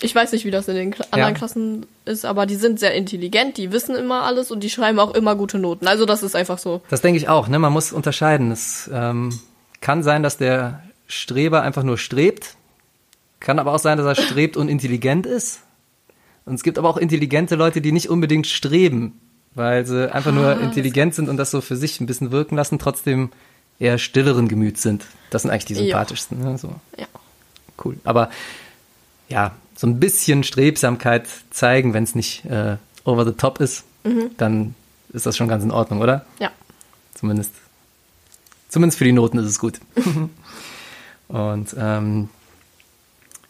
Ich 0.00 0.14
weiß 0.14 0.32
nicht, 0.32 0.44
wie 0.46 0.50
das 0.50 0.68
in 0.68 0.74
den 0.74 0.90
Kla 0.90 1.04
anderen 1.10 1.34
Ja. 1.34 1.38
Klassen 1.38 1.86
ist, 2.06 2.24
aber 2.24 2.46
die 2.46 2.54
sind 2.54 2.80
sehr 2.80 2.94
intelligent, 2.94 3.58
die 3.58 3.72
wissen 3.72 3.94
immer 3.94 4.22
alles 4.22 4.50
und 4.50 4.60
die 4.62 4.70
schreiben 4.70 4.98
auch 4.98 5.14
immer 5.14 5.36
gute 5.36 5.58
Noten. 5.58 5.86
Also 5.86 6.06
das 6.06 6.22
ist 6.22 6.34
einfach 6.34 6.58
so. 6.58 6.80
Das 6.88 7.02
denke 7.02 7.18
ich 7.18 7.28
auch. 7.28 7.46
Ne? 7.48 7.58
Man 7.58 7.72
muss 7.72 7.92
unterscheiden. 7.92 8.50
Es 8.52 8.88
ähm, 8.92 9.38
kann 9.82 10.02
sein, 10.02 10.22
dass 10.22 10.38
der 10.38 10.82
Streber 11.08 11.62
einfach 11.62 11.82
nur 11.82 11.98
strebt. 11.98 12.56
Kann 13.40 13.58
aber 13.58 13.74
auch 13.74 13.78
sein, 13.78 13.98
dass 13.98 14.06
er 14.06 14.14
strebt 14.22 14.56
und 14.56 14.68
intelligent 14.68 15.26
ist. 15.26 15.60
Und 16.46 16.54
es 16.54 16.62
gibt 16.62 16.78
aber 16.78 16.88
auch 16.88 16.96
intelligente 16.96 17.54
Leute, 17.54 17.80
die 17.80 17.92
nicht 17.92 18.08
unbedingt 18.08 18.46
streben, 18.46 19.20
weil 19.54 19.84
sie 19.86 20.12
einfach 20.12 20.32
nur 20.32 20.46
Ah, 20.46 20.52
intelligent 20.60 21.14
sind 21.14 21.28
und 21.28 21.36
das 21.36 21.50
so 21.50 21.60
für 21.60 21.76
sich 21.76 22.00
ein 22.00 22.06
bisschen 22.06 22.30
wirken 22.32 22.56
lassen, 22.56 22.78
trotzdem 22.78 23.30
eher 23.78 23.98
stilleren 23.98 24.48
Gemüts 24.48 24.82
sind. 24.82 25.04
Das 25.30 25.42
sind 25.42 25.50
eigentlich 25.50 25.64
die 25.66 25.74
Ja. 25.74 25.80
sympathischsten. 25.80 26.38
Ne? 26.42 26.56
So. 26.58 26.74
Ja. 26.98 27.06
Cool. 27.82 27.98
Aber 28.04 28.30
ja, 29.30 29.52
so 29.76 29.86
ein 29.86 29.98
bisschen 29.98 30.44
Strebsamkeit 30.44 31.26
zeigen, 31.50 31.94
wenn 31.94 32.04
es 32.04 32.14
nicht 32.14 32.44
äh, 32.44 32.76
over 33.04 33.24
the 33.24 33.32
top 33.32 33.60
ist, 33.60 33.84
dann 34.36 34.74
ist 35.12 35.26
das 35.26 35.36
schon 35.36 35.48
ganz 35.48 35.64
in 35.64 35.70
Ordnung, 35.70 36.00
oder? 36.00 36.24
Ja. 36.38 36.50
Zumindest. 37.14 37.52
Zumindest 38.68 38.98
für 38.98 39.04
die 39.04 39.12
Noten 39.12 39.38
ist 39.38 39.46
es 39.46 39.58
gut. 39.58 39.80
Und 41.28 41.74
ähm, 41.78 42.28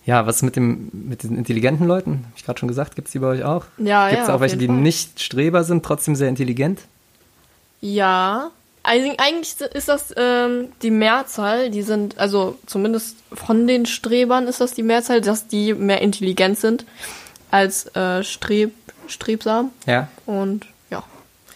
ja, 0.04 0.26
was 0.26 0.42
mit 0.42 0.56
dem 0.56 0.90
mit 0.92 1.22
diesen 1.22 1.36
intelligenten 1.36 1.86
Leuten? 1.86 2.24
Hab 2.28 2.36
ich 2.36 2.44
gerade 2.44 2.58
schon 2.58 2.68
gesagt, 2.68 2.96
gibt 2.96 3.08
es 3.08 3.12
die 3.12 3.18
bei 3.18 3.26
euch 3.26 3.44
auch? 3.44 3.66
Ja, 3.78 4.08
Gibt 4.08 4.22
es 4.22 4.28
ja, 4.28 4.34
auch 4.34 4.40
welche, 4.40 4.56
die 4.56 4.66
Fall. 4.66 4.76
nicht 4.76 5.20
Streber 5.20 5.62
sind, 5.64 5.84
trotzdem 5.84 6.16
sehr 6.16 6.28
intelligent? 6.28 6.80
Ja. 7.80 8.50
Eigentlich 8.82 9.60
ist 9.74 9.88
das 9.88 10.14
ähm, 10.16 10.68
die 10.82 10.90
Mehrzahl, 10.90 11.70
die 11.70 11.82
sind, 11.82 12.18
also 12.18 12.58
zumindest 12.66 13.16
von 13.32 13.66
den 13.66 13.84
Strebern 13.86 14.46
ist 14.46 14.60
das 14.60 14.72
die 14.72 14.82
Mehrzahl, 14.82 15.20
dass 15.20 15.46
die 15.48 15.74
mehr 15.74 16.00
intelligent 16.00 16.58
sind 16.58 16.86
als 17.50 17.94
äh, 17.94 18.24
streb, 18.24 18.72
strebsam. 19.06 19.70
Ja, 19.86 20.08
Und 20.24 20.66
ja. 20.90 21.02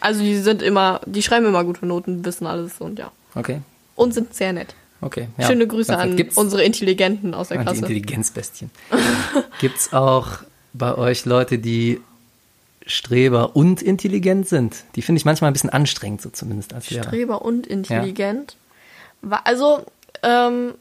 Also 0.00 0.20
die 0.20 0.36
sind 0.36 0.60
immer, 0.60 1.00
die 1.06 1.22
schreiben 1.22 1.46
immer 1.46 1.64
gute 1.64 1.86
Noten, 1.86 2.24
wissen 2.24 2.46
alles 2.46 2.80
und 2.80 2.98
ja. 2.98 3.10
okay. 3.34 3.60
Und 3.96 4.12
sind 4.12 4.34
sehr 4.34 4.52
nett. 4.52 4.74
Okay. 5.00 5.28
Ja. 5.38 5.46
Schöne 5.46 5.66
Grüße 5.66 5.96
an 5.96 6.16
Gibt's- 6.16 6.36
unsere 6.36 6.62
Intelligenten 6.64 7.32
aus 7.34 7.48
der 7.48 7.58
an 7.58 7.62
die 7.62 7.64
Klasse. 7.66 7.80
Intelligenzbestien. 7.80 8.70
Gibt 9.60 9.78
es 9.78 9.92
auch 9.92 10.28
bei 10.72 10.94
euch 10.96 11.24
Leute, 11.26 11.58
die 11.58 12.00
Streber 12.86 13.56
und 13.56 13.80
intelligent 13.82 14.48
sind? 14.48 14.84
Die 14.96 15.02
finde 15.02 15.18
ich 15.18 15.24
manchmal 15.24 15.50
ein 15.50 15.54
bisschen 15.54 15.70
anstrengend, 15.70 16.20
so 16.22 16.30
zumindest 16.30 16.72
als 16.74 16.90
Lehrer. 16.90 17.04
Streber 17.04 17.42
und 17.42 17.66
intelligent. 17.66 18.56
Wa- 19.22 19.40
Also, 19.44 19.84
ähm, 20.22 20.74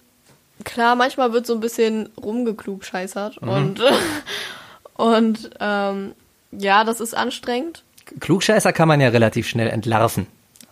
klar, 0.64 0.96
manchmal 0.96 1.32
wird 1.34 1.46
so 1.46 1.54
ein 1.54 1.60
bisschen 1.60 2.10
rumgeklugscheißert 2.22 3.42
Mhm. 3.42 3.50
und, 3.50 3.82
und 4.96 5.50
ähm, 5.60 6.14
ja, 6.52 6.84
das 6.84 7.00
ist 7.00 7.16
anstrengend. 7.16 7.84
Klugscheißer 8.20 8.74
kann 8.74 8.88
man 8.88 9.02
ja 9.02 9.10
relativ 9.10 9.48
schnell 9.48 9.70
entlarven 9.70 10.28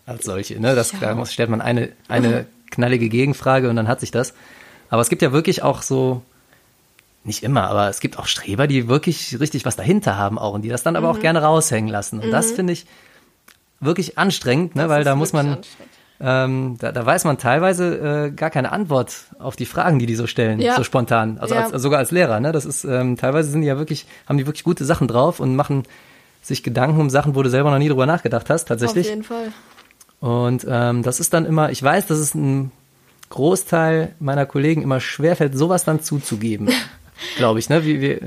als 0.06 0.26
solche. 0.26 0.60
Ne? 0.60 0.76
Das, 0.76 0.92
Ja. 0.92 1.00
Da 1.00 1.16
muss, 1.16 1.32
stellt 1.34 1.50
man 1.50 1.62
eine, 1.62 1.90
eine 2.08 2.46
knallige 2.72 3.10
Gegenfrage 3.10 3.70
und 3.70 3.76
dann 3.76 3.88
hat 3.88 4.00
sich 4.00 4.12
das. 4.12 4.34
Aber 4.90 5.02
es 5.02 5.10
gibt 5.10 5.22
ja 5.22 5.32
wirklich 5.32 5.64
auch 5.64 5.82
so, 5.82 6.22
nicht 7.24 7.44
immer, 7.44 7.70
aber 7.70 7.88
es 7.90 8.00
gibt 8.00 8.18
auch 8.18 8.26
Streber, 8.26 8.66
die 8.68 8.88
wirklich 8.88 9.40
richtig 9.40 9.66
was 9.66 9.76
dahinter 9.76 10.18
haben 10.18 10.40
auch 10.40 10.54
und 10.54 10.64
die 10.64 10.70
das 10.70 10.84
dann 10.84 10.96
aber 10.96 11.10
auch 11.10 11.18
Mhm. 11.18 11.22
gerne 11.22 11.42
raushängen 11.44 11.90
lassen. 11.90 12.20
Und 12.20 12.32
das 12.32 12.52
finde 12.52 12.74
ich 12.74 12.86
wirklich 13.80 14.18
anstrengend, 14.18 14.76
ne? 14.76 14.84
Das 14.84 14.90
weil 14.90 15.04
da 15.04 15.16
muss 15.16 15.34
man, 15.34 15.58
ähm, 16.20 16.78
da, 16.80 16.92
da 16.92 17.06
weiß 17.06 17.24
man 17.26 17.38
teilweise 17.38 18.28
äh, 18.28 18.32
gar 18.32 18.50
keine 18.50 18.72
Antwort 18.72 19.26
auf 19.40 19.56
die 19.56 19.66
Fragen, 19.66 20.00
die 20.00 20.06
die 20.06 20.16
so 20.16 20.28
stellen, 20.28 20.60
Ja. 20.62 20.76
so 20.76 20.84
spontan. 20.84 21.38
Also 21.40 21.56
Ja. 21.56 21.62
als, 21.62 21.74
also 21.74 21.84
sogar 21.84 22.00
als 22.00 22.12
Lehrer, 22.12 22.40
ne? 22.40 22.52
Das 22.52 22.66
ist 22.66 22.84
ähm, 22.86 23.18
teilweise 23.18 23.50
sind 23.52 23.62
die 23.62 23.68
ja 23.68 23.78
wirklich, 23.78 24.06
haben 24.28 24.38
die 24.38 24.46
wirklich 24.46 24.64
gute 24.64 24.86
Sachen 24.86 25.08
drauf 25.08 25.40
und 25.40 25.56
machen 25.56 25.84
sich 26.44 26.64
Gedanken 26.64 27.00
um 27.00 27.10
Sachen, 27.12 27.36
wo 27.36 27.44
du 27.44 27.50
selber 27.52 27.70
noch 27.72 27.78
nie 27.80 27.88
drüber 27.90 28.06
nachgedacht 28.08 28.50
hast, 28.50 28.64
Auf 28.64 28.68
tatsächlich. 28.70 29.08
jeden 29.08 29.24
Fall. 29.24 29.52
Und 30.20 30.66
ähm, 30.68 31.02
das 31.04 31.20
ist 31.20 31.34
dann 31.34 31.46
immer, 31.46 31.72
ich 31.72 31.82
weiß, 31.84 32.08
dass 32.08 32.18
es 32.20 32.34
ein 32.36 32.72
Großteil 33.30 34.14
meiner 34.20 34.46
Kollegen 34.46 34.82
immer 34.82 35.00
schwerfällt, 35.00 35.58
sowas 35.58 35.84
dann 35.86 36.02
zuzugeben. 36.02 36.70
Glaube 37.38 37.60
ich, 37.60 37.70
ne? 37.70 37.86
Wie, 37.86 38.02
wie, 38.02 38.20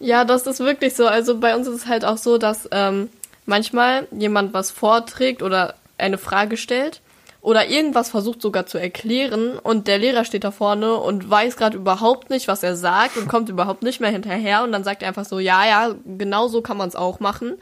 Ja, 0.00 0.24
das 0.24 0.46
ist 0.46 0.60
wirklich 0.60 0.94
so. 0.94 1.06
Also 1.06 1.38
bei 1.38 1.54
uns 1.54 1.66
ist 1.66 1.74
es 1.74 1.86
halt 1.86 2.04
auch 2.04 2.18
so, 2.18 2.38
dass 2.38 2.68
ähm, 2.72 3.08
manchmal 3.46 4.06
jemand 4.10 4.52
was 4.54 4.70
vorträgt 4.70 5.42
oder 5.42 5.74
eine 5.98 6.18
Frage 6.18 6.56
stellt 6.56 7.00
oder 7.44 7.68
irgendwas 7.68 8.08
versucht 8.08 8.40
sogar 8.40 8.64
zu 8.64 8.78
erklären 8.78 9.58
und 9.58 9.86
der 9.86 9.98
Lehrer 9.98 10.24
steht 10.24 10.44
da 10.44 10.50
vorne 10.50 10.94
und 10.94 11.28
weiß 11.28 11.58
gerade 11.58 11.76
überhaupt 11.76 12.30
nicht, 12.30 12.48
was 12.48 12.62
er 12.62 12.74
sagt 12.74 13.18
und 13.18 13.28
kommt 13.28 13.50
überhaupt 13.50 13.82
nicht 13.82 14.00
mehr 14.00 14.10
hinterher 14.10 14.64
und 14.64 14.72
dann 14.72 14.82
sagt 14.82 15.02
er 15.02 15.08
einfach 15.08 15.26
so, 15.26 15.38
ja, 15.38 15.66
ja, 15.66 15.94
genau 16.06 16.48
so 16.48 16.62
kann 16.62 16.78
man 16.78 16.88
es 16.88 16.96
auch 16.96 17.20
machen. 17.20 17.56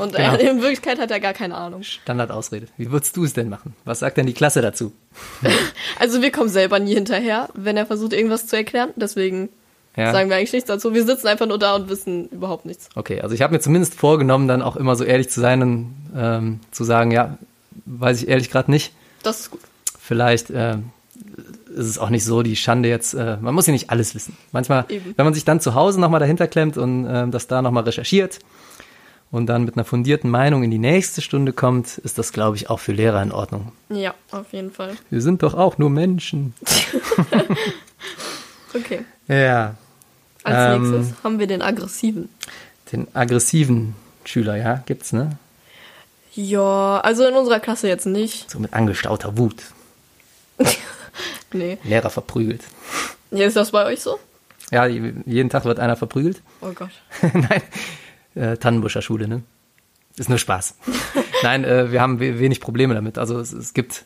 Und 0.00 0.14
genau. 0.14 0.32
er, 0.32 0.40
in 0.50 0.62
Wirklichkeit 0.62 0.98
hat 0.98 1.10
er 1.10 1.20
gar 1.20 1.34
keine 1.34 1.54
Ahnung. 1.54 1.82
Standardausrede. 1.82 2.68
Wie 2.78 2.90
würdest 2.90 3.14
du 3.14 3.24
es 3.24 3.34
denn 3.34 3.50
machen? 3.50 3.76
Was 3.84 3.98
sagt 3.98 4.16
denn 4.16 4.26
die 4.26 4.32
Klasse 4.32 4.62
dazu? 4.62 4.92
Also 5.98 6.22
wir 6.22 6.32
kommen 6.32 6.48
selber 6.48 6.78
nie 6.78 6.94
hinterher, 6.94 7.50
wenn 7.52 7.76
er 7.76 7.84
versucht, 7.84 8.14
irgendwas 8.14 8.46
zu 8.46 8.56
erklären. 8.56 8.90
Deswegen 8.96 9.50
Ja. 9.96 10.12
sagen 10.12 10.30
wir 10.30 10.36
eigentlich 10.36 10.52
nichts 10.52 10.68
dazu. 10.68 10.94
Wir 10.94 11.04
sitzen 11.04 11.26
einfach 11.26 11.46
nur 11.46 11.58
da 11.58 11.74
und 11.74 11.88
wissen 11.88 12.28
überhaupt 12.28 12.64
nichts. 12.64 12.88
Okay, 12.94 13.20
also 13.20 13.34
ich 13.34 13.42
habe 13.42 13.52
mir 13.52 13.60
zumindest 13.60 13.94
vorgenommen, 13.94 14.46
dann 14.48 14.62
auch 14.62 14.76
immer 14.76 14.94
so 14.96 15.04
ehrlich 15.04 15.28
zu 15.30 15.40
sein 15.40 15.62
und 15.62 15.94
ähm, 16.16 16.60
zu 16.70 16.84
sagen, 16.84 17.10
ja, 17.10 17.38
weiß 17.86 18.22
ich 18.22 18.28
ehrlich 18.28 18.50
gerade 18.50 18.70
nicht. 18.70 18.92
Das 19.22 19.40
ist 19.40 19.50
gut. 19.50 19.60
Vielleicht 19.98 20.50
äh, 20.50 20.76
ist 21.74 21.86
es 21.86 21.98
auch 21.98 22.10
nicht 22.10 22.24
so 22.24 22.42
die 22.42 22.56
Schande 22.56 22.88
jetzt, 22.88 23.14
äh, 23.14 23.36
man 23.40 23.54
muss 23.54 23.66
ja 23.66 23.72
nicht 23.72 23.90
alles 23.90 24.14
wissen. 24.14 24.36
Manchmal, 24.52 24.84
Eben. 24.88 25.14
wenn 25.16 25.24
man 25.24 25.34
sich 25.34 25.44
dann 25.44 25.60
zu 25.60 25.74
Hause 25.74 26.00
nochmal 26.00 26.20
dahinter 26.20 26.46
klemmt 26.46 26.78
und 26.78 27.06
ähm, 27.08 27.30
das 27.30 27.46
da 27.46 27.62
nochmal 27.62 27.84
recherchiert 27.84 28.38
und 29.30 29.46
dann 29.46 29.64
mit 29.64 29.76
einer 29.76 29.84
fundierten 29.84 30.30
Meinung 30.30 30.62
in 30.62 30.70
die 30.70 30.78
nächste 30.78 31.20
Stunde 31.20 31.52
kommt, 31.52 31.98
ist 31.98 32.18
das, 32.18 32.32
glaube 32.32 32.56
ich, 32.56 32.70
auch 32.70 32.78
für 32.78 32.92
Lehrer 32.92 33.22
in 33.22 33.32
Ordnung. 33.32 33.72
Ja, 33.88 34.14
auf 34.30 34.52
jeden 34.52 34.70
Fall. 34.70 34.96
Wir 35.10 35.20
sind 35.20 35.42
doch 35.42 35.54
auch 35.54 35.78
nur 35.78 35.90
Menschen. 35.90 36.54
Okay. 38.74 39.04
Ja. 39.28 39.74
Als 40.42 40.76
Ähm, 40.76 40.90
nächstes 40.90 41.22
haben 41.22 41.38
wir 41.38 41.46
den 41.46 41.62
aggressiven. 41.62 42.28
Den 42.92 43.08
aggressiven 43.14 43.94
Schüler, 44.24 44.56
ja, 44.56 44.82
gibt's, 44.86 45.12
ne? 45.12 45.38
Ja, 46.32 47.00
also 47.00 47.26
in 47.26 47.34
unserer 47.34 47.60
Klasse 47.60 47.88
jetzt 47.88 48.06
nicht. 48.06 48.50
So 48.50 48.58
mit 48.58 48.72
angestauter 48.72 49.36
Wut. 49.36 49.62
Nee. 51.52 51.78
Lehrer 51.82 52.10
verprügelt. 52.10 52.62
Ja, 53.32 53.46
ist 53.46 53.56
das 53.56 53.72
bei 53.72 53.84
euch 53.84 54.00
so? 54.00 54.18
Ja, 54.70 54.86
jeden 54.86 55.50
Tag 55.50 55.64
wird 55.64 55.80
einer 55.80 55.96
verprügelt. 55.96 56.42
Oh 56.60 56.72
Gott. 56.72 56.90
Nein, 57.22 57.62
äh, 58.36 58.56
Tannenbuscher 58.56 59.02
Schule, 59.02 59.26
ne? 59.26 59.42
Ist 60.16 60.28
nur 60.28 60.38
Spaß. 60.38 60.76
Nein, 61.42 61.64
äh, 61.64 61.90
wir 61.90 62.00
haben 62.00 62.20
we 62.20 62.38
wenig 62.38 62.60
Probleme 62.60 62.94
damit. 62.94 63.18
Also 63.18 63.40
es, 63.40 63.52
es 63.52 63.74
gibt 63.74 64.04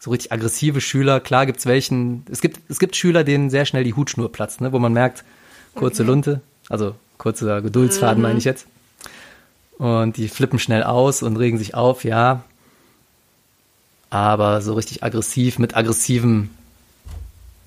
so 0.00 0.10
richtig 0.10 0.32
aggressive 0.32 0.80
Schüler. 0.80 1.20
Klar 1.20 1.46
gibt's 1.46 1.66
welchen. 1.66 2.24
Es 2.30 2.40
gibt 2.40 2.58
es 2.68 2.78
gibt 2.80 2.96
Schüler, 2.96 3.22
denen 3.22 3.50
sehr 3.50 3.66
schnell 3.66 3.84
die 3.84 3.94
Hutschnur 3.94 4.32
platzt, 4.32 4.60
ne? 4.60 4.72
Wo 4.72 4.78
man 4.78 4.92
merkt, 4.92 5.22
kurze 5.74 6.02
Lunte, 6.02 6.40
also 6.68 6.94
kurzer 7.18 7.60
Geduldsfaden 7.62 8.22
meine 8.22 8.38
ich 8.38 8.44
jetzt. 8.44 8.66
Und 9.78 10.16
die 10.16 10.28
flippen 10.28 10.58
schnell 10.58 10.82
aus 10.82 11.22
und 11.22 11.36
regen 11.36 11.58
sich 11.58 11.74
auf, 11.74 12.02
ja. 12.04 12.42
Aber 14.10 14.60
so 14.60 14.74
richtig 14.74 15.04
aggressiv 15.04 15.58
mit 15.58 15.76
aggressivem 15.76 16.50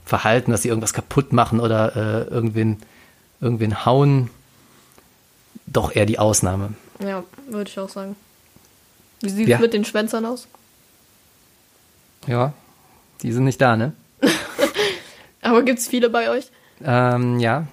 Verhalten, 0.06 0.52
dass 0.52 0.62
sie 0.64 0.68
irgendwas 0.68 0.94
kaputt 0.94 1.32
machen 1.32 1.60
oder 1.60 1.96
äh, 1.96 2.30
irgendwen, 2.30 2.78
irgendwen 3.40 3.86
hauen, 3.86 4.30
doch 5.66 5.96
eher 5.96 6.06
die 6.06 6.20
Ausnahme. 6.20 6.74
Ja, 7.00 7.24
würde 7.50 7.70
ich 7.70 7.80
auch 7.80 7.90
sagen. 7.90 8.16
Wie 9.22 9.30
sieht 9.30 9.46
es 9.46 9.50
Ja. 9.52 9.60
mit 9.60 9.74
den 9.74 9.86
Schwänzern 9.86 10.26
aus? 10.26 10.48
Ja, 12.28 12.54
die 13.22 13.32
sind 13.32 13.46
nicht 13.46 13.62
da, 13.62 13.76
ne? 13.76 13.94
Aber 15.42 15.64
gibt's 15.64 15.88
viele 15.88 16.10
bei 16.10 16.30
euch? 16.30 16.46
Ähm, 16.84 17.40
ja. 17.40 17.68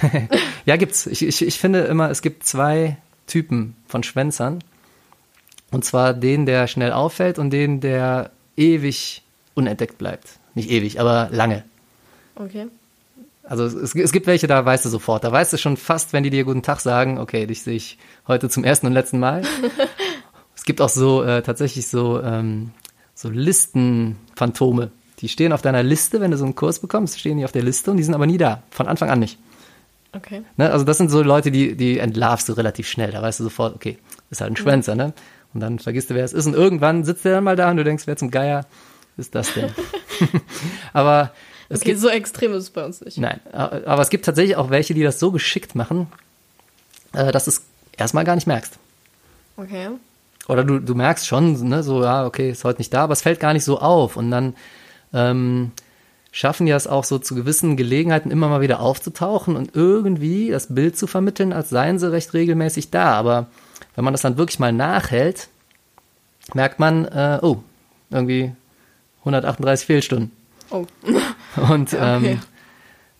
ja, 0.66 0.76
gibt's. 0.76 1.06
Ich, 1.06 1.22
ich, 1.22 1.42
ich 1.42 1.58
finde 1.58 1.80
immer, 1.80 2.10
es 2.10 2.22
gibt 2.22 2.44
zwei 2.44 2.96
Typen 3.26 3.76
von 3.86 4.02
Schwänzern. 4.02 4.62
Und 5.70 5.84
zwar 5.84 6.14
den, 6.14 6.46
der 6.46 6.66
schnell 6.66 6.92
auffällt 6.92 7.38
und 7.38 7.50
den, 7.50 7.80
der 7.80 8.30
ewig 8.56 9.22
unentdeckt 9.54 9.98
bleibt. 9.98 10.38
Nicht 10.54 10.70
ewig, 10.70 11.00
aber 11.00 11.28
lange. 11.32 11.64
Okay. 12.36 12.68
Also 13.42 13.64
es, 13.64 13.94
es 13.94 14.12
gibt 14.12 14.26
welche, 14.26 14.46
da 14.46 14.64
weißt 14.64 14.84
du 14.84 14.88
sofort. 14.88 15.24
Da 15.24 15.32
weißt 15.32 15.52
du 15.52 15.58
schon 15.58 15.76
fast, 15.76 16.12
wenn 16.12 16.22
die 16.22 16.30
dir 16.30 16.44
guten 16.44 16.62
Tag 16.62 16.80
sagen, 16.80 17.18
okay, 17.18 17.46
dich 17.46 17.62
sehe 17.62 17.76
ich 17.76 17.98
heute 18.26 18.48
zum 18.48 18.64
ersten 18.64 18.86
und 18.86 18.92
letzten 18.92 19.18
Mal. 19.18 19.42
es 20.56 20.64
gibt 20.64 20.80
auch 20.80 20.88
so 20.88 21.22
äh, 21.22 21.42
tatsächlich 21.42 21.88
so, 21.88 22.22
ähm, 22.22 22.70
so 23.24 23.30
Listenphantome. 23.30 24.90
Die 25.20 25.28
stehen 25.28 25.52
auf 25.52 25.62
deiner 25.62 25.82
Liste, 25.82 26.20
wenn 26.20 26.30
du 26.30 26.36
so 26.36 26.44
einen 26.44 26.54
Kurs 26.54 26.78
bekommst, 26.78 27.18
stehen 27.18 27.38
die 27.38 27.44
auf 27.44 27.52
der 27.52 27.62
Liste 27.62 27.90
und 27.90 27.96
die 27.96 28.02
sind 28.02 28.14
aber 28.14 28.26
nie 28.26 28.36
da. 28.36 28.62
Von 28.70 28.86
Anfang 28.86 29.08
an 29.08 29.18
nicht. 29.18 29.38
Okay. 30.12 30.42
Ne? 30.56 30.70
Also 30.70 30.84
das 30.84 30.98
sind 30.98 31.10
so 31.10 31.22
Leute, 31.22 31.50
die, 31.50 31.74
die 31.74 31.98
entlarvst 31.98 32.48
du 32.48 32.52
relativ 32.52 32.86
schnell. 32.86 33.10
Da 33.12 33.22
weißt 33.22 33.40
du 33.40 33.44
sofort, 33.44 33.74
okay, 33.74 33.98
ist 34.30 34.42
halt 34.42 34.52
ein 34.52 34.56
Schwänzer, 34.56 34.94
ne? 34.94 35.14
Und 35.54 35.60
dann 35.60 35.78
vergisst 35.78 36.10
du, 36.10 36.14
wer 36.14 36.24
es 36.24 36.32
ist. 36.32 36.46
Und 36.46 36.54
irgendwann 36.54 37.04
sitzt 37.04 37.24
der 37.24 37.32
dann 37.32 37.44
mal 37.44 37.56
da 37.56 37.70
und 37.70 37.78
du 37.78 37.84
denkst, 37.84 38.06
wer 38.06 38.16
zum 38.16 38.30
Geier 38.30 38.66
ist 39.16 39.34
das 39.34 39.54
denn? 39.54 39.70
aber 40.92 41.32
es 41.68 41.80
Okay, 41.80 41.90
gibt 41.90 42.00
so 42.00 42.08
extrem 42.08 42.52
ist 42.52 42.64
es 42.64 42.70
bei 42.70 42.84
uns 42.84 43.00
nicht. 43.00 43.16
Nein, 43.16 43.40
aber 43.52 44.02
es 44.02 44.10
gibt 44.10 44.26
tatsächlich 44.26 44.56
auch 44.56 44.68
welche, 44.68 44.92
die 44.92 45.02
das 45.02 45.18
so 45.18 45.30
geschickt 45.30 45.74
machen, 45.74 46.08
äh, 47.14 47.32
dass 47.32 47.44
du 47.44 47.52
es 47.52 47.62
erstmal 47.96 48.24
gar 48.24 48.34
nicht 48.34 48.46
merkst. 48.46 48.78
Okay. 49.56 49.88
Oder 50.48 50.64
du, 50.64 50.78
du 50.78 50.94
merkst 50.94 51.26
schon, 51.26 51.68
ne, 51.68 51.82
so, 51.82 52.02
ja, 52.02 52.26
okay, 52.26 52.50
ist 52.50 52.64
heute 52.64 52.80
nicht 52.80 52.92
da, 52.92 53.04
aber 53.04 53.12
es 53.12 53.22
fällt 53.22 53.40
gar 53.40 53.52
nicht 53.52 53.64
so 53.64 53.80
auf. 53.80 54.16
Und 54.16 54.30
dann 54.30 54.54
ähm, 55.12 55.72
schaffen 56.32 56.66
die 56.66 56.72
es 56.72 56.86
auch 56.86 57.04
so 57.04 57.18
zu 57.18 57.34
gewissen 57.34 57.76
Gelegenheiten 57.76 58.30
immer 58.30 58.48
mal 58.48 58.60
wieder 58.60 58.80
aufzutauchen 58.80 59.56
und 59.56 59.74
irgendwie 59.74 60.50
das 60.50 60.74
Bild 60.74 60.98
zu 60.98 61.06
vermitteln, 61.06 61.52
als 61.52 61.70
seien 61.70 61.98
sie 61.98 62.12
recht 62.12 62.34
regelmäßig 62.34 62.90
da. 62.90 63.12
Aber 63.14 63.46
wenn 63.94 64.04
man 64.04 64.12
das 64.12 64.22
dann 64.22 64.36
wirklich 64.36 64.58
mal 64.58 64.72
nachhält, 64.72 65.48
merkt 66.52 66.78
man, 66.78 67.06
äh, 67.06 67.38
oh, 67.40 67.62
irgendwie 68.10 68.52
138 69.20 69.86
Fehlstunden. 69.86 70.30
Oh. 70.70 70.84
Und 71.70 71.92
Ja, 71.92 72.16
okay. 72.18 72.32
ähm, 72.32 72.40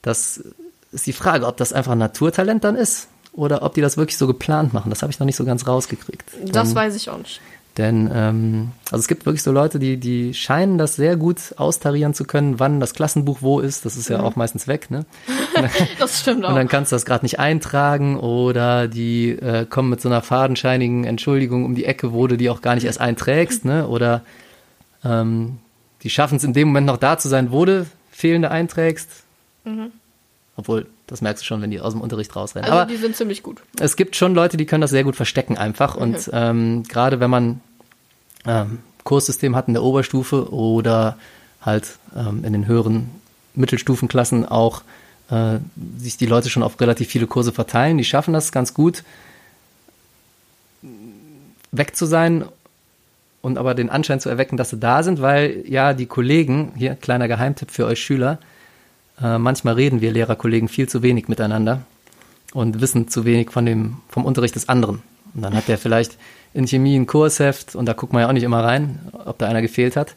das 0.03 0.45
ist 0.93 1.07
die 1.07 1.13
Frage, 1.15 1.47
ob 1.47 1.57
das 1.57 1.73
einfach 1.73 1.93
ein 1.93 1.99
Naturtalent 1.99 2.65
dann 2.65 2.77
ist 2.77 3.09
oder 3.35 3.63
ob 3.63 3.75
die 3.75 3.81
das 3.81 3.97
wirklich 3.97 4.17
so 4.17 4.27
geplant 4.27 4.73
machen. 4.73 4.91
Das 4.91 5.03
habe 5.03 5.13
ich 5.13 5.19
noch 5.19 5.27
nicht 5.27 5.37
so 5.37 5.45
ganz 5.45 5.67
rausgekriegt. 5.67 6.25
Das 6.47 6.69
denn, 6.69 6.77
weiß 6.77 6.95
ich 6.95 7.11
auch 7.11 7.19
nicht. 7.19 7.41
denn 7.77 8.09
ähm, 8.15 8.71
also 8.87 8.99
es 9.01 9.09
gibt 9.09 9.27
wirklich 9.27 9.43
so 9.43 9.51
Leute, 9.51 9.79
die 9.79 9.97
die 9.97 10.35
scheinen 10.35 10.79
das 10.79 10.95
sehr 10.95 11.17
gut 11.17 11.39
austarieren 11.57 12.15
zu 12.15 12.25
können, 12.25 12.61
wann 12.61 12.79
das 12.79 12.95
Klassenbuch 12.95 13.39
wo 13.41 13.59
ist. 13.59 13.85
Das 13.85 13.97
ist 13.97 14.09
ja 14.09 14.21
auch 14.21 14.37
meistens 14.37 14.69
weg, 14.69 14.91
ne? 14.91 15.05
Das 15.99 16.21
stimmt 16.21 16.45
auch. 16.45 16.51
Und 16.51 16.55
dann 16.55 16.69
kannst 16.69 16.93
du 16.93 16.97
das 16.97 17.05
gerade 17.05 17.25
nicht 17.25 17.41
eintragen 17.41 18.19
oder 18.19 18.87
die 18.87 19.31
äh, 19.31 19.67
kommen 19.67 19.91
mit 19.91 20.01
so 20.01 20.09
einer 20.09 20.23
fadenscheinigen 20.23 21.05
Entschuldigung 21.05 21.65
um 21.65 21.75
die 21.75 21.85
Ecke, 21.87 22.13
wo 22.13 22.27
du 22.29 22.37
die 22.37 22.51
auch 22.51 22.63
gar 22.63 22.77
nicht 22.77 22.85
erst 22.85 23.01
einträgst, 23.01 23.65
ne? 23.65 23.89
Oder 23.89 24.23
ähm, 25.05 25.59
die 26.03 26.11
schaffen 26.11 26.37
es 26.37 26.45
in 26.45 26.53
dem 26.53 26.69
Moment 26.69 26.87
noch 26.87 26.99
da 26.99 27.19
zu 27.19 27.29
sein, 27.29 27.51
wo 27.51 27.65
du 27.65 27.87
fehlende 28.13 28.51
einträgst. 28.51 29.09
Obwohl, 30.57 30.87
das 31.07 31.21
merkst 31.21 31.43
du 31.43 31.47
schon, 31.47 31.63
wenn 31.63 31.71
die 31.71 31.81
aus 31.81 31.95
dem 31.95 32.01
Unterricht 32.01 32.35
rausrennen. 32.35 32.71
also 32.71 32.83
Aber 32.83 32.91
die 32.91 32.97
sind 32.97 33.17
ziemlich 33.17 33.43
gut. 33.43 33.61
es 33.81 33.97
gibt 33.97 34.15
schon 34.15 34.35
Leute, 34.35 34.57
die 34.57 34.67
können 34.67 34.83
das 34.83 34.91
sehr 34.91 35.05
gut 35.05 35.17
verstecken 35.17 35.59
einfach. 35.59 35.97
Und 35.97 36.31
ähm, 36.33 36.85
gerade 36.85 37.19
wenn 37.19 37.31
man 37.31 37.61
ähm, 38.47 38.79
Kurssystem 39.03 39.57
hat 39.57 39.69
in 39.69 39.75
der 39.75 39.83
Oberstufe 39.83 40.53
oder 40.53 41.19
halt 41.61 41.99
ähm, 42.17 42.45
in 42.45 42.53
den 42.53 42.67
höheren 42.67 43.11
Mittelstufenklassen 43.55 44.47
auch 44.47 44.83
äh, 45.31 45.59
sich 45.99 46.17
die 46.17 46.27
Leute 46.27 46.51
schon 46.51 46.63
auf 46.63 46.81
relativ 46.81 47.09
viele 47.09 47.27
Kurse 47.27 47.53
verteilen, 47.53 47.99
die 47.99 48.05
schaffen 48.05 48.35
das 48.35 48.53
ganz 48.53 48.75
gut, 48.75 49.03
weg 51.73 51.97
zu 51.97 52.07
sein 52.07 52.45
und 53.43 53.59
aber 53.59 53.75
den 53.75 53.91
Anschein 53.91 54.21
zu 54.21 54.29
erwecken, 54.29 54.57
dass 54.57 54.71
sie 54.71 54.79
da 54.79 55.03
sind, 55.03 55.21
weil 55.21 55.65
ja 55.67 55.95
die 55.95 56.07
Kollegen, 56.07 56.73
hier 56.77 56.95
kleiner 56.95 57.29
Geheimtipp 57.29 57.71
für 57.71 57.87
euch 57.87 58.01
Schüler, 58.01 58.39
äh, 59.23 59.39
manchmal 59.39 59.75
reden 59.75 60.01
wir 60.01 60.13
Lehrerkollegen 60.13 60.69
viel 60.69 60.89
zu 60.89 61.03
wenig 61.03 61.29
miteinander 61.29 61.83
und 62.53 62.81
wissen 62.81 63.09
zu 63.09 63.25
wenig 63.25 63.51
von 63.51 63.67
dem, 63.67 63.99
vom 64.09 64.25
Unterricht 64.25 64.55
des 64.55 64.69
anderen. 64.69 65.03
Und 65.35 65.43
dann 65.43 65.55
hat 65.55 65.69
der 65.69 65.79
vielleicht 65.79 66.17
in 66.53 66.67
Chemie 66.67 66.97
ein 66.97 67.07
Kursheft 67.07 67.75
und 67.75 67.87
da 67.87 67.93
guckt 67.93 68.13
man 68.13 68.23
ja 68.23 68.29
auch 68.29 68.33
nicht 68.33 68.45
immer 68.45 68.63
rein, 68.63 69.01
ob 69.13 69.39
da 69.39 69.49
einer 69.49 69.63
gefehlt 69.63 69.97
hat. 69.97 70.15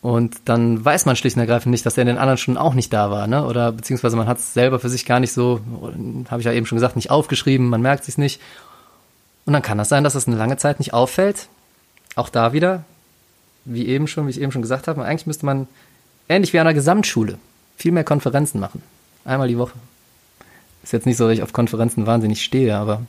Und 0.00 0.36
dann 0.44 0.84
weiß 0.84 1.04
man 1.06 1.16
schlicht 1.16 1.36
und 1.36 1.40
ergreifend 1.40 1.72
nicht, 1.72 1.84
dass 1.84 1.94
der 1.94 2.02
in 2.02 2.08
den 2.08 2.18
anderen 2.18 2.38
Stunden 2.38 2.58
auch 2.58 2.74
nicht 2.74 2.92
da 2.92 3.10
war, 3.10 3.26
ne? 3.26 3.44
Oder 3.44 3.72
beziehungsweise 3.72 4.16
man 4.16 4.28
hat 4.28 4.38
es 4.38 4.54
selber 4.54 4.78
für 4.78 4.88
sich 4.88 5.04
gar 5.04 5.18
nicht 5.18 5.32
so, 5.32 5.60
habe 6.30 6.40
ich 6.40 6.46
ja 6.46 6.52
eben 6.52 6.66
schon 6.66 6.76
gesagt, 6.76 6.94
nicht 6.94 7.10
aufgeschrieben, 7.10 7.68
man 7.68 7.82
merkt 7.82 8.04
sich 8.04 8.16
nicht. 8.16 8.40
Und 9.46 9.52
dann 9.52 9.62
kann 9.62 9.78
das 9.78 9.88
sein, 9.88 10.04
dass 10.04 10.14
es 10.14 10.28
eine 10.28 10.36
lange 10.36 10.58
Zeit 10.58 10.78
nicht 10.78 10.94
auffällt. 10.94 11.48
Auch 12.14 12.28
da 12.28 12.52
wieder, 12.52 12.84
wie 13.64 13.86
eben 13.86 14.06
schon, 14.06 14.26
wie 14.26 14.30
ich 14.30 14.40
eben 14.40 14.52
schon 14.52 14.62
gesagt 14.62 14.86
habe, 14.86 15.04
eigentlich 15.04 15.26
müsste 15.26 15.46
man 15.46 15.66
ähnlich 16.28 16.52
wie 16.52 16.58
an 16.58 16.66
einer 16.66 16.74
Gesamtschule 16.74 17.38
viel 17.76 17.92
mehr 17.92 18.04
Konferenzen 18.04 18.60
machen. 18.60 18.82
Einmal 19.24 19.48
die 19.48 19.58
Woche. 19.58 19.72
Ist 20.82 20.92
jetzt 20.92 21.06
nicht 21.06 21.16
so, 21.16 21.24
dass 21.26 21.34
ich 21.34 21.42
auf 21.42 21.52
Konferenzen 21.52 22.06
wahnsinnig 22.06 22.42
stehe, 22.42 22.76
aber 22.76 23.02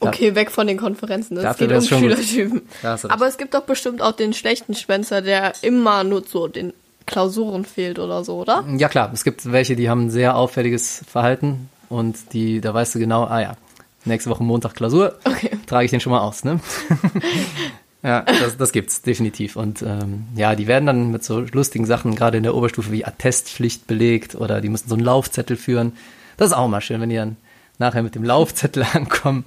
Okay, 0.00 0.34
weg 0.34 0.50
von 0.50 0.66
den 0.66 0.76
Konferenzen. 0.76 1.36
Es 1.36 1.44
Dafür 1.44 1.68
geht 1.68 1.76
um. 1.76 1.82
Schülertypen. 1.84 2.62
Da. 2.82 2.98
Aber 3.08 3.28
es 3.28 3.38
gibt 3.38 3.54
doch 3.54 3.62
bestimmt 3.62 4.02
auch 4.02 4.12
den 4.12 4.32
schlechten 4.32 4.74
Schwänzer, 4.74 5.22
der 5.22 5.52
immer 5.62 6.02
nur 6.02 6.24
so 6.26 6.48
den 6.48 6.72
Klausuren 7.06 7.64
fehlt 7.64 7.98
oder 7.98 8.24
so, 8.24 8.38
oder? 8.40 8.64
Ja 8.76 8.88
klar, 8.88 9.10
es 9.14 9.22
gibt 9.24 9.50
welche, 9.52 9.76
die 9.76 9.88
haben 9.88 10.06
ein 10.06 10.10
sehr 10.10 10.36
auffälliges 10.36 11.04
Verhalten 11.08 11.68
und 11.88 12.32
die, 12.32 12.60
da 12.60 12.74
weißt 12.74 12.96
du 12.96 12.98
genau, 12.98 13.24
ah 13.24 13.40
ja, 13.40 13.56
nächste 14.04 14.30
Woche 14.30 14.42
Montag 14.42 14.74
Klausur, 14.74 15.16
Okay. 15.24 15.50
trage 15.66 15.84
ich 15.84 15.90
den 15.90 16.00
schon 16.00 16.10
mal 16.12 16.20
aus, 16.20 16.44
ne? 16.44 16.60
Ja, 18.02 18.22
das, 18.22 18.56
das 18.56 18.70
gibt's 18.72 19.02
definitiv. 19.02 19.56
Und 19.56 19.82
ähm, 19.82 20.26
ja, 20.36 20.54
die 20.54 20.66
werden 20.68 20.86
dann 20.86 21.10
mit 21.10 21.24
so 21.24 21.40
lustigen 21.40 21.84
Sachen, 21.84 22.14
gerade 22.14 22.36
in 22.36 22.44
der 22.44 22.54
Oberstufe, 22.54 22.92
wie 22.92 23.04
Attestpflicht 23.04 23.86
belegt 23.88 24.34
oder 24.36 24.60
die 24.60 24.68
müssen 24.68 24.88
so 24.88 24.94
einen 24.94 25.04
Laufzettel 25.04 25.56
führen. 25.56 25.92
Das 26.36 26.48
ist 26.50 26.56
auch 26.56 26.68
mal 26.68 26.80
schön, 26.80 27.00
wenn 27.00 27.08
die 27.10 27.16
dann 27.16 27.36
nachher 27.78 28.02
mit 28.04 28.14
dem 28.14 28.22
Laufzettel 28.22 28.84
ankommen. 28.92 29.44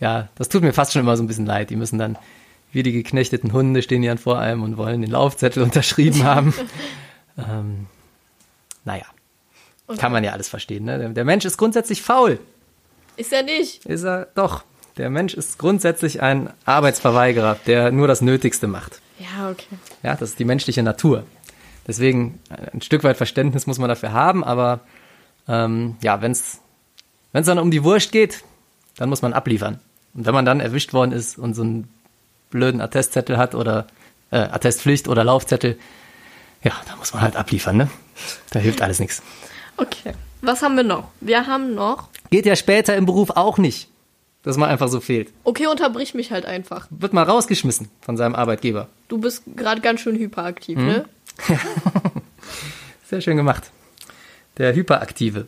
Ja, 0.00 0.28
das 0.34 0.48
tut 0.50 0.62
mir 0.62 0.72
fast 0.74 0.92
schon 0.92 1.00
immer 1.00 1.16
so 1.16 1.22
ein 1.22 1.26
bisschen 1.26 1.46
leid. 1.46 1.70
Die 1.70 1.76
müssen 1.76 1.98
dann, 1.98 2.18
wie 2.72 2.82
die 2.82 2.92
geknechteten 2.92 3.52
Hunde, 3.52 3.80
stehen 3.82 4.02
die 4.02 4.08
dann 4.08 4.18
vor 4.18 4.38
einem 4.38 4.62
und 4.62 4.76
wollen 4.76 5.00
den 5.00 5.10
Laufzettel 5.10 5.62
unterschrieben 5.62 6.24
haben. 6.24 6.52
ähm, 7.38 7.86
naja, 8.84 9.06
Und 9.86 9.98
kann 9.98 10.12
man 10.12 10.22
ja 10.24 10.32
alles 10.32 10.48
verstehen. 10.50 10.84
Ne? 10.84 10.98
Der- 10.98 11.08
Der 11.08 11.24
Mensch 11.24 11.46
ist 11.46 11.56
grundsätzlich 11.56 12.02
faul. 12.02 12.38
Ist 13.16 13.32
er 13.32 13.44
nicht. 13.44 13.86
Ist 13.86 14.02
er 14.04 14.26
doch. 14.34 14.62
Der 14.96 15.10
Mensch 15.10 15.34
ist 15.34 15.58
grundsätzlich 15.58 16.22
ein 16.22 16.50
Arbeitsverweigerer, 16.64 17.58
der 17.66 17.90
nur 17.90 18.06
das 18.06 18.20
Nötigste 18.20 18.66
macht. 18.68 19.00
Ja, 19.18 19.50
okay. 19.50 19.76
Ja, 20.02 20.14
das 20.14 20.30
ist 20.30 20.38
die 20.38 20.44
menschliche 20.44 20.82
Natur. 20.82 21.24
Deswegen 21.86 22.40
äh, 22.50 22.70
ein 22.72 22.80
Stück 22.80 23.04
weit 23.04 23.16
Verständnis 23.16 23.66
muss 23.66 23.78
man 23.78 23.88
dafür 23.88 24.12
haben, 24.12 24.44
aber 24.44 24.80
ähm, 25.48 25.96
ja, 26.00 26.22
wenn 26.22 26.32
es 26.32 26.60
dann 27.32 27.58
um 27.58 27.70
die 27.70 27.84
Wurst 27.84 28.12
geht, 28.12 28.44
dann 28.96 29.08
muss 29.08 29.22
man 29.22 29.32
abliefern. 29.32 29.80
Und 30.14 30.26
wenn 30.26 30.34
man 30.34 30.44
dann 30.44 30.60
erwischt 30.60 30.92
worden 30.92 31.12
ist 31.12 31.38
und 31.38 31.54
so 31.54 31.62
einen 31.62 31.88
blöden 32.50 32.80
Attestzettel 32.80 33.36
hat 33.36 33.54
oder 33.54 33.86
äh, 34.30 34.36
Attestpflicht 34.36 35.08
oder 35.08 35.24
Laufzettel, 35.24 35.78
ja, 36.62 36.72
dann 36.88 36.98
muss 36.98 37.12
man 37.12 37.22
halt 37.22 37.36
abliefern, 37.36 37.76
ne? 37.76 37.90
Da 38.50 38.60
hilft 38.60 38.80
alles 38.80 39.00
nichts. 39.00 39.22
Okay. 39.76 40.12
Was 40.40 40.62
haben 40.62 40.76
wir 40.76 40.84
noch? 40.84 41.08
Wir 41.20 41.46
haben 41.46 41.74
noch. 41.74 42.08
Geht 42.30 42.46
ja 42.46 42.54
später 42.54 42.96
im 42.96 43.06
Beruf 43.06 43.30
auch 43.30 43.58
nicht, 43.58 43.88
dass 44.44 44.56
man 44.56 44.68
einfach 44.70 44.88
so 44.88 45.00
fehlt. 45.00 45.32
Okay, 45.42 45.66
unterbrich 45.66 46.14
mich 46.14 46.30
halt 46.30 46.46
einfach. 46.46 46.86
Wird 46.90 47.12
mal 47.12 47.22
rausgeschmissen 47.24 47.88
von 48.00 48.16
seinem 48.16 48.34
Arbeitgeber. 48.34 48.88
Du 49.08 49.18
bist 49.18 49.42
gerade 49.56 49.80
ganz 49.80 50.00
schön 50.00 50.16
hyperaktiv, 50.16 50.78
Mhm. 50.78 50.86
ne? 50.86 51.04
Sehr 53.08 53.20
schön 53.20 53.36
gemacht. 53.36 53.70
Der 54.58 54.74
Hyperaktive. 54.74 55.46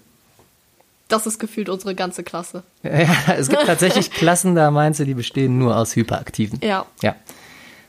Das 1.08 1.26
ist 1.26 1.38
gefühlt 1.38 1.68
unsere 1.68 1.94
ganze 1.94 2.24
Klasse. 2.24 2.64
Ja, 2.82 3.34
es 3.36 3.48
gibt 3.48 3.64
tatsächlich 3.66 4.10
Klassen, 4.12 4.54
da 4.54 4.70
meinst 4.70 4.98
du, 5.00 5.04
die 5.04 5.14
bestehen 5.14 5.58
nur 5.58 5.76
aus 5.76 5.94
Hyperaktiven. 5.96 6.58
Ja. 6.62 6.86
Ja. 7.02 7.14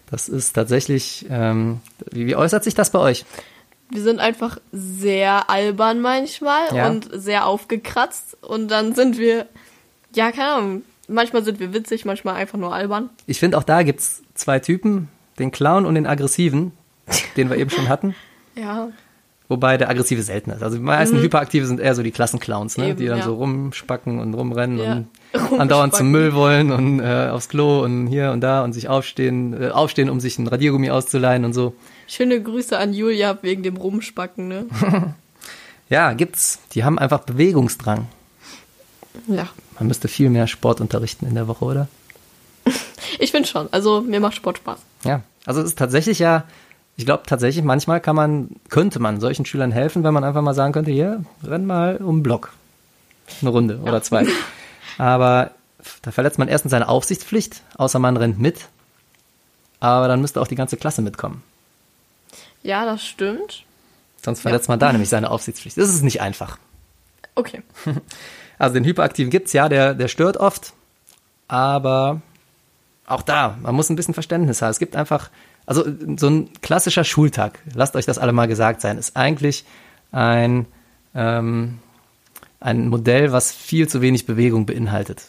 Das 0.10 0.30
ist 0.30 0.54
tatsächlich, 0.54 1.26
ähm, 1.30 1.82
wie, 2.12 2.28
wie 2.28 2.36
äußert 2.36 2.64
sich 2.64 2.76
das 2.76 2.92
bei 2.92 3.00
euch? 3.00 3.26
Wir 3.90 4.02
sind 4.02 4.20
einfach 4.20 4.58
sehr 4.72 5.50
albern 5.50 6.00
manchmal 6.02 6.74
Ja. 6.76 6.88
und 6.88 7.10
sehr 7.12 7.46
aufgekratzt. 7.46 8.38
Und 8.42 8.70
dann 8.70 8.94
sind 8.96 9.18
wir, 9.18 9.48
ja, 10.14 10.32
keine 10.32 10.52
Ahnung. 10.52 10.82
Manchmal 11.08 11.44
sind 11.44 11.60
wir 11.60 11.74
witzig, 11.74 12.06
manchmal 12.06 12.36
einfach 12.36 12.58
nur 12.58 12.74
albern. 12.74 13.10
Ich 13.28 13.40
finde, 13.40 13.58
auch 13.58 13.64
da 13.64 13.84
gibt's 13.84 14.22
zwei 14.34 14.60
Typen, 14.60 15.08
den 15.40 15.52
Clown 15.52 15.86
und 15.86 15.96
den 15.96 16.06
Aggressiven, 16.08 16.72
den 17.38 17.50
wir 17.50 17.58
eben 17.58 17.70
schon 17.70 17.90
hatten. 17.90 18.16
Ja. 18.56 18.90
Wobei 19.50 19.78
der 19.78 19.88
Aggressive 19.88 20.24
selten 20.24 20.50
ist. 20.50 20.64
Also 20.64 20.78
die 20.78 20.84
meisten 20.84 21.22
Hyperaktive 21.22 21.68
sind 21.68 21.80
eher 21.80 21.94
so 21.94 22.02
die 22.02 22.10
Klassenclowns, 22.10 22.78
ne? 22.78 22.86
Mhm. 22.86 22.90
Eben, 22.90 23.00
die 23.00 23.06
dann 23.06 23.20
ja. 23.20 23.24
so 23.24 23.36
rumspacken 23.36 24.20
und 24.20 24.34
rumrennen 24.34 24.80
Ja. 24.80 24.94
und 24.94 25.08
andauernd 25.60 25.94
zum. 25.94 26.10
Müll 26.10 26.34
wollen 26.34 26.72
und 26.72 27.00
äh, 27.00 27.30
aufs 27.32 27.48
Klo 27.50 27.84
und 27.84 28.08
hier 28.08 28.32
und 28.32 28.42
da 28.42 28.64
und 28.64 28.74
sich 28.74 28.90
aufstehen, 28.90 29.54
äh, 29.62 29.70
aufstehen, 29.70 30.10
um 30.10 30.20
sich 30.20 30.40
ein 30.40 30.48
Radiergummi 30.48 30.90
auszuleihen 30.90 31.46
und 31.46 31.54
so. 31.54 31.76
Schöne 32.08 32.42
Grüße 32.42 32.78
an 32.80 32.94
Julia 32.94 33.38
wegen 33.44 33.62
dem 33.62 33.78
Rumspacken, 33.78 34.48
ne? 34.48 34.66
Ja, 35.90 36.14
gibt's. 36.14 36.60
Die 36.74 36.84
haben 36.84 36.98
einfach 37.00 37.20
Bewegungsdrang. 37.20 38.08
ja. 39.28 39.48
Man 39.80 39.88
müsste 39.88 40.08
viel 40.08 40.30
mehr 40.30 40.48
Sport 40.48 40.82
unterrichten 40.82 41.28
in 41.28 41.36
der 41.36 41.48
Woche, 41.48 41.66
oder? 41.66 41.88
Ich 43.20 43.32
finde 43.32 43.48
schon. 43.48 43.72
Also, 43.72 44.02
mir 44.02 44.20
macht 44.20 44.36
Sport 44.36 44.58
Spaß. 44.58 44.80
Ja. 45.04 45.22
Also 45.46 45.62
es 45.62 45.68
ist 45.68 45.80
tatsächlich 45.80 46.20
ja, 46.20 46.44
ich 46.98 47.06
glaube 47.06 47.24
tatsächlich, 47.26 47.64
manchmal 47.64 48.02
kann 48.02 48.16
man, 48.16 48.50
könnte 48.70 49.00
man 49.00 49.20
solchen 49.22 49.46
Schülern 49.46 49.72
helfen, 49.72 50.04
wenn 50.04 50.14
man 50.14 50.24
einfach 50.24 50.42
mal 50.42 50.54
sagen 50.54 50.74
könnte, 50.74 50.92
hier, 50.92 51.24
renn 51.44 51.66
mal 51.66 51.98
um 51.98 52.18
den 52.18 52.24
Block. 52.24 52.52
Eine 53.42 53.52
Runde 53.52 53.80
oder 53.80 54.02
zwei. 54.02 54.28
Aber 54.98 55.52
da 56.02 56.12
verletzt 56.12 56.40
man 56.40 56.48
erstens 56.48 56.72
seine 56.72 56.90
Aufsichtspflicht, 56.90 57.62
außer 57.78 58.00
man 58.00 58.18
rennt 58.18 58.40
mit. 58.40 58.68
Aber 59.80 60.08
dann 60.08 60.22
müsste 60.22 60.42
auch 60.42 60.48
die 60.48 60.56
ganze 60.56 60.76
Klasse 60.76 61.02
mitkommen. 61.02 61.44
Ja, 62.64 62.86
das 62.86 63.06
stimmt. 63.06 63.64
Sonst 64.24 64.42
verletzt 64.42 64.68
man 64.68 64.80
da 64.80 64.92
nämlich 64.92 65.10
seine 65.10 65.30
Aufsichtspflicht. 65.30 65.78
Das 65.78 65.90
ist 65.90 66.02
nicht 66.02 66.22
einfach. 66.22 66.58
Okay. 67.36 67.62
Also 68.58 68.74
den 68.74 68.86
Hyperaktiven 68.86 69.30
gibt's 69.30 69.54
ja, 69.54 69.70
der, 69.70 69.94
der 69.94 70.08
stört 70.08 70.38
oft, 70.38 70.74
aber 71.48 72.22
auch 73.06 73.22
da, 73.22 73.58
man 73.62 73.76
muss 73.76 73.90
ein 73.90 73.96
bisschen 73.96 74.14
Verständnis 74.14 74.62
haben. 74.62 74.72
Es 74.72 74.80
gibt 74.80 74.96
einfach, 74.96 75.30
also 75.66 75.86
so 76.18 76.28
ein 76.28 76.50
klassischer 76.62 77.04
Schultag, 77.04 77.60
lasst 77.74 77.96
euch 77.96 78.06
das 78.06 78.18
alle 78.18 78.34
mal 78.34 78.48
gesagt 78.48 78.82
sein, 78.82 78.98
ist 78.98 79.16
eigentlich 79.16 79.64
ein, 80.12 80.66
ähm, 81.14 81.80
ein 82.60 82.90
Modell, 82.90 83.32
was 83.32 83.52
viel 83.52 83.88
zu 83.88 84.02
wenig 84.02 84.26
Bewegung 84.26 84.66
beinhaltet. 84.66 85.26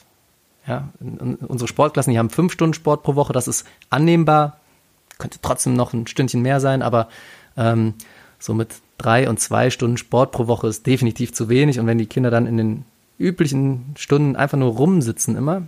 Ja, 0.67 0.89
unsere 1.01 1.69
Sportklassen, 1.69 2.13
die 2.13 2.19
haben 2.19 2.31
fünf 2.31 2.53
Stunden 2.53 2.75
Sport 2.75 3.03
pro 3.03 3.15
Woche, 3.15 3.33
das 3.33 3.49
ist 3.49 3.67
annehmbar, 3.91 4.59
könnte 5.19 5.39
trotzdem 5.41 5.75
noch 5.75 5.93
ein 5.93 6.07
Stündchen 6.07 6.43
mehr 6.43 6.61
sein, 6.61 6.83
aber 6.83 7.09
ähm, 7.57 7.95
so 8.39 8.55
mit 8.55 8.75
drei 8.99 9.29
und 9.29 9.41
zwei 9.41 9.71
Stunden 9.71 9.97
Sport 9.97 10.33
pro 10.33 10.47
Woche 10.47 10.69
ist 10.69 10.87
definitiv 10.87 11.33
zu 11.33 11.49
wenig. 11.49 11.79
Und 11.79 11.87
wenn 11.87 11.99
die 11.99 12.07
Kinder 12.07 12.31
dann 12.31 12.47
in 12.47 12.57
den 12.57 12.85
üblichen 13.19 13.95
Stunden 13.99 14.37
einfach 14.37 14.59
nur 14.59 14.73
rumsitzen 14.73 15.37
immer, 15.37 15.63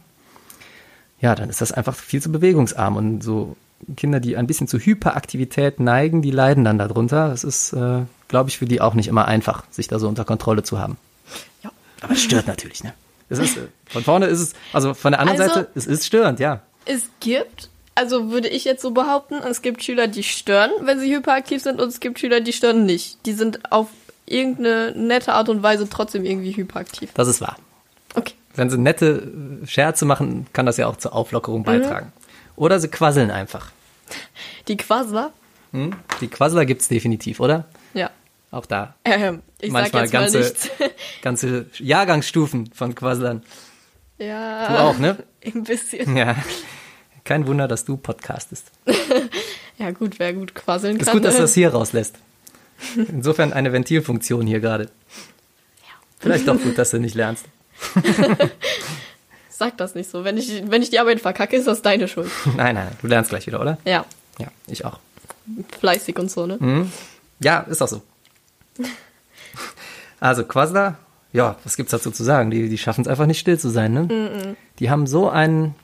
ja, 1.21 1.35
dann 1.35 1.51
ist 1.51 1.61
das 1.61 1.73
einfach 1.73 1.95
viel 1.95 2.23
zu 2.23 2.33
bewegungsarm. 2.33 2.97
Und 2.97 3.23
so 3.23 3.57
Kinder, 3.97 4.21
die 4.21 4.37
ein 4.37 4.47
bisschen 4.47 4.69
zu 4.69 4.79
Hyperaktivität 4.79 5.81
neigen, 5.81 6.23
die 6.23 6.31
leiden 6.31 6.65
dann 6.65 6.79
darunter. 6.79 7.29
Das 7.29 7.45
ist, 7.45 7.73
äh, 7.73 8.03
glaube 8.29 8.49
ich, 8.51 8.59
für 8.59 8.67
die 8.67 8.81
auch 8.81 8.95
nicht 8.95 9.09
immer 9.09 9.27
einfach, 9.27 9.65
sich 9.71 9.89
da 9.89 9.99
so 9.99 10.09
unter 10.09 10.25
Kontrolle 10.25 10.63
zu 10.63 10.79
haben. 10.79 10.97
Ja. 11.63 11.71
Aber 12.01 12.13
es 12.13 12.23
stört 12.23 12.47
natürlich, 12.47 12.83
ne? 12.85 12.95
Es 13.29 13.39
ist, 13.39 13.57
äh, 13.59 13.69
von 13.87 14.03
vorne 14.03 14.27
ist 14.27 14.41
es, 14.41 14.55
also 14.73 14.95
von 14.95 15.13
der 15.13 15.21
anderen 15.21 15.41
Also- 15.41 15.55
Seite, 15.55 15.69
es 15.75 15.87
ist 15.87 16.07
störend, 16.07 16.41
ja. 16.41 16.63
Es 16.87 17.11
gibt, 17.21 17.69
also 17.95 18.31
würde 18.31 18.49
ich 18.49 18.65
jetzt 18.65 18.83
so 18.83 18.91
behaupten, 18.91 19.35
es 19.35 19.63
gibt 19.63 19.85
Schüler, 19.85 20.09
die 20.09 20.23
stören, 20.23 20.71
wenn 20.83 20.99
sie 20.99 21.15
hyperaktiv 21.15 21.63
sind, 21.63 21.81
und 21.81 21.89
es 21.89 22.01
gibt 22.01 22.19
Schüler, 22.19 22.41
die 22.41 22.53
stören 22.53 22.87
nicht. 22.87 23.25
Die 23.27 23.35
sind 23.35 23.71
auf 23.71 23.89
irgendeine 24.31 24.93
nette 24.97 25.33
Art 25.33 25.49
und 25.49 25.63
Weise 25.63 25.89
trotzdem 25.89 26.25
irgendwie 26.25 26.57
hyperaktiv. 26.57 27.11
Das 27.15 27.29
ist 27.29 27.41
wahr. 27.41 27.57
Okay. 28.15 28.35
Wenn 28.55 28.71
sie 28.71 28.79
nette 28.79 29.31
äh, 29.63 29.67
Scherze 29.67 30.05
machen, 30.05 30.47
kann 30.53 30.67
das 30.67 30.77
ja 30.77 30.87
auch 30.87 30.97
zur 30.97 31.15
Auflockerung 31.15 31.63
beitragen. 31.65 32.13
Oder 32.57 32.81
sie 32.81 32.89
quasseln 32.89 33.31
einfach. 33.31 33.71
Die 34.69 34.77
Quasler? 34.77 35.33
Hm? 35.73 35.95
Die 36.21 36.29
Quassler 36.29 36.67
gibt's 36.67 36.89
definitiv, 36.89 37.41
oder? 37.41 37.67
Ja. 37.95 38.11
Auch 38.51 38.67
da. 38.67 38.95
Ähm, 39.05 39.43
ich 39.61 39.71
Manchmal 39.71 40.09
sag 40.09 40.13
jetzt 40.25 40.35
ganze, 40.35 40.39
mal 40.39 40.45
nichts. 40.45 40.71
ganze 41.23 41.67
Jahrgangsstufen 41.79 42.71
von 42.75 42.95
Quasslern. 42.95 43.43
ja. 44.19 44.69
Du 44.69 44.81
auch, 44.81 44.99
ne? 44.99 45.17
Ein 45.45 45.65
bisschen. 45.65 46.17
Ja. 46.17 46.35
Kein 47.25 47.47
Wunder, 47.47 47.69
dass 47.69 47.85
du 47.85 47.97
podcastest. 47.97 48.71
Ja, 49.79 49.93
gut, 49.93 50.19
wer 50.19 50.35
gut 50.35 50.55
quasseln 50.55 50.99
Ist 50.99 51.07
kann. 51.07 51.15
gut, 51.15 51.25
dass 51.25 51.37
du 51.37 51.39
ne? 51.39 51.45
das 51.45 51.55
hier 51.55 51.73
rauslässt. 51.73 52.19
Insofern 53.09 53.53
eine 53.53 53.73
Ventilfunktion 53.73 54.47
hier 54.47 54.61
gerade. 54.61 54.91
Vielleicht 56.19 56.47
doch 56.47 56.61
gut, 56.61 56.77
dass 56.77 56.91
du 56.91 56.99
nicht 56.99 57.15
lernst. 57.15 57.47
Sag 59.49 59.77
das 59.79 59.95
nicht 59.95 60.11
so. 60.11 60.25
Wenn 60.25 60.37
ich, 60.37 60.63
wenn 60.71 60.83
ich 60.83 60.91
die 60.91 60.99
Arbeit 60.99 61.21
verkacke, 61.21 61.57
ist 61.57 61.67
das 61.67 61.83
deine 61.83 62.09
Schuld. 62.09 62.31
Nein, 62.57 62.75
nein, 62.75 62.89
du 63.01 63.07
lernst 63.07 63.31
gleich 63.31 63.47
wieder, 63.47 63.61
oder? 63.61 63.79
Ja. 63.85 64.05
Ja, 64.39 64.49
ich 64.67 64.85
auch. 64.85 64.99
Fleißig 65.79 66.19
und 66.19 66.31
so, 66.31 66.47
ne? 66.47 66.57
Mhm. 66.59 66.93
Ja, 67.41 67.61
ist 67.61 67.83
auch 67.83 67.89
so. 67.89 68.03
Also 70.19 70.45
Quasler, 70.45 70.97
ja, 71.33 71.57
was 71.65 71.77
gibt's 71.77 71.93
dazu 71.93 72.11
zu 72.11 72.25
sagen? 72.25 72.51
Die, 72.51 72.69
die 72.69 72.79
schaffen 72.79 73.03
es 73.03 73.09
einfach 73.09 73.27
nicht 73.27 73.39
still 73.39 73.59
zu 73.59 73.69
sein, 73.69 73.93
ne? 73.93 74.57
Die 74.79 74.91
haben 74.91 75.07
so 75.07 75.29
ein, 75.29 75.75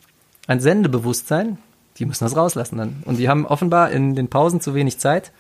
ein 0.47 0.61
Sendebewusstsein, 0.61 1.59
die 1.99 2.07
müssen 2.07 2.25
das 2.25 2.37
rauslassen 2.37 2.79
dann. 2.79 3.03
Und 3.05 3.17
die 3.17 3.29
haben 3.29 3.47
offenbar 3.47 3.91
in 3.91 4.15
den 4.15 4.29
Pausen 4.29 4.61
zu 4.61 4.75
wenig 4.75 4.99
Zeit. 4.99 5.33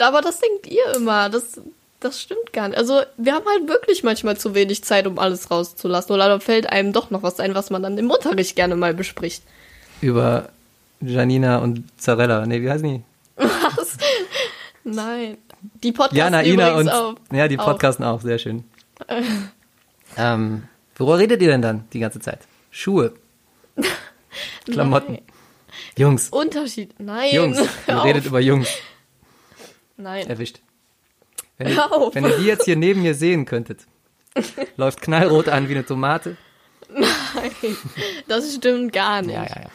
Aber 0.00 0.20
das 0.20 0.40
denkt 0.40 0.66
ihr 0.66 0.94
immer. 0.94 1.28
Das, 1.28 1.60
das 2.00 2.20
stimmt 2.20 2.52
gar 2.52 2.68
nicht. 2.68 2.78
Also, 2.78 3.02
wir 3.16 3.34
haben 3.34 3.46
halt 3.46 3.68
wirklich 3.68 4.02
manchmal 4.02 4.36
zu 4.36 4.54
wenig 4.54 4.84
Zeit, 4.84 5.06
um 5.06 5.18
alles 5.18 5.50
rauszulassen. 5.50 6.14
Oder 6.14 6.28
da 6.28 6.40
fällt 6.40 6.70
einem 6.70 6.92
doch 6.92 7.10
noch 7.10 7.22
was 7.22 7.40
ein, 7.40 7.54
was 7.54 7.70
man 7.70 7.82
dann 7.82 7.98
im 7.98 8.10
Unterricht 8.10 8.56
gerne 8.56 8.76
mal 8.76 8.94
bespricht. 8.94 9.42
Über 10.00 10.50
Janina 11.00 11.58
und 11.58 11.84
Zarella. 11.96 12.46
Nee, 12.46 12.62
wie 12.62 12.70
heißen 12.70 12.88
die? 12.88 13.02
Was? 13.36 13.96
Nein. 14.84 15.38
Die 15.82 15.92
Podcasts 15.92 16.16
Jana, 16.16 16.42
Ina 16.44 16.74
und. 16.76 16.88
auch. 16.88 17.14
ja, 17.32 17.48
die 17.48 17.56
podcasten 17.56 18.04
auch, 18.04 18.20
sehr 18.20 18.38
schön. 18.38 18.64
ähm, 20.16 20.64
worüber 20.96 21.18
redet 21.18 21.42
ihr 21.42 21.48
denn 21.48 21.62
dann 21.62 21.84
die 21.92 21.98
ganze 21.98 22.20
Zeit? 22.20 22.40
Schuhe. 22.70 23.12
Klamotten. 24.64 25.14
Nein. 25.14 25.22
Jungs. 25.96 26.28
Unterschied. 26.30 26.94
Nein. 26.98 27.34
Jungs. 27.34 27.58
Ihr 27.88 27.98
auf. 27.98 28.04
redet 28.04 28.24
über 28.26 28.40
Jungs. 28.40 28.68
Nein. 29.98 30.26
Erwischt. 30.28 30.60
Wenn 31.58 31.68
ihr, 31.68 31.92
auf. 31.92 32.14
wenn 32.14 32.24
ihr 32.24 32.38
die 32.38 32.46
jetzt 32.46 32.64
hier 32.64 32.76
neben 32.76 33.02
mir 33.02 33.14
sehen 33.14 33.44
könntet, 33.44 33.80
läuft 34.76 35.02
knallrot 35.02 35.48
an 35.48 35.68
wie 35.68 35.74
eine 35.74 35.84
Tomate. 35.84 36.36
Das 38.26 38.54
stimmt 38.54 38.92
gar 38.92 39.20
nicht. 39.22 39.34
Ja, 39.34 39.42
ja, 39.44 39.60
ja. 39.62 39.70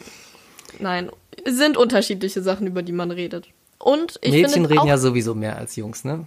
Nein, 0.79 1.11
es 1.45 1.57
sind 1.57 1.77
unterschiedliche 1.77 2.41
Sachen, 2.41 2.65
über 2.67 2.81
die 2.81 2.93
man 2.93 3.11
redet. 3.11 3.49
Und 3.79 4.17
ich 4.21 4.31
Mädchen 4.31 4.51
finde 4.51 4.69
reden 4.69 4.79
auch, 4.79 4.85
ja 4.87 4.97
sowieso 4.97 5.35
mehr 5.35 5.57
als 5.57 5.75
Jungs, 5.75 6.05
ne? 6.05 6.25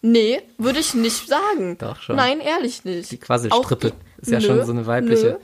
Nee, 0.00 0.40
würde 0.58 0.80
ich 0.80 0.94
nicht 0.94 1.28
sagen. 1.28 1.78
Doch, 1.78 2.00
schon. 2.00 2.16
Nein, 2.16 2.40
ehrlich 2.40 2.84
nicht. 2.84 3.10
Die 3.10 3.18
Quasselstrippe 3.18 3.88
Auch- 3.88 4.22
ist 4.22 4.30
ja 4.30 4.38
Nö, 4.40 4.46
schon 4.46 4.64
so 4.64 4.72
eine 4.72 4.86
weibliche 4.86 5.26
nö. 5.26 5.36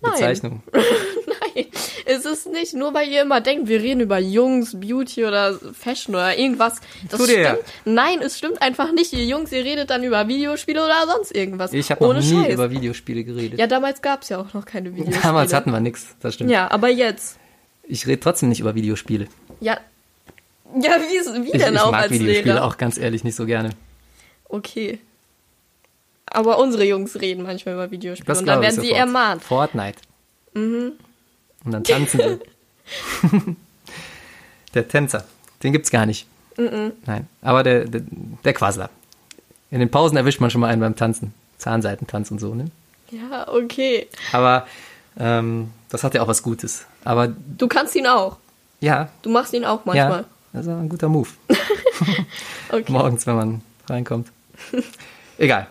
Nein. 0.00 0.12
Bezeichnung. 0.12 0.62
Nein, 2.10 2.18
es 2.18 2.24
ist 2.26 2.46
nicht 2.46 2.74
nur, 2.74 2.92
weil 2.94 3.08
ihr 3.08 3.22
immer 3.22 3.40
denkt, 3.40 3.68
wir 3.68 3.80
reden 3.80 4.00
über 4.00 4.18
Jungs, 4.18 4.78
Beauty 4.78 5.24
oder 5.24 5.58
Fashion 5.72 6.14
oder 6.14 6.36
irgendwas. 6.38 6.80
Das 7.08 7.24
dir 7.24 7.40
ja. 7.40 7.50
stimmt. 7.54 7.64
Nein, 7.84 8.20
es 8.20 8.38
stimmt 8.38 8.60
einfach 8.62 8.92
nicht. 8.92 9.12
Ihr 9.12 9.24
Jungs, 9.24 9.52
ihr 9.52 9.64
redet 9.64 9.90
dann 9.90 10.02
über 10.04 10.26
Videospiele 10.28 10.84
oder 10.84 11.06
sonst 11.06 11.34
irgendwas. 11.34 11.72
Ich 11.72 11.90
habe 11.90 12.02
noch 12.04 12.14
nie 12.14 12.22
Scheiß. 12.44 12.52
über 12.54 12.70
Videospiele 12.70 13.24
geredet. 13.24 13.58
Ja, 13.58 13.66
damals 13.66 14.02
gab's 14.02 14.28
ja 14.28 14.38
auch 14.38 14.52
noch 14.54 14.64
keine 14.64 14.92
Videospiele. 14.94 15.20
Damals 15.22 15.52
hatten 15.52 15.70
wir 15.72 15.80
nichts, 15.80 16.14
das 16.20 16.34
stimmt. 16.34 16.50
Ja, 16.50 16.70
aber 16.70 16.88
jetzt. 16.88 17.38
Ich 17.84 18.06
rede 18.06 18.20
trotzdem 18.20 18.48
nicht 18.48 18.60
über 18.60 18.74
Videospiele. 18.74 19.26
Ja. 19.60 19.78
Ja, 20.80 20.96
wie, 21.00 21.44
wie 21.46 21.50
Ich, 21.52 21.62
denn 21.62 21.74
ich 21.74 21.80
auch 21.80 21.90
mag 21.90 22.02
als 22.02 22.12
Videospiele 22.12 22.54
Lehrer? 22.54 22.64
auch 22.64 22.76
ganz 22.76 22.96
ehrlich 22.98 23.24
nicht 23.24 23.34
so 23.34 23.44
gerne. 23.46 23.70
Okay. 24.48 24.98
Aber 26.26 26.58
unsere 26.60 26.84
Jungs 26.84 27.20
reden 27.20 27.42
manchmal 27.42 27.74
über 27.74 27.90
Videospiele 27.90 28.26
Das 28.28 28.38
und 28.40 28.46
dann 28.46 28.60
ich 28.62 28.68
werden 28.68 28.80
sie 28.80 28.88
sofort. 28.88 28.98
ermahnt. 29.00 29.42
Fortnite. 29.42 29.98
Mhm. 30.54 30.92
Und 31.64 31.72
dann 31.72 31.84
tanzen 31.84 32.20
sie. 33.30 33.36
der 34.74 34.88
Tänzer, 34.88 35.24
den 35.62 35.72
gibt's 35.72 35.90
gar 35.90 36.06
nicht. 36.06 36.26
Mhm. 36.56 36.92
Nein, 37.06 37.28
aber 37.42 37.62
der, 37.62 37.84
der, 37.84 38.02
der 38.44 38.52
Quasler. 38.52 38.90
In 39.70 39.78
den 39.80 39.90
Pausen 39.90 40.16
erwischt 40.16 40.40
man 40.40 40.50
schon 40.50 40.60
mal 40.60 40.68
einen 40.68 40.80
beim 40.80 40.96
Tanzen. 40.96 41.32
Zahnseitentanz 41.58 42.30
und 42.30 42.38
so, 42.40 42.54
ne? 42.54 42.66
Ja, 43.10 43.48
okay. 43.48 44.08
Aber 44.32 44.66
ähm, 45.18 45.70
das 45.90 46.02
hat 46.04 46.14
ja 46.14 46.22
auch 46.22 46.28
was 46.28 46.42
Gutes. 46.42 46.86
Aber 47.04 47.28
Du 47.28 47.68
kannst 47.68 47.94
ihn 47.96 48.06
auch. 48.06 48.38
ja, 48.80 49.08
Du 49.22 49.30
machst 49.30 49.52
ihn 49.52 49.64
auch 49.64 49.84
manchmal. 49.84 50.20
ja, 50.20 50.24
das 50.52 50.66
ist 50.66 50.72
ein 50.72 50.88
guter 50.88 51.08
Move. 51.08 51.28
Okay. 52.72 52.90
Morgens, 52.92 53.26
wenn 53.26 53.34
man 53.34 53.62
reinkommt. 53.88 54.28
Egal. 55.38 55.66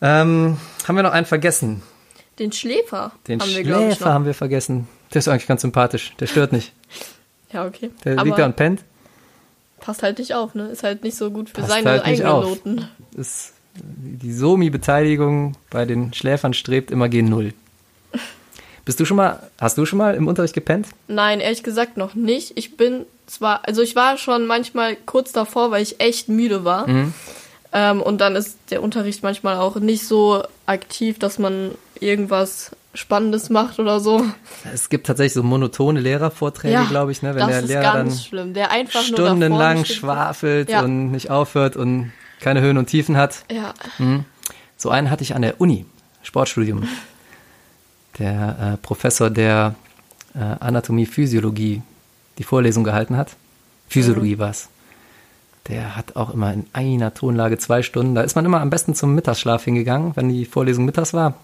Ähm, 0.00 0.56
haben 0.86 0.96
wir 0.96 1.02
noch 1.02 1.10
einen 1.12 1.26
vergessen? 1.26 1.82
Den 2.38 2.52
Schläfer 2.52 3.12
Den 3.26 3.40
haben 3.40 3.48
wir, 3.50 3.64
Schläfer 3.64 4.04
noch. 4.06 4.12
haben 4.12 4.24
wir 4.24 4.34
vergessen. 4.34 4.88
Der 5.12 5.18
ist 5.18 5.28
eigentlich 5.28 5.46
ganz 5.46 5.62
sympathisch. 5.62 6.14
Der 6.20 6.26
stört 6.26 6.52
nicht. 6.52 6.72
Ja, 7.52 7.66
okay. 7.66 7.90
Der 8.04 8.12
Aber 8.12 8.24
liegt 8.26 8.38
da 8.38 8.46
und 8.46 8.54
pennt. 8.54 8.84
passt 9.80 10.04
halt 10.04 10.20
nicht 10.20 10.34
auf, 10.34 10.54
ne? 10.54 10.68
Ist 10.68 10.84
halt 10.84 11.02
nicht 11.02 11.16
so 11.16 11.32
gut 11.32 11.48
für 11.48 11.56
Passt 11.62 11.70
seine 11.70 11.90
halt 11.90 12.04
eigenen 12.04 12.28
auf. 12.28 12.44
Noten. 12.44 12.88
Ist, 13.16 13.54
die 13.74 14.32
Somi-Beteiligung 14.32 15.56
bei 15.68 15.84
den 15.84 16.12
Schläfern 16.14 16.54
strebt 16.54 16.92
immer 16.92 17.08
gen 17.08 17.28
Null. 17.28 17.52
Bist 18.84 19.00
du 19.00 19.04
schon 19.04 19.16
mal, 19.16 19.50
hast 19.60 19.76
du 19.78 19.84
schon 19.84 19.98
mal 19.98 20.14
im 20.14 20.28
Unterricht 20.28 20.54
gepennt? 20.54 20.86
Nein, 21.08 21.40
ehrlich 21.40 21.64
gesagt 21.64 21.96
noch 21.96 22.14
nicht. 22.14 22.52
Ich 22.56 22.76
bin 22.76 23.04
zwar, 23.26 23.66
also 23.66 23.82
ich 23.82 23.96
war 23.96 24.16
schon 24.16 24.46
manchmal 24.46 24.94
kurz 24.94 25.32
davor, 25.32 25.72
weil 25.72 25.82
ich 25.82 26.00
echt 26.00 26.28
müde 26.28 26.64
war. 26.64 26.86
Mhm. 26.88 27.14
Ähm, 27.72 28.00
und 28.00 28.20
dann 28.20 28.36
ist 28.36 28.58
der 28.70 28.80
Unterricht 28.80 29.24
manchmal 29.24 29.56
auch 29.56 29.74
nicht 29.74 30.06
so 30.06 30.44
aktiv, 30.66 31.18
dass 31.18 31.40
man 31.40 31.72
irgendwas 32.02 32.70
Spannendes 32.94 33.50
macht 33.50 33.78
oder 33.78 34.00
so. 34.00 34.24
Es 34.74 34.88
gibt 34.88 35.06
tatsächlich 35.06 35.34
so 35.34 35.42
monotone 35.42 36.00
Lehrervorträge, 36.00 36.86
glaube 36.88 37.12
ich, 37.12 37.22
ne? 37.22 37.34
wenn 37.36 37.46
der 37.46 37.60
ist 37.60 37.68
Lehrer 37.68 37.92
dann 37.92 38.10
schlimm. 38.10 38.52
Der 38.54 38.70
einfach 38.72 39.02
stundenlang 39.02 39.84
schwafelt 39.84 40.70
Ja. 40.70 40.82
und 40.82 41.10
nicht 41.12 41.30
aufhört 41.30 41.76
und 41.76 42.12
keine 42.40 42.60
Höhen 42.60 42.78
und 42.78 42.86
Tiefen 42.86 43.16
hat. 43.16 43.44
Ja, 43.50 43.74
So 44.76 44.90
einen 44.90 45.10
hatte 45.10 45.22
ich 45.22 45.34
an 45.34 45.42
der 45.42 45.60
Uni, 45.60 45.84
Sportstudium. 46.22 46.88
Der 48.18 48.72
äh, 48.74 48.76
Professor 48.78 49.30
der 49.30 49.74
äh, 50.34 50.38
Anatomie, 50.38 51.06
Physiologie 51.06 51.82
die 52.38 52.42
Vorlesung 52.44 52.82
gehalten 52.84 53.16
hat. 53.16 53.36
Physiologie 53.88 54.38
war's. 54.38 54.68
Der 55.68 55.96
hat 55.96 56.16
auch 56.16 56.32
immer 56.34 56.52
in 56.52 56.66
einer 56.72 57.14
Tonlage 57.14 57.58
zwei 57.58 57.82
Stunden. 57.82 58.14
Da 58.14 58.22
ist 58.22 58.34
man 58.34 58.44
immer 58.44 58.60
am 58.60 58.70
besten 58.70 58.94
zum 58.94 59.14
Mittagsschlaf 59.14 59.64
hingegangen. 59.64 60.16
Wenn 60.16 60.28
die 60.28 60.44
Vorlesung 60.46 60.84
mittags 60.86 61.12
war, 61.12 61.34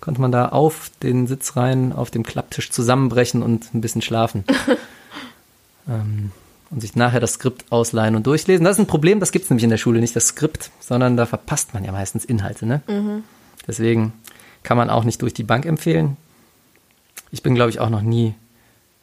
konnte 0.00 0.20
man 0.20 0.32
da 0.32 0.48
auf 0.48 0.90
den 1.02 1.26
Sitz 1.26 1.56
rein, 1.56 1.92
auf 1.92 2.10
dem 2.10 2.22
Klapptisch 2.22 2.70
zusammenbrechen 2.70 3.42
und 3.42 3.74
ein 3.74 3.80
bisschen 3.80 4.02
schlafen. 4.02 4.44
ähm, 5.88 6.32
und 6.70 6.80
sich 6.80 6.96
nachher 6.96 7.20
das 7.20 7.34
Skript 7.34 7.64
ausleihen 7.70 8.16
und 8.16 8.26
durchlesen. 8.26 8.64
Das 8.64 8.76
ist 8.76 8.80
ein 8.80 8.88
Problem, 8.88 9.20
das 9.20 9.32
gibt's 9.32 9.50
nämlich 9.50 9.64
in 9.64 9.70
der 9.70 9.76
Schule 9.76 10.00
nicht, 10.00 10.16
das 10.16 10.28
Skript, 10.28 10.70
sondern 10.80 11.16
da 11.16 11.26
verpasst 11.26 11.74
man 11.74 11.84
ja 11.84 11.92
meistens 11.92 12.24
Inhalte. 12.24 12.66
Ne? 12.66 12.82
Deswegen 13.66 14.12
kann 14.62 14.76
man 14.76 14.90
auch 14.90 15.04
nicht 15.04 15.22
durch 15.22 15.32
die 15.32 15.44
Bank 15.44 15.64
empfehlen. 15.64 16.16
Ich 17.30 17.42
bin, 17.42 17.54
glaube 17.54 17.70
ich, 17.70 17.78
auch 17.78 17.88
noch 17.88 18.02
nie 18.02 18.34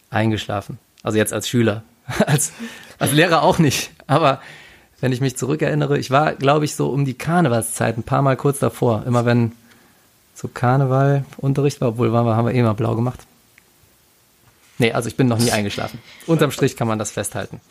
eingeschlafen. 0.09 0.77
Also 1.03 1.17
jetzt 1.17 1.33
als 1.33 1.47
Schüler. 1.47 1.83
Als, 2.27 2.51
als 2.99 3.13
Lehrer 3.13 3.43
auch 3.43 3.59
nicht. 3.59 3.91
Aber 4.07 4.41
wenn 4.99 5.13
ich 5.13 5.21
mich 5.21 5.37
zurückerinnere, 5.37 5.97
ich 5.97 6.11
war, 6.11 6.33
glaube 6.33 6.65
ich, 6.65 6.75
so 6.75 6.89
um 6.89 7.05
die 7.05 7.13
Karnevalszeit 7.13 7.97
ein 7.97 8.03
paar 8.03 8.21
Mal 8.21 8.35
kurz 8.35 8.59
davor. 8.59 9.05
Immer 9.05 9.25
wenn 9.25 9.53
so 10.36 10.47
Karnevalunterricht 10.47 11.81
war, 11.81 11.89
obwohl 11.89 12.11
waren 12.11 12.25
wir, 12.25 12.36
haben 12.36 12.47
wir 12.47 12.53
eh 12.53 12.61
mal 12.63 12.73
blau 12.73 12.95
gemacht. 12.95 13.19
Nee, 14.79 14.91
also 14.91 15.07
ich 15.07 15.15
bin 15.15 15.27
noch 15.27 15.38
nie 15.38 15.51
eingeschlafen. 15.51 15.99
Unterm 16.27 16.51
Strich 16.51 16.75
kann 16.75 16.88
man 16.88 16.97
das 16.99 17.11
festhalten. 17.11 17.61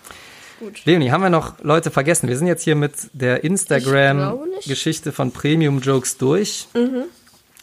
gut. 0.60 0.84
Leonie, 0.84 1.10
haben 1.10 1.22
wir 1.22 1.30
noch 1.30 1.54
Leute 1.62 1.90
vergessen? 1.90 2.28
Wir 2.28 2.38
sind 2.38 2.46
jetzt 2.46 2.62
hier 2.62 2.76
mit 2.76 2.94
der 3.12 3.42
Instagram-Geschichte 3.44 5.12
von 5.12 5.32
Premium 5.32 5.80
Jokes 5.80 6.16
durch. 6.16 6.68
Mhm. 6.74 7.04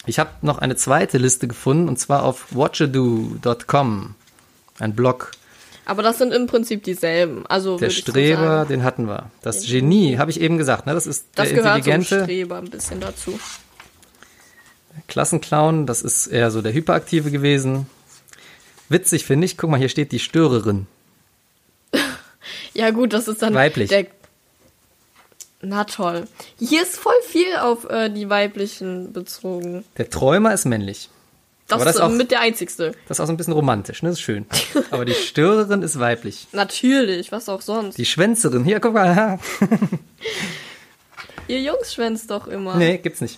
Ich 0.06 0.20
habe 0.20 0.30
noch 0.42 0.58
eine 0.60 0.76
zweite 0.76 1.18
Liste 1.18 1.48
gefunden 1.48 1.88
und 1.88 1.98
zwar 2.00 2.24
auf 2.24 2.48
watchado.com, 2.52 4.16
ein 4.80 4.96
Blog. 4.96 5.32
Aber 5.86 6.04
das 6.04 6.18
sind 6.20 6.34
im 6.34 6.46
Prinzip 6.48 6.84
dieselben. 6.84 7.46
Also 7.48 7.78
Der 7.78 7.90
Streber, 7.90 8.66
den 8.66 8.84
hatten 8.84 9.08
wir. 9.08 9.32
Das 9.42 9.66
Genie, 9.66 10.18
habe 10.18 10.30
ich 10.32 10.40
eben 10.40 10.58
gesagt, 10.58 10.86
ne? 10.86 10.94
das 10.94 11.08
ist 11.08 11.26
Das 11.36 11.48
der 11.50 11.58
gehört 11.58 11.84
zum 11.84 11.92
intelligente 11.94 12.24
Streber 12.26 12.58
ein 12.58 12.70
bisschen 12.70 13.00
dazu. 13.00 13.40
Klassenclown. 15.08 15.86
Das 15.86 16.02
ist 16.02 16.28
eher 16.28 16.52
so 16.52 16.62
der 16.62 16.74
Hyperaktive 16.74 17.32
gewesen. 17.32 17.88
Witzig 18.90 19.26
finde 19.26 19.46
ich, 19.46 19.58
guck 19.58 19.70
mal, 19.70 19.78
hier 19.78 19.90
steht 19.90 20.12
die 20.12 20.20
Störerin. 20.20 20.88
Ja 22.74 22.92
gut, 22.92 23.14
das 23.14 23.28
ist 23.28 23.42
dann 23.42 23.54
Weiblich. 23.54 23.90
Der 23.90 24.06
Na 25.62 25.84
toll. 25.84 26.26
Hier 26.58 26.82
ist 26.84 26.98
voll 26.98 27.14
viel 27.28 27.56
auf 27.58 27.88
äh, 27.90 28.10
die 28.10 28.30
weiblichen 28.30 29.12
bezogen. 29.12 29.84
Der 29.98 30.10
Träumer 30.10 30.54
ist 30.54 30.66
männlich. 30.66 31.10
Das 31.68 31.76
Aber 31.76 31.86
das 31.86 31.96
ist 31.96 32.02
auch- 32.02 32.10
mit 32.10 32.32
der 32.32 32.40
einzigste. 32.42 32.94
Das 33.08 33.18
ist 33.18 33.22
auch 33.22 33.26
so 33.28 33.34
ein 33.34 33.38
bisschen 33.38 33.54
romantisch, 33.54 34.02
ne? 34.02 34.10
Das 34.10 34.18
ist 34.20 34.24
schön. 34.24 34.46
Aber 34.92 35.04
die 35.06 35.14
Störerin 35.14 35.82
ist 35.84 36.00
weiblich. 36.00 36.48
Natürlich, 36.54 37.32
was 37.32 37.50
auch 37.50 37.62
sonst. 37.62 37.98
Die 37.98 38.06
Schwänzerin, 38.06 38.64
hier, 38.64 38.80
guck 38.80 38.94
mal. 38.94 39.40
Ihr 41.48 41.62
Jungs 41.62 41.94
schwänzt 41.94 42.30
doch 42.32 42.48
immer. 42.48 42.76
nee, 42.78 42.98
gibt's 42.98 43.22
nicht. 43.22 43.38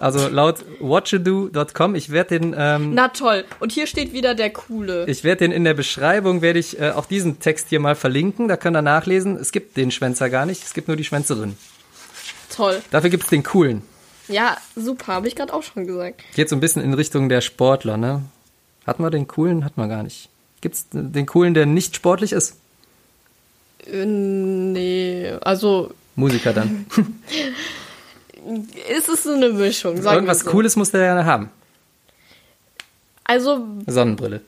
Also 0.00 0.28
laut 0.28 0.64
watchado.com, 0.80 1.94
ich 1.94 2.10
werde 2.10 2.38
den, 2.38 2.54
ähm, 2.56 2.94
Na 2.94 3.08
toll. 3.08 3.44
Und 3.58 3.72
hier 3.72 3.86
steht 3.86 4.12
wieder 4.12 4.34
der 4.34 4.50
Coole. 4.50 5.06
ich 5.06 5.24
werde 5.24 5.40
den 5.40 5.52
in 5.52 5.64
der 5.64 5.74
Beschreibung, 5.74 6.40
werde 6.40 6.58
ich 6.60 6.80
äh, 6.80 6.90
auch 6.90 7.06
diesen 7.06 7.40
Text 7.40 7.68
hier 7.68 7.80
mal 7.80 7.96
verlinken. 7.96 8.48
Da 8.48 8.56
könnt 8.56 8.76
ihr 8.76 8.82
nachlesen. 8.82 9.36
Es 9.36 9.50
gibt 9.50 9.76
den 9.76 9.90
Schwänzer 9.90 10.30
gar 10.30 10.46
nicht, 10.46 10.62
es 10.62 10.72
gibt 10.74 10.88
nur 10.88 10.96
die 10.96 11.04
Schwänzerin. 11.04 11.56
Toll. 12.54 12.80
Dafür 12.90 13.10
gibt's 13.10 13.28
den 13.28 13.42
coolen. 13.42 13.82
Ja, 14.28 14.56
super. 14.76 15.14
Habe 15.14 15.28
ich 15.28 15.34
gerade 15.34 15.52
auch 15.52 15.62
schon 15.62 15.86
gesagt. 15.86 16.22
Geht 16.34 16.48
so 16.48 16.56
ein 16.56 16.60
bisschen 16.60 16.82
in 16.82 16.94
Richtung 16.94 17.28
der 17.28 17.40
Sportler, 17.40 17.96
ne? 17.96 18.22
Hatten 18.86 19.02
wir 19.02 19.10
den 19.10 19.26
coolen? 19.26 19.64
Hatten 19.64 19.80
wir 19.80 19.88
gar 19.88 20.02
nicht. 20.02 20.28
Gibt's 20.60 20.86
den 20.92 21.26
coolen, 21.26 21.54
der 21.54 21.66
nicht 21.66 21.96
sportlich 21.96 22.32
ist? 22.32 22.56
Äh, 23.86 24.04
nee, 24.04 25.32
also 25.40 25.92
Musiker 26.14 26.52
dann. 26.52 26.86
ist 28.88 29.08
es 29.08 29.24
so 29.24 29.32
eine 29.32 29.50
Mischung. 29.50 29.96
Irgendwas 29.96 30.40
so. 30.40 30.50
Cooles 30.50 30.76
muss 30.76 30.90
der 30.90 31.02
ja 31.02 31.24
haben. 31.24 31.50
Also 33.24 33.66
Sonnenbrille. 33.86 34.40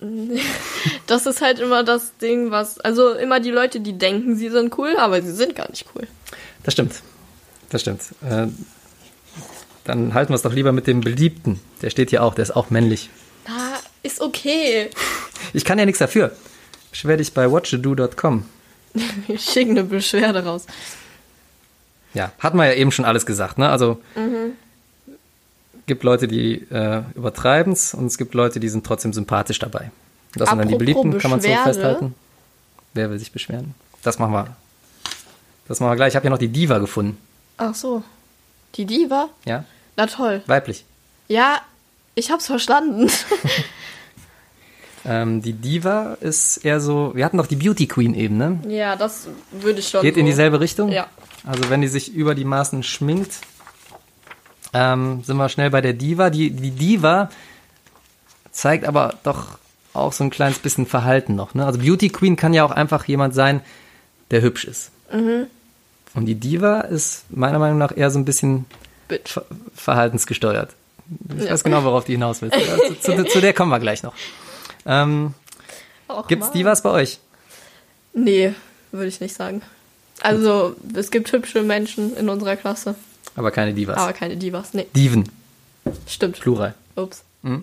das 1.06 1.26
ist 1.26 1.40
halt 1.40 1.60
immer 1.60 1.84
das 1.84 2.16
Ding, 2.18 2.50
was 2.50 2.78
also 2.80 3.12
immer 3.12 3.40
die 3.40 3.50
Leute, 3.50 3.80
die 3.80 3.96
denken, 3.96 4.36
sie 4.36 4.48
sind 4.48 4.76
cool, 4.78 4.96
aber 4.98 5.22
sie 5.22 5.32
sind 5.32 5.54
gar 5.54 5.70
nicht 5.70 5.86
cool. 5.94 6.06
Das 6.62 6.74
stimmt. 6.74 6.94
Das 7.70 7.80
stimmt. 7.80 8.02
Äh, 8.22 8.48
dann 9.84 10.14
halten 10.14 10.30
wir 10.30 10.36
es 10.36 10.42
doch 10.42 10.52
lieber 10.52 10.72
mit 10.72 10.86
dem 10.86 11.00
Beliebten. 11.00 11.60
Der 11.82 11.90
steht 11.90 12.10
hier 12.10 12.22
auch, 12.22 12.34
der 12.34 12.42
ist 12.42 12.56
auch 12.56 12.70
männlich. 12.70 13.10
Na, 13.46 13.78
ist 14.02 14.20
okay. 14.20 14.90
Ich 15.52 15.66
kann 15.66 15.78
ja 15.78 15.84
nichts 15.84 15.98
dafür. 15.98 16.34
Beschwer 16.90 17.18
dich 17.18 17.34
bei 17.34 17.50
watchado.com. 17.50 18.46
Wir 19.26 19.38
schicken 19.38 19.72
eine 19.72 19.84
Beschwerde 19.84 20.42
raus. 20.42 20.64
Ja, 22.14 22.32
hatten 22.38 22.56
wir 22.56 22.66
ja 22.66 22.74
eben 22.74 22.92
schon 22.92 23.04
alles 23.04 23.26
gesagt, 23.26 23.58
ne? 23.58 23.68
Also 23.68 24.00
gibt 25.86 26.02
Leute, 26.02 26.28
die 26.28 26.62
äh, 26.70 27.02
übertreiben 27.14 27.72
es 27.72 27.92
und 27.94 28.06
es 28.06 28.16
gibt 28.18 28.34
Leute, 28.34 28.60
die 28.60 28.68
sind 28.68 28.86
trotzdem 28.86 29.12
sympathisch 29.12 29.58
dabei. 29.58 29.90
Das 30.34 30.48
sind 30.48 30.58
dann 30.58 30.68
die 30.68 30.74
Apropos 30.74 30.78
Beliebten, 31.02 31.18
kann 31.18 31.30
man 31.30 31.40
so 31.40 31.48
Beschwerde. 31.48 31.72
festhalten. 31.74 32.14
Wer 32.94 33.10
will 33.10 33.18
sich 33.18 33.32
beschweren? 33.32 33.74
Das 34.02 34.18
machen 34.18 34.32
wir. 34.32 34.46
Das 35.68 35.80
machen 35.80 35.92
wir 35.92 35.96
gleich. 35.96 36.08
Ich 36.12 36.16
habe 36.16 36.24
ja 36.24 36.30
noch 36.30 36.38
die 36.38 36.48
Diva 36.48 36.78
gefunden. 36.78 37.18
Ach 37.56 37.74
so. 37.74 38.02
Die 38.76 38.84
Diva? 38.86 39.28
Ja, 39.44 39.64
Na 39.96 40.06
toll. 40.06 40.42
weiblich. 40.46 40.84
Ja, 41.28 41.60
ich 42.14 42.30
hab's 42.30 42.46
verstanden. 42.46 43.10
Ähm, 45.06 45.42
die 45.42 45.52
Diva 45.52 46.16
ist 46.20 46.64
eher 46.64 46.80
so, 46.80 47.12
wir 47.14 47.24
hatten 47.26 47.36
doch 47.36 47.46
die 47.46 47.56
Beauty 47.56 47.86
Queen 47.86 48.14
eben, 48.14 48.38
ne? 48.38 48.58
Ja, 48.68 48.96
das 48.96 49.28
würde 49.52 49.80
ich 49.80 49.88
schon. 49.88 50.00
Geht 50.00 50.14
so. 50.14 50.20
in 50.20 50.26
dieselbe 50.26 50.60
Richtung? 50.60 50.90
Ja. 50.90 51.08
Also 51.46 51.68
wenn 51.70 51.80
die 51.82 51.88
sich 51.88 52.12
über 52.14 52.34
die 52.34 52.44
Maßen 52.44 52.82
schminkt, 52.82 53.38
ähm, 54.72 55.22
sind 55.24 55.36
wir 55.36 55.48
schnell 55.48 55.70
bei 55.70 55.80
der 55.80 55.92
Diva. 55.92 56.30
Die, 56.30 56.50
die 56.50 56.70
Diva 56.70 57.30
zeigt 58.50 58.84
aber 58.86 59.14
doch 59.22 59.58
auch 59.92 60.12
so 60.12 60.24
ein 60.24 60.30
kleines 60.30 60.58
bisschen 60.58 60.86
Verhalten 60.86 61.34
noch. 61.34 61.54
Ne? 61.54 61.64
Also 61.66 61.78
Beauty 61.78 62.08
Queen 62.08 62.36
kann 62.36 62.54
ja 62.54 62.64
auch 62.64 62.70
einfach 62.70 63.04
jemand 63.06 63.34
sein, 63.34 63.60
der 64.30 64.42
hübsch 64.42 64.64
ist. 64.64 64.90
Mhm. 65.12 65.46
Und 66.14 66.26
die 66.26 66.34
Diva 66.34 66.80
ist 66.80 67.24
meiner 67.30 67.58
Meinung 67.58 67.78
nach 67.78 67.96
eher 67.96 68.10
so 68.10 68.18
ein 68.18 68.24
bisschen 68.24 68.64
Bitch. 69.08 69.32
ver 69.32 69.44
verhaltensgesteuert. 69.74 70.74
Ich 71.36 71.44
Ja. 71.44 71.52
weiß 71.52 71.62
genau, 71.64 71.84
worauf 71.84 72.04
die 72.04 72.12
hinaus 72.12 72.40
will. 72.42 72.50
Zu, 73.02 73.14
zu, 73.16 73.24
zu 73.24 73.40
der 73.40 73.52
kommen 73.52 73.70
wir 73.70 73.80
gleich 73.80 74.02
noch. 74.02 74.14
Ähm, 74.86 75.34
Och, 76.08 76.26
gibt's 76.28 76.46
Mann. 76.46 76.54
Divas 76.54 76.82
bei 76.82 76.90
euch? 76.90 77.18
Nee, 78.14 78.54
würde 78.92 79.08
ich 79.08 79.20
nicht 79.20 79.34
sagen. 79.34 79.62
Also, 80.20 80.76
es 80.94 81.10
gibt 81.10 81.30
hübsche 81.32 81.62
Menschen 81.62 82.16
in 82.16 82.28
unserer 82.28 82.56
Klasse, 82.56 82.94
Aber 83.36 83.50
keine 83.50 83.74
Divas. 83.74 83.96
aber 83.98 84.12
keine 84.12 84.36
Divas. 84.36 84.72
Nee, 84.74 84.86
Diven, 84.94 85.28
stimmt. 86.06 86.40
Plural. 86.40 86.74
Ups. 86.96 87.24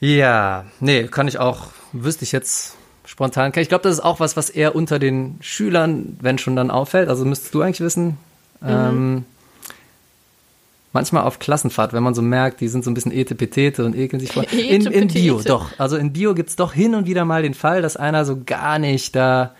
Ja, 0.00 0.66
nee, 0.80 1.04
kann 1.04 1.28
ich 1.28 1.38
auch, 1.38 1.68
wüsste 1.92 2.24
ich 2.24 2.32
jetzt 2.32 2.74
spontan. 3.06 3.52
Ich 3.56 3.68
glaube, 3.68 3.84
das 3.84 3.94
ist 3.94 4.00
auch 4.04 4.20
was, 4.20 4.36
was 4.36 4.50
eher 4.50 4.74
unter 4.74 4.98
den 4.98 5.38
Schülern, 5.40 6.18
wenn 6.20 6.36
schon 6.36 6.56
dann 6.56 6.70
auffällt. 6.70 7.08
Also 7.08 7.24
müsstest 7.24 7.54
du 7.54 7.62
eigentlich 7.62 7.80
wissen. 7.80 8.18
Ähm, 8.62 9.24
manchmal 10.92 11.24
auf 11.24 11.38
Klassenfahrt, 11.38 11.92
wenn 11.94 12.02
man 12.02 12.14
so 12.14 12.20
merkt, 12.22 12.60
die 12.60 12.68
sind 12.68 12.84
so 12.84 12.90
ein 12.90 12.94
bisschen 12.94 13.12
etepetete 13.12 13.84
und 13.84 13.96
ekeln 13.96 14.20
sich 14.20 14.32
vor. 14.32 14.44
In, 14.52 14.86
in 14.86 15.08
Bio, 15.08 15.40
doch. 15.42 15.70
Also 15.78 15.96
in 15.96 16.12
Bio 16.12 16.34
gibt's 16.34 16.56
doch 16.56 16.72
hin 16.74 16.94
und 16.94 17.06
wieder 17.06 17.24
mal 17.24 17.42
den 17.42 17.54
Fall, 17.54 17.80
dass 17.80 17.96
einer 17.96 18.24
so 18.24 18.42
gar 18.44 18.78
nicht 18.78 19.14
da 19.16 19.54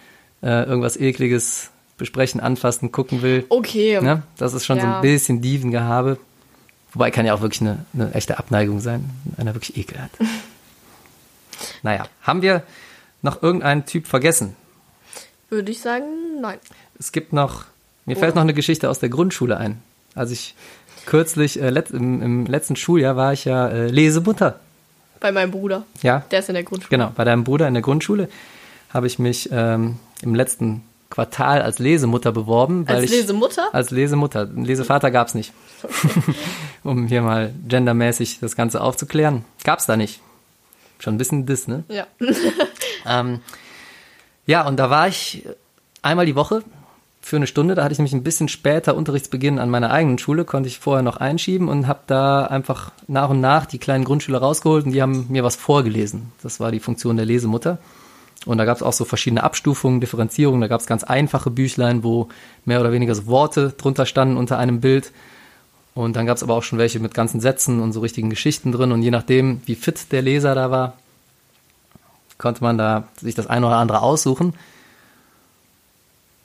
äh, 0.45 0.65
irgendwas 0.65 0.97
Ekliges 0.97 1.71
besprechen, 1.97 2.41
anfassen, 2.41 2.93
gucken 2.93 3.23
will. 3.23 3.45
Okay. 3.49 4.01
Ne? 4.01 4.23
Das 4.37 4.53
ist 4.55 4.65
schon 4.67 4.79
so 4.79 4.87
Ja. 4.87 4.97
ein 4.97 5.03
bisschen 5.03 5.41
Dievengehabe. 5.41 6.19
Wobei 6.93 7.11
kann 7.11 7.27
ja 7.27 7.35
auch 7.35 7.41
wirklich 7.41 7.61
eine, 7.63 7.85
eine 7.93 8.13
echte 8.15 8.39
Abneigung 8.39 8.79
sein, 8.81 9.11
wenn 9.25 9.39
einer 9.47 9.55
wirklich 9.55 9.77
Ekel 9.77 10.01
hat. 10.01 10.11
naja, 11.83 12.07
haben 12.23 12.43
wir 12.43 12.63
noch 13.23 13.43
irgendeinen 13.43 13.87
Typ 13.87 14.07
vergessen? 14.07 14.55
Würde 15.51 15.71
ich 15.73 15.81
sagen, 15.81 16.05
nein. 16.41 16.59
Es 16.99 17.13
gibt 17.13 17.33
noch, 17.33 17.65
mir 18.07 18.17
fällt 18.17 18.35
noch 18.35 18.43
eine 18.43 18.55
Geschichte 18.55 18.89
aus 18.91 18.99
der 18.99 19.09
Grundschule 19.09 19.57
ein. 19.57 19.81
Als 20.15 20.31
ich 20.31 20.55
kürzlich, 21.07 21.61
äh, 21.61 21.71
let, 21.71 21.91
im, 21.91 22.23
im 22.23 22.47
letzten 22.47 22.77
Schuljahr 22.77 23.17
war 23.17 23.33
ich 23.33 23.45
ja 23.45 23.69
äh, 23.69 23.89
Lesemutter. 23.89 24.61
Bei 25.21 25.33
meinem 25.33 25.51
Bruder. 25.51 25.85
Ja, 26.03 26.21
Der 26.31 26.41
ist 26.41 26.49
in 26.49 26.55
der 26.55 26.65
Grundschule. 26.65 26.91
Genau, 26.91 27.13
bei 27.15 27.25
deinem 27.25 27.45
Bruder 27.45 27.67
in 27.69 27.75
der 27.75 27.83
Grundschule 27.83 28.29
habe 28.93 29.07
ich 29.07 29.19
mich 29.19 29.49
ähm, 29.53 29.97
im 30.25 30.35
letzten 30.35 30.83
Quartal 31.11 31.63
als 31.63 31.79
Lesemutter 31.79 32.33
beworben. 32.33 32.89
Weil 32.89 32.97
Als 32.97 33.05
ich, 33.05 33.11
Lesemutter? 33.13 33.69
Als 33.73 33.91
Lesemutter. 33.91 34.47
Lesevater 34.47 35.11
gab 35.13 35.29
es 35.29 35.35
nicht. 35.35 35.53
um 36.83 37.07
hier 37.07 37.23
mal 37.23 37.55
gendermäßig 37.69 38.41
das 38.41 38.57
Ganze 38.57 38.81
aufzuklären. 38.81 39.45
Gab 39.63 39.79
es 39.79 39.87
da 39.87 39.97
nicht. 39.97 40.21
Schon 40.99 41.15
ein 41.15 41.19
bisschen 41.19 41.47
Diss, 41.47 41.69
ne? 41.69 41.85
Ja. 41.89 42.07
Ähm, 43.07 43.41
ja, 44.47 44.67
und 44.67 44.79
da 44.79 44.89
war 44.89 45.09
ich 45.09 45.45
einmal 46.01 46.25
die 46.25 46.37
Woche 46.37 46.63
für 47.21 47.37
eine 47.37 47.47
Stunde. 47.47 47.75
Da 47.75 47.85
hatte 47.85 47.93
ich 47.93 47.99
nämlich 47.99 48.15
ein 48.15 48.23
bisschen 48.23 48.49
später 48.49 48.97
Unterrichtsbeginn 48.97 49.59
an 49.59 49.69
meiner 49.69 49.91
eigenen 49.91 50.17
Schule, 50.17 50.47
konnte 50.47 50.69
ich 50.69 50.79
vorher 50.79 51.03
noch 51.03 51.19
einschieben 51.19 51.69
und 51.69 51.87
habe 51.87 52.01
da 52.07 52.47
einfach 52.47 52.93
nach 53.07 53.29
und 53.29 53.43
nach 53.43 53.67
die 53.67 53.79
kleinen 53.79 54.05
Grundschüler 54.05 54.39
rausgeholt 54.39 54.87
und 54.87 54.93
die 54.93 55.03
haben 55.03 55.27
mir 55.29 55.45
was 55.45 55.57
vorgelesen. 55.57 56.33
Das 56.43 56.61
war 56.61 56.73
die 56.73 56.81
Funktion 56.81 57.19
der 57.19 57.27
Lesemutter. 57.27 57.79
Und 58.47 58.59
da 58.59 58.65
gab 58.65 58.77
es 58.77 58.83
auch 58.83 58.93
so 58.93 59.05
verschiedene 59.05 59.43
Abstufungen, 59.43 60.01
Differenzierungen. 60.01 60.61
Da 60.61 60.69
gab 60.69 60.81
es 60.81 60.87
ganz 60.87 61.05
einfache 61.05 61.51
Büchlein, 61.51 62.03
wo 62.03 62.29
mehr 62.65 62.81
oder 62.81 62.93
weniger 62.93 63.15
so 63.15 63.27
Worte 63.27 63.75
drunter 63.77 64.07
standen 64.07 64.37
unter 64.37 64.59
einem 64.59 64.81
Bild. 64.81 65.13
Und 65.95 66.17
dann 66.17 66.27
gab 66.27 66.37
es 66.37 66.43
aber 66.43 66.55
auch 66.55 66.63
schon 66.63 66.79
welche 66.79 66.99
mit 66.99 67.15
ganzen 67.15 67.41
Sätzen 67.41 67.81
und 67.81 67.93
so 67.93 68.01
richtigen 68.01 68.31
Geschichten 68.31 68.73
drin. 68.73 68.93
Und 68.93 69.03
je 69.03 69.11
nachdem, 69.11 69.63
wie 69.67 69.77
fit 69.77 70.13
der 70.13 70.23
Leser 70.23 70.55
da 70.55 70.71
war, 70.71 70.95
konnte 72.37 72.63
man 72.63 72.77
da 72.77 73.09
sich 73.21 73.35
das 73.35 73.47
eine 73.47 73.67
oder 73.67 73.77
andere 73.77 74.03
aussuchen. 74.03 74.55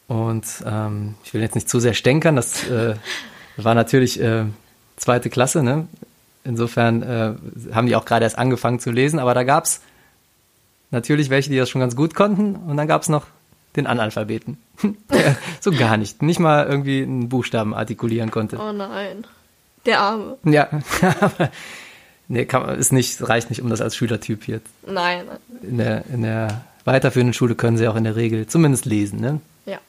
Und 0.07 0.45
ähm, 0.65 1.15
ich 1.23 1.33
will 1.33 1.41
jetzt 1.41 1.55
nicht 1.55 1.69
zu 1.69 1.79
sehr 1.79 1.93
stänkern, 1.93 2.35
das 2.35 2.67
äh, 2.67 2.95
war 3.57 3.75
natürlich 3.75 4.19
äh, 4.21 4.45
zweite 4.97 5.29
Klasse, 5.29 5.63
ne? 5.63 5.87
Insofern 6.43 7.03
äh, 7.03 7.33
haben 7.73 7.85
die 7.85 7.95
auch 7.95 8.05
gerade 8.05 8.23
erst 8.23 8.37
angefangen 8.37 8.79
zu 8.79 8.91
lesen, 8.91 9.19
aber 9.19 9.33
da 9.33 9.43
gab's 9.43 9.81
natürlich 10.91 11.29
welche, 11.29 11.49
die 11.49 11.57
das 11.57 11.69
schon 11.69 11.81
ganz 11.81 11.95
gut 11.95 12.15
konnten 12.15 12.55
und 12.55 12.77
dann 12.77 12.87
gab's 12.87 13.09
noch 13.09 13.25
den 13.75 13.87
Analphabeten. 13.87 14.57
So 15.61 15.71
gar 15.71 15.97
nicht, 15.97 16.21
nicht 16.21 16.39
mal 16.39 16.65
irgendwie 16.67 17.01
einen 17.01 17.27
Buchstaben 17.27 17.73
artikulieren 17.73 18.31
konnte. 18.31 18.57
Oh 18.57 18.71
nein. 18.71 19.25
Der 19.85 19.99
Arme. 19.99 20.37
Ja, 20.45 20.69
aber 21.19 21.51
nee, 22.29 22.45
kann, 22.45 22.77
ist 22.79 22.93
nicht, 22.93 23.27
reicht 23.27 23.49
nicht, 23.49 23.61
um 23.61 23.69
das 23.69 23.81
als 23.81 23.97
Schülertyp 23.97 24.45
hier. 24.45 24.61
Nein. 24.87 25.25
In 25.61 25.77
der, 25.77 26.05
in 26.05 26.21
der 26.21 26.61
weiterführenden 26.85 27.33
Schule 27.33 27.55
können 27.55 27.77
sie 27.77 27.87
auch 27.89 27.97
in 27.97 28.05
der 28.05 28.15
Regel 28.15 28.47
zumindest 28.47 28.85
lesen, 28.85 29.19
ne? 29.19 29.41
Ja. 29.65 29.79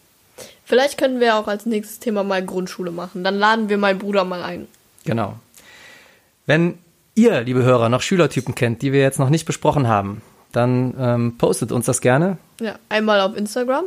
Vielleicht 0.65 0.99
können 0.99 1.21
wir 1.21 1.37
auch 1.37 1.47
als 1.47 1.67
nächstes 1.67 2.01
Thema 2.01 2.25
mal 2.25 2.45
Grundschule 2.45 2.91
machen. 2.91 3.23
Dann 3.23 3.37
laden 3.37 3.69
wir 3.69 3.79
meinen 3.79 4.01
Bruder 4.01 4.25
mal 4.25 4.43
ein. 4.43 4.67
Genau. 5.05 5.39
Wenn 6.47 6.79
ihr, 7.15 7.43
liebe 7.43 7.63
Hörer, 7.63 7.89
noch 7.89 8.03
Schülertypen 8.03 8.57
kennt, 8.57 8.83
die 8.83 8.93
wir 8.93 9.01
jetzt 9.01 9.21
noch 9.21 9.31
nicht 9.31 9.45
besprochen 9.45 9.87
haben, 9.87 10.21
dann 10.53 10.95
ähm, 10.99 11.39
postet 11.39 11.73
uns 11.73 11.87
das 11.87 12.01
gerne 12.01 12.39
Ja. 12.61 12.77
Einmal 12.89 13.21
auf 13.21 13.37
Instagram. 13.37 13.85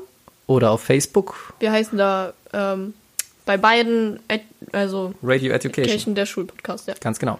oder 0.47 0.71
auf 0.71 0.81
Facebook, 0.81 1.53
Wir 1.59 1.71
heißen 1.71 1.97
da 1.97 2.33
ähm, 2.53 2.93
bei 3.45 3.57
beiden, 3.57 4.19
also 4.71 5.13
Radio 5.23 5.51
Education. 5.51 5.85
Education 5.85 6.15
der 6.15 6.25
Schulpodcast, 6.25 6.87
ja. 6.87 6.93
Ganz 7.01 7.19
genau. 7.19 7.39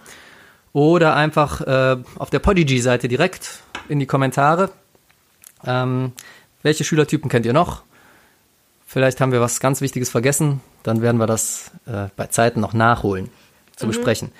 Oder 0.73 1.15
einfach 1.15 1.61
äh, 1.61 1.97
auf 2.17 2.29
der 2.29 2.39
Podigy-Seite 2.39 3.07
direkt 3.07 3.59
in 3.89 3.99
die 3.99 4.05
Kommentare. 4.05 4.69
Ähm, 5.65 6.11
welche 6.63 6.83
Schülertypen 6.83 7.29
kennt 7.29 7.45
ihr 7.45 7.53
noch? 7.53 7.83
Vielleicht 8.87 9.21
haben 9.21 9.31
wir 9.31 9.39
was 9.41 9.59
ganz 9.59 9.81
Wichtiges 9.81 10.09
vergessen. 10.09 10.61
Dann 10.83 11.01
werden 11.01 11.17
wir 11.17 11.27
das 11.27 11.71
äh, 11.85 12.07
bei 12.15 12.27
Zeiten 12.27 12.59
noch 12.59 12.73
nachholen, 12.73 13.29
zu 13.75 13.87
besprechen. 13.87 14.31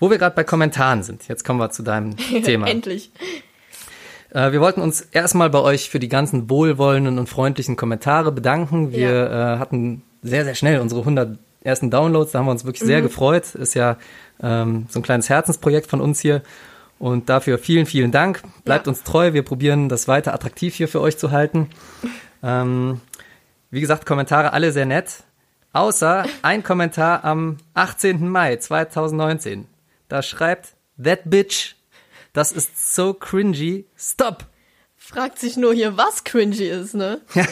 Wo 0.00 0.10
wir 0.10 0.18
gerade 0.18 0.34
bei 0.34 0.44
Kommentaren 0.44 1.02
sind. 1.02 1.28
Jetzt 1.28 1.44
kommen 1.44 1.60
wir 1.60 1.70
zu 1.70 1.82
deinem 1.82 2.16
Thema. 2.44 2.66
Endlich. 2.68 3.10
Äh, 4.34 4.52
wir 4.52 4.60
wollten 4.60 4.80
uns 4.80 5.00
erstmal 5.00 5.50
bei 5.50 5.60
euch 5.60 5.90
für 5.90 5.98
die 5.98 6.08
ganzen 6.08 6.48
wohlwollenden 6.50 7.18
und 7.18 7.28
freundlichen 7.28 7.76
Kommentare 7.76 8.32
bedanken. 8.32 8.92
Wir 8.92 9.30
äh, 9.30 9.58
hatten 9.58 10.02
sehr, 10.22 10.44
sehr 10.44 10.54
schnell 10.54 10.80
unsere 10.80 11.00
100 11.00 11.38
ersten 11.62 11.90
Downloads. 11.90 12.32
Da 12.32 12.38
haben 12.38 12.46
wir 12.46 12.52
uns 12.52 12.64
wirklich 12.64 12.82
sehr 12.86 13.02
gefreut. 13.02 13.54
Ist 13.54 13.74
ja 13.74 13.96
ähm, 14.42 14.86
so 14.88 14.98
ein 15.00 15.02
kleines 15.02 15.28
Herzensprojekt 15.28 15.88
von 15.88 16.00
uns 16.00 16.20
hier. 16.20 16.42
Und 16.98 17.28
dafür 17.28 17.58
vielen, 17.58 17.86
vielen 17.86 18.12
Dank. 18.12 18.42
Bleibt 18.64 18.86
Ja. 18.86 18.90
uns 18.92 19.02
treu. 19.02 19.32
Wir 19.32 19.42
probieren 19.42 19.88
das 19.88 20.06
weiter 20.08 20.32
attraktiv 20.34 20.74
hier 20.74 20.88
für 20.88 21.00
euch 21.00 21.18
zu 21.18 21.30
halten. 21.32 21.68
Ähm, 22.42 23.00
wie 23.70 23.80
gesagt, 23.80 24.06
Kommentare 24.06 24.52
alle 24.52 24.70
sehr 24.72 24.86
nett. 24.86 25.24
Außer 25.72 26.24
ein 26.42 26.62
Kommentar 26.62 27.24
am 27.24 27.56
18. 27.74 28.28
Mai 28.28 28.56
2019. 28.56 29.66
Da 30.08 30.22
schreibt 30.22 30.74
That 31.02 31.20
Bitch, 31.24 31.74
das 32.32 32.52
ist 32.52 32.94
so 32.94 33.14
cringy. 33.14 33.86
Stop! 33.96 34.46
Fragt 34.96 35.38
sich 35.38 35.56
nur 35.56 35.74
hier, 35.74 35.96
was 35.96 36.24
cringy 36.24 36.64
ist, 36.64 36.94
ne? 36.94 37.20
Ja, 37.34 37.46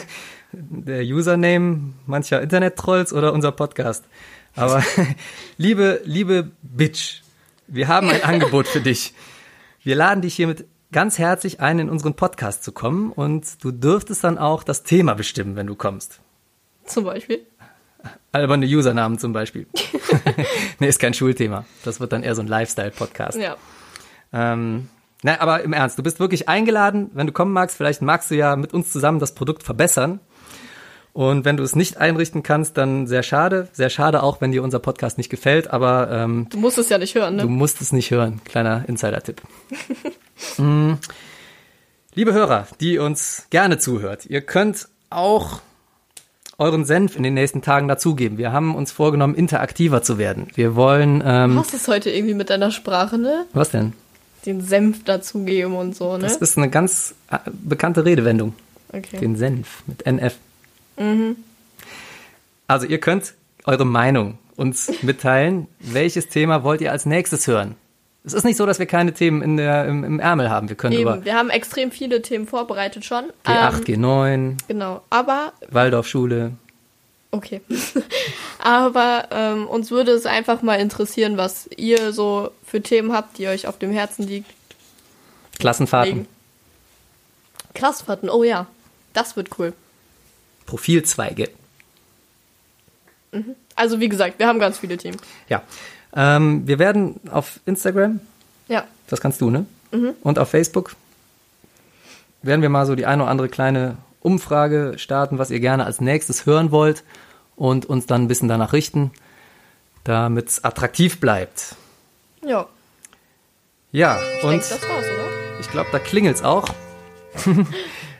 der 0.53 1.03
Username 1.03 1.93
mancher 2.05 2.41
Internet-Trolls 2.41 3.13
oder 3.13 3.33
unser 3.33 3.51
Podcast. 3.51 4.05
Aber 4.55 4.83
liebe, 5.57 6.01
liebe 6.05 6.51
Bitch, 6.61 7.21
wir 7.67 7.87
haben 7.87 8.09
ein 8.09 8.23
Angebot 8.23 8.67
für 8.67 8.81
dich. 8.81 9.13
Wir 9.83 9.95
laden 9.95 10.21
dich 10.21 10.35
hiermit 10.35 10.65
ganz 10.91 11.17
herzlich 11.17 11.61
ein, 11.61 11.79
in 11.79 11.89
unseren 11.89 12.15
Podcast 12.15 12.63
zu 12.63 12.71
kommen 12.71 13.11
und 13.11 13.63
du 13.63 13.71
dürftest 13.71 14.23
dann 14.23 14.37
auch 14.37 14.63
das 14.63 14.83
Thema 14.83 15.13
bestimmen, 15.13 15.55
wenn 15.55 15.67
du 15.67 15.75
kommst. 15.75 16.19
Zum 16.85 17.05
Beispiel. 17.05 17.45
Alberne 18.31 18.65
Usernamen 18.65 19.19
zum 19.19 19.31
Beispiel. 19.31 19.67
nee, 20.79 20.87
ist 20.87 20.99
kein 20.99 21.13
Schulthema. 21.13 21.65
Das 21.83 21.99
wird 21.99 22.11
dann 22.11 22.23
eher 22.23 22.35
so 22.35 22.41
ein 22.41 22.47
Lifestyle-Podcast. 22.47 23.37
Ja. 23.37 23.57
Ähm, 24.33 24.89
na, 25.23 25.39
aber 25.39 25.61
im 25.63 25.73
Ernst, 25.73 25.99
du 25.99 26.03
bist 26.03 26.19
wirklich 26.19 26.49
eingeladen, 26.49 27.11
wenn 27.13 27.27
du 27.27 27.33
kommen 27.33 27.53
magst. 27.53 27.77
Vielleicht 27.77 28.01
magst 28.01 28.31
du 28.31 28.35
ja 28.35 28.55
mit 28.55 28.73
uns 28.73 28.91
zusammen 28.91 29.19
das 29.19 29.35
Produkt 29.35 29.63
verbessern. 29.63 30.19
Und 31.13 31.43
wenn 31.43 31.57
du 31.57 31.63
es 31.63 31.75
nicht 31.75 31.97
einrichten 31.97 32.41
kannst, 32.41 32.77
dann 32.77 33.05
sehr 33.05 33.21
schade. 33.21 33.67
Sehr 33.73 33.89
schade 33.89 34.23
auch, 34.23 34.39
wenn 34.39 34.51
dir 34.51 34.63
unser 34.63 34.79
Podcast 34.79 35.17
nicht 35.17 35.29
gefällt, 35.29 35.69
aber 35.69 36.09
ähm, 36.09 36.47
Du 36.49 36.57
musst 36.57 36.77
es 36.77 36.89
ja 36.89 36.97
nicht 36.97 37.15
hören, 37.15 37.35
ne? 37.35 37.41
du 37.43 37.49
musst 37.49 37.81
es 37.81 37.91
nicht 37.91 38.11
hören. 38.11 38.41
Kleiner 38.45 38.85
Insider-Tipp. 38.87 39.41
Mm. 40.57 40.93
Liebe 42.15 42.33
Hörer, 42.33 42.67
die 42.79 42.97
uns 42.97 43.45
gerne 43.51 43.77
zuhört, 43.77 44.25
ihr 44.25 44.41
könnt 44.41 44.87
auch 45.11 45.61
euren 46.57 46.83
Senf 46.83 47.15
in 47.15 47.21
den 47.21 47.35
nächsten 47.35 47.61
Tagen 47.61 47.87
dazugeben. 47.87 48.39
Wir 48.39 48.51
haben 48.51 48.75
uns 48.75 48.91
vorgenommen, 48.91 49.35
interaktiver 49.35 50.01
zu 50.01 50.17
werden. 50.17 50.47
Wir 50.55 50.75
wollen, 50.75 51.19
Du 51.19 51.25
ähm, 51.27 51.59
hast 51.59 51.75
es 51.75 51.87
heute 51.87 52.09
irgendwie 52.09 52.33
mit 52.33 52.49
deiner 52.49 52.71
Sprache, 52.71 53.19
ne? 53.19 53.45
was 53.53 53.69
denn? 53.69 53.93
Den 54.45 54.61
Senf 54.61 55.03
dazugeben 55.03 55.75
und 55.75 55.95
so, 55.95 56.13
ne? 56.17 56.23
Das 56.23 56.37
ist 56.37 56.57
eine 56.57 56.69
ganz 56.69 57.13
äh, 57.29 57.37
bekannte 57.51 58.05
Redewendung. 58.05 58.53
Okay. 58.93 59.17
Den 59.19 59.35
Senf 59.35 59.83
mit 59.87 60.05
NF. 60.05 60.35
Also 62.67 62.85
ihr 62.87 62.99
könnt 62.99 63.33
eure 63.65 63.85
Meinung 63.85 64.37
uns 64.55 64.91
mitteilen. 65.01 65.67
Welches 65.79 66.27
Thema 66.29 66.63
wollt 66.63 66.81
ihr 66.81 66.91
als 66.91 67.05
nächstes 67.05 67.47
hören? 67.47 67.75
Es 68.23 68.33
ist 68.33 68.43
nicht 68.43 68.57
so, 68.57 68.67
dass 68.67 68.77
wir 68.77 68.85
keine 68.85 69.13
Themen 69.13 69.41
in 69.41 69.57
der, 69.57 69.85
im, 69.87 70.03
im 70.03 70.19
Ärmel 70.19 70.49
haben. 70.51 70.69
Wir 70.69 70.75
können 70.75 70.95
über 70.99 71.15
Eben, 71.15 71.25
wir 71.25 71.33
haben 71.35 71.49
extrem 71.49 71.89
viele 71.89 72.21
Themen 72.21 72.45
vorbereitet 72.45 73.03
schon. 73.03 73.25
G8, 73.45 73.89
Ähm, 73.89 74.03
G9, 74.03 74.57
genau, 74.67 75.01
aber 75.09 75.53
Waldorfschule. 75.69 76.51
Okay. 77.31 77.61
Aber 78.59 79.27
ähm, 79.31 79.67
uns 79.67 79.89
würde 79.89 80.11
es 80.11 80.25
einfach 80.25 80.61
mal 80.61 80.75
interessieren, 80.79 81.37
was 81.37 81.67
ihr 81.77 82.11
so 82.11 82.51
für 82.65 82.81
Themen 82.81 83.13
habt, 83.13 83.37
die 83.37 83.47
euch 83.47 83.67
auf 83.67 83.79
dem 83.79 83.91
Herzen 83.91 84.27
liegen. 84.27 84.45
Klassenfahrten, 85.59 86.13
Liegen. 86.13 86.27
Klassenfahrten, 87.73 88.29
oh 88.29 88.43
ja. 88.43 88.67
Das 89.13 89.35
wird 89.35 89.49
cool. 89.59 89.73
Profilzweige. 90.65 91.49
Also 93.75 93.99
wie 93.99 94.09
gesagt, 94.09 94.39
wir 94.39 94.47
haben 94.47 94.59
ganz 94.59 94.79
viele 94.79 94.97
Themen. 94.97 95.17
Ja. 95.47 95.63
Ähm, 96.13 96.67
wir 96.67 96.79
werden 96.79 97.19
auf 97.31 97.59
Instagram, 97.65 98.19
Ja. 98.67 98.85
das 99.07 99.21
kannst 99.21 99.39
du, 99.41 99.49
ne? 99.49 99.65
Und 100.23 100.39
auf 100.39 100.49
Facebook 100.49 100.95
werden 102.41 102.61
wir 102.61 102.69
mal 102.69 102.85
so 102.85 102.95
die 102.95 103.05
eine 103.05 103.23
oder 103.23 103.31
andere 103.31 103.49
kleine 103.49 103.97
Umfrage 104.21 104.93
starten, 104.97 105.37
was 105.37 105.51
ihr 105.51 105.59
gerne 105.59 105.85
als 105.85 106.01
nächstes 106.01 106.45
hören 106.45 106.71
wollt 106.71 107.03
und 107.55 107.85
uns 107.85 108.05
dann 108.05 108.23
ein 108.23 108.27
bisschen 108.27 108.47
danach 108.47 108.73
richten, 108.73 109.11
damit 110.03 110.49
es 110.49 110.63
attraktiv 110.63 111.19
bleibt. 111.19 111.75
Ja. 112.45 112.67
Ja, 113.91 114.19
Ich 114.37 114.43
und 114.43 114.51
denke, 114.69 114.85
oder? 114.85 115.59
ich 115.59 115.69
glaube, 115.69 115.89
da 115.91 115.99
klingelt's 115.99 116.43
auch. 116.43 116.67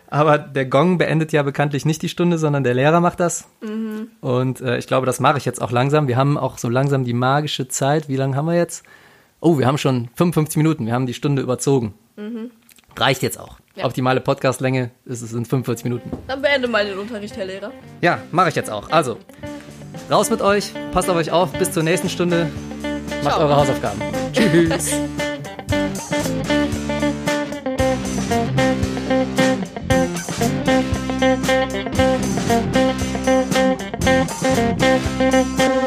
Aber 0.09 0.37
der 0.37 0.65
Gong 0.65 0.97
beendet 0.97 1.31
ja 1.31 1.41
bekanntlich 1.41 1.85
nicht 1.85 2.01
die 2.01 2.09
Stunde, 2.09 2.37
sondern 2.37 2.65
der 2.65 2.73
Lehrer 2.73 2.99
macht 2.99 3.21
das. 3.21 3.45
Und 4.19 4.59
äh, 4.59 4.77
ich 4.77 4.85
glaube, 4.87 5.05
das 5.05 5.21
mache 5.21 5.37
ich 5.37 5.45
jetzt 5.45 5.61
auch 5.61 5.71
langsam. 5.71 6.09
Wir 6.09 6.17
haben 6.17 6.37
auch 6.37 6.57
so 6.57 6.67
langsam 6.67 7.05
die 7.05 7.13
magische 7.13 7.69
Zeit. 7.69 8.09
Wie 8.09 8.17
lange 8.17 8.35
haben 8.35 8.47
wir 8.47 8.55
jetzt? 8.55 8.83
Oh, 9.39 9.57
wir 9.57 9.67
haben 9.67 9.77
schon 9.77 10.09
55 10.15 10.57
Minuten. 10.57 10.85
Wir 10.85 10.93
haben 10.93 11.05
die 11.05 11.13
Stunde 11.13 11.41
überzogen. 11.41 11.93
Reicht 12.97 13.23
jetzt 13.23 13.39
auch. 13.39 13.60
Ja. 13.75 13.85
Optimale 13.85 14.19
Podcastlänge 14.19 14.91
ist 15.05 15.21
es 15.21 15.33
in 15.33 15.45
45 15.45 15.85
Minuten. 15.85 16.11
Dann 16.27 16.41
beende 16.41 16.67
mal 16.67 16.85
den 16.85 16.97
Unterricht, 16.97 17.37
Herr 17.37 17.45
Lehrer. 17.45 17.71
Ja, 18.01 18.19
mache 18.31 18.49
ich 18.49 18.55
jetzt 18.55 18.69
auch. 18.69 18.89
Also, 18.91 19.17
raus 20.09 20.29
mit 20.29 20.41
euch, 20.41 20.71
passt 20.91 21.09
auf 21.09 21.15
euch 21.15 21.31
auf, 21.31 21.53
bis 21.53 21.71
zur 21.71 21.83
nächsten 21.83 22.09
Stunde. 22.09 22.49
Macht 23.23 23.35
Ciao. 23.35 23.45
eure 23.45 23.55
Hausaufgaben. 23.55 24.01
Tschüss. 24.33 24.93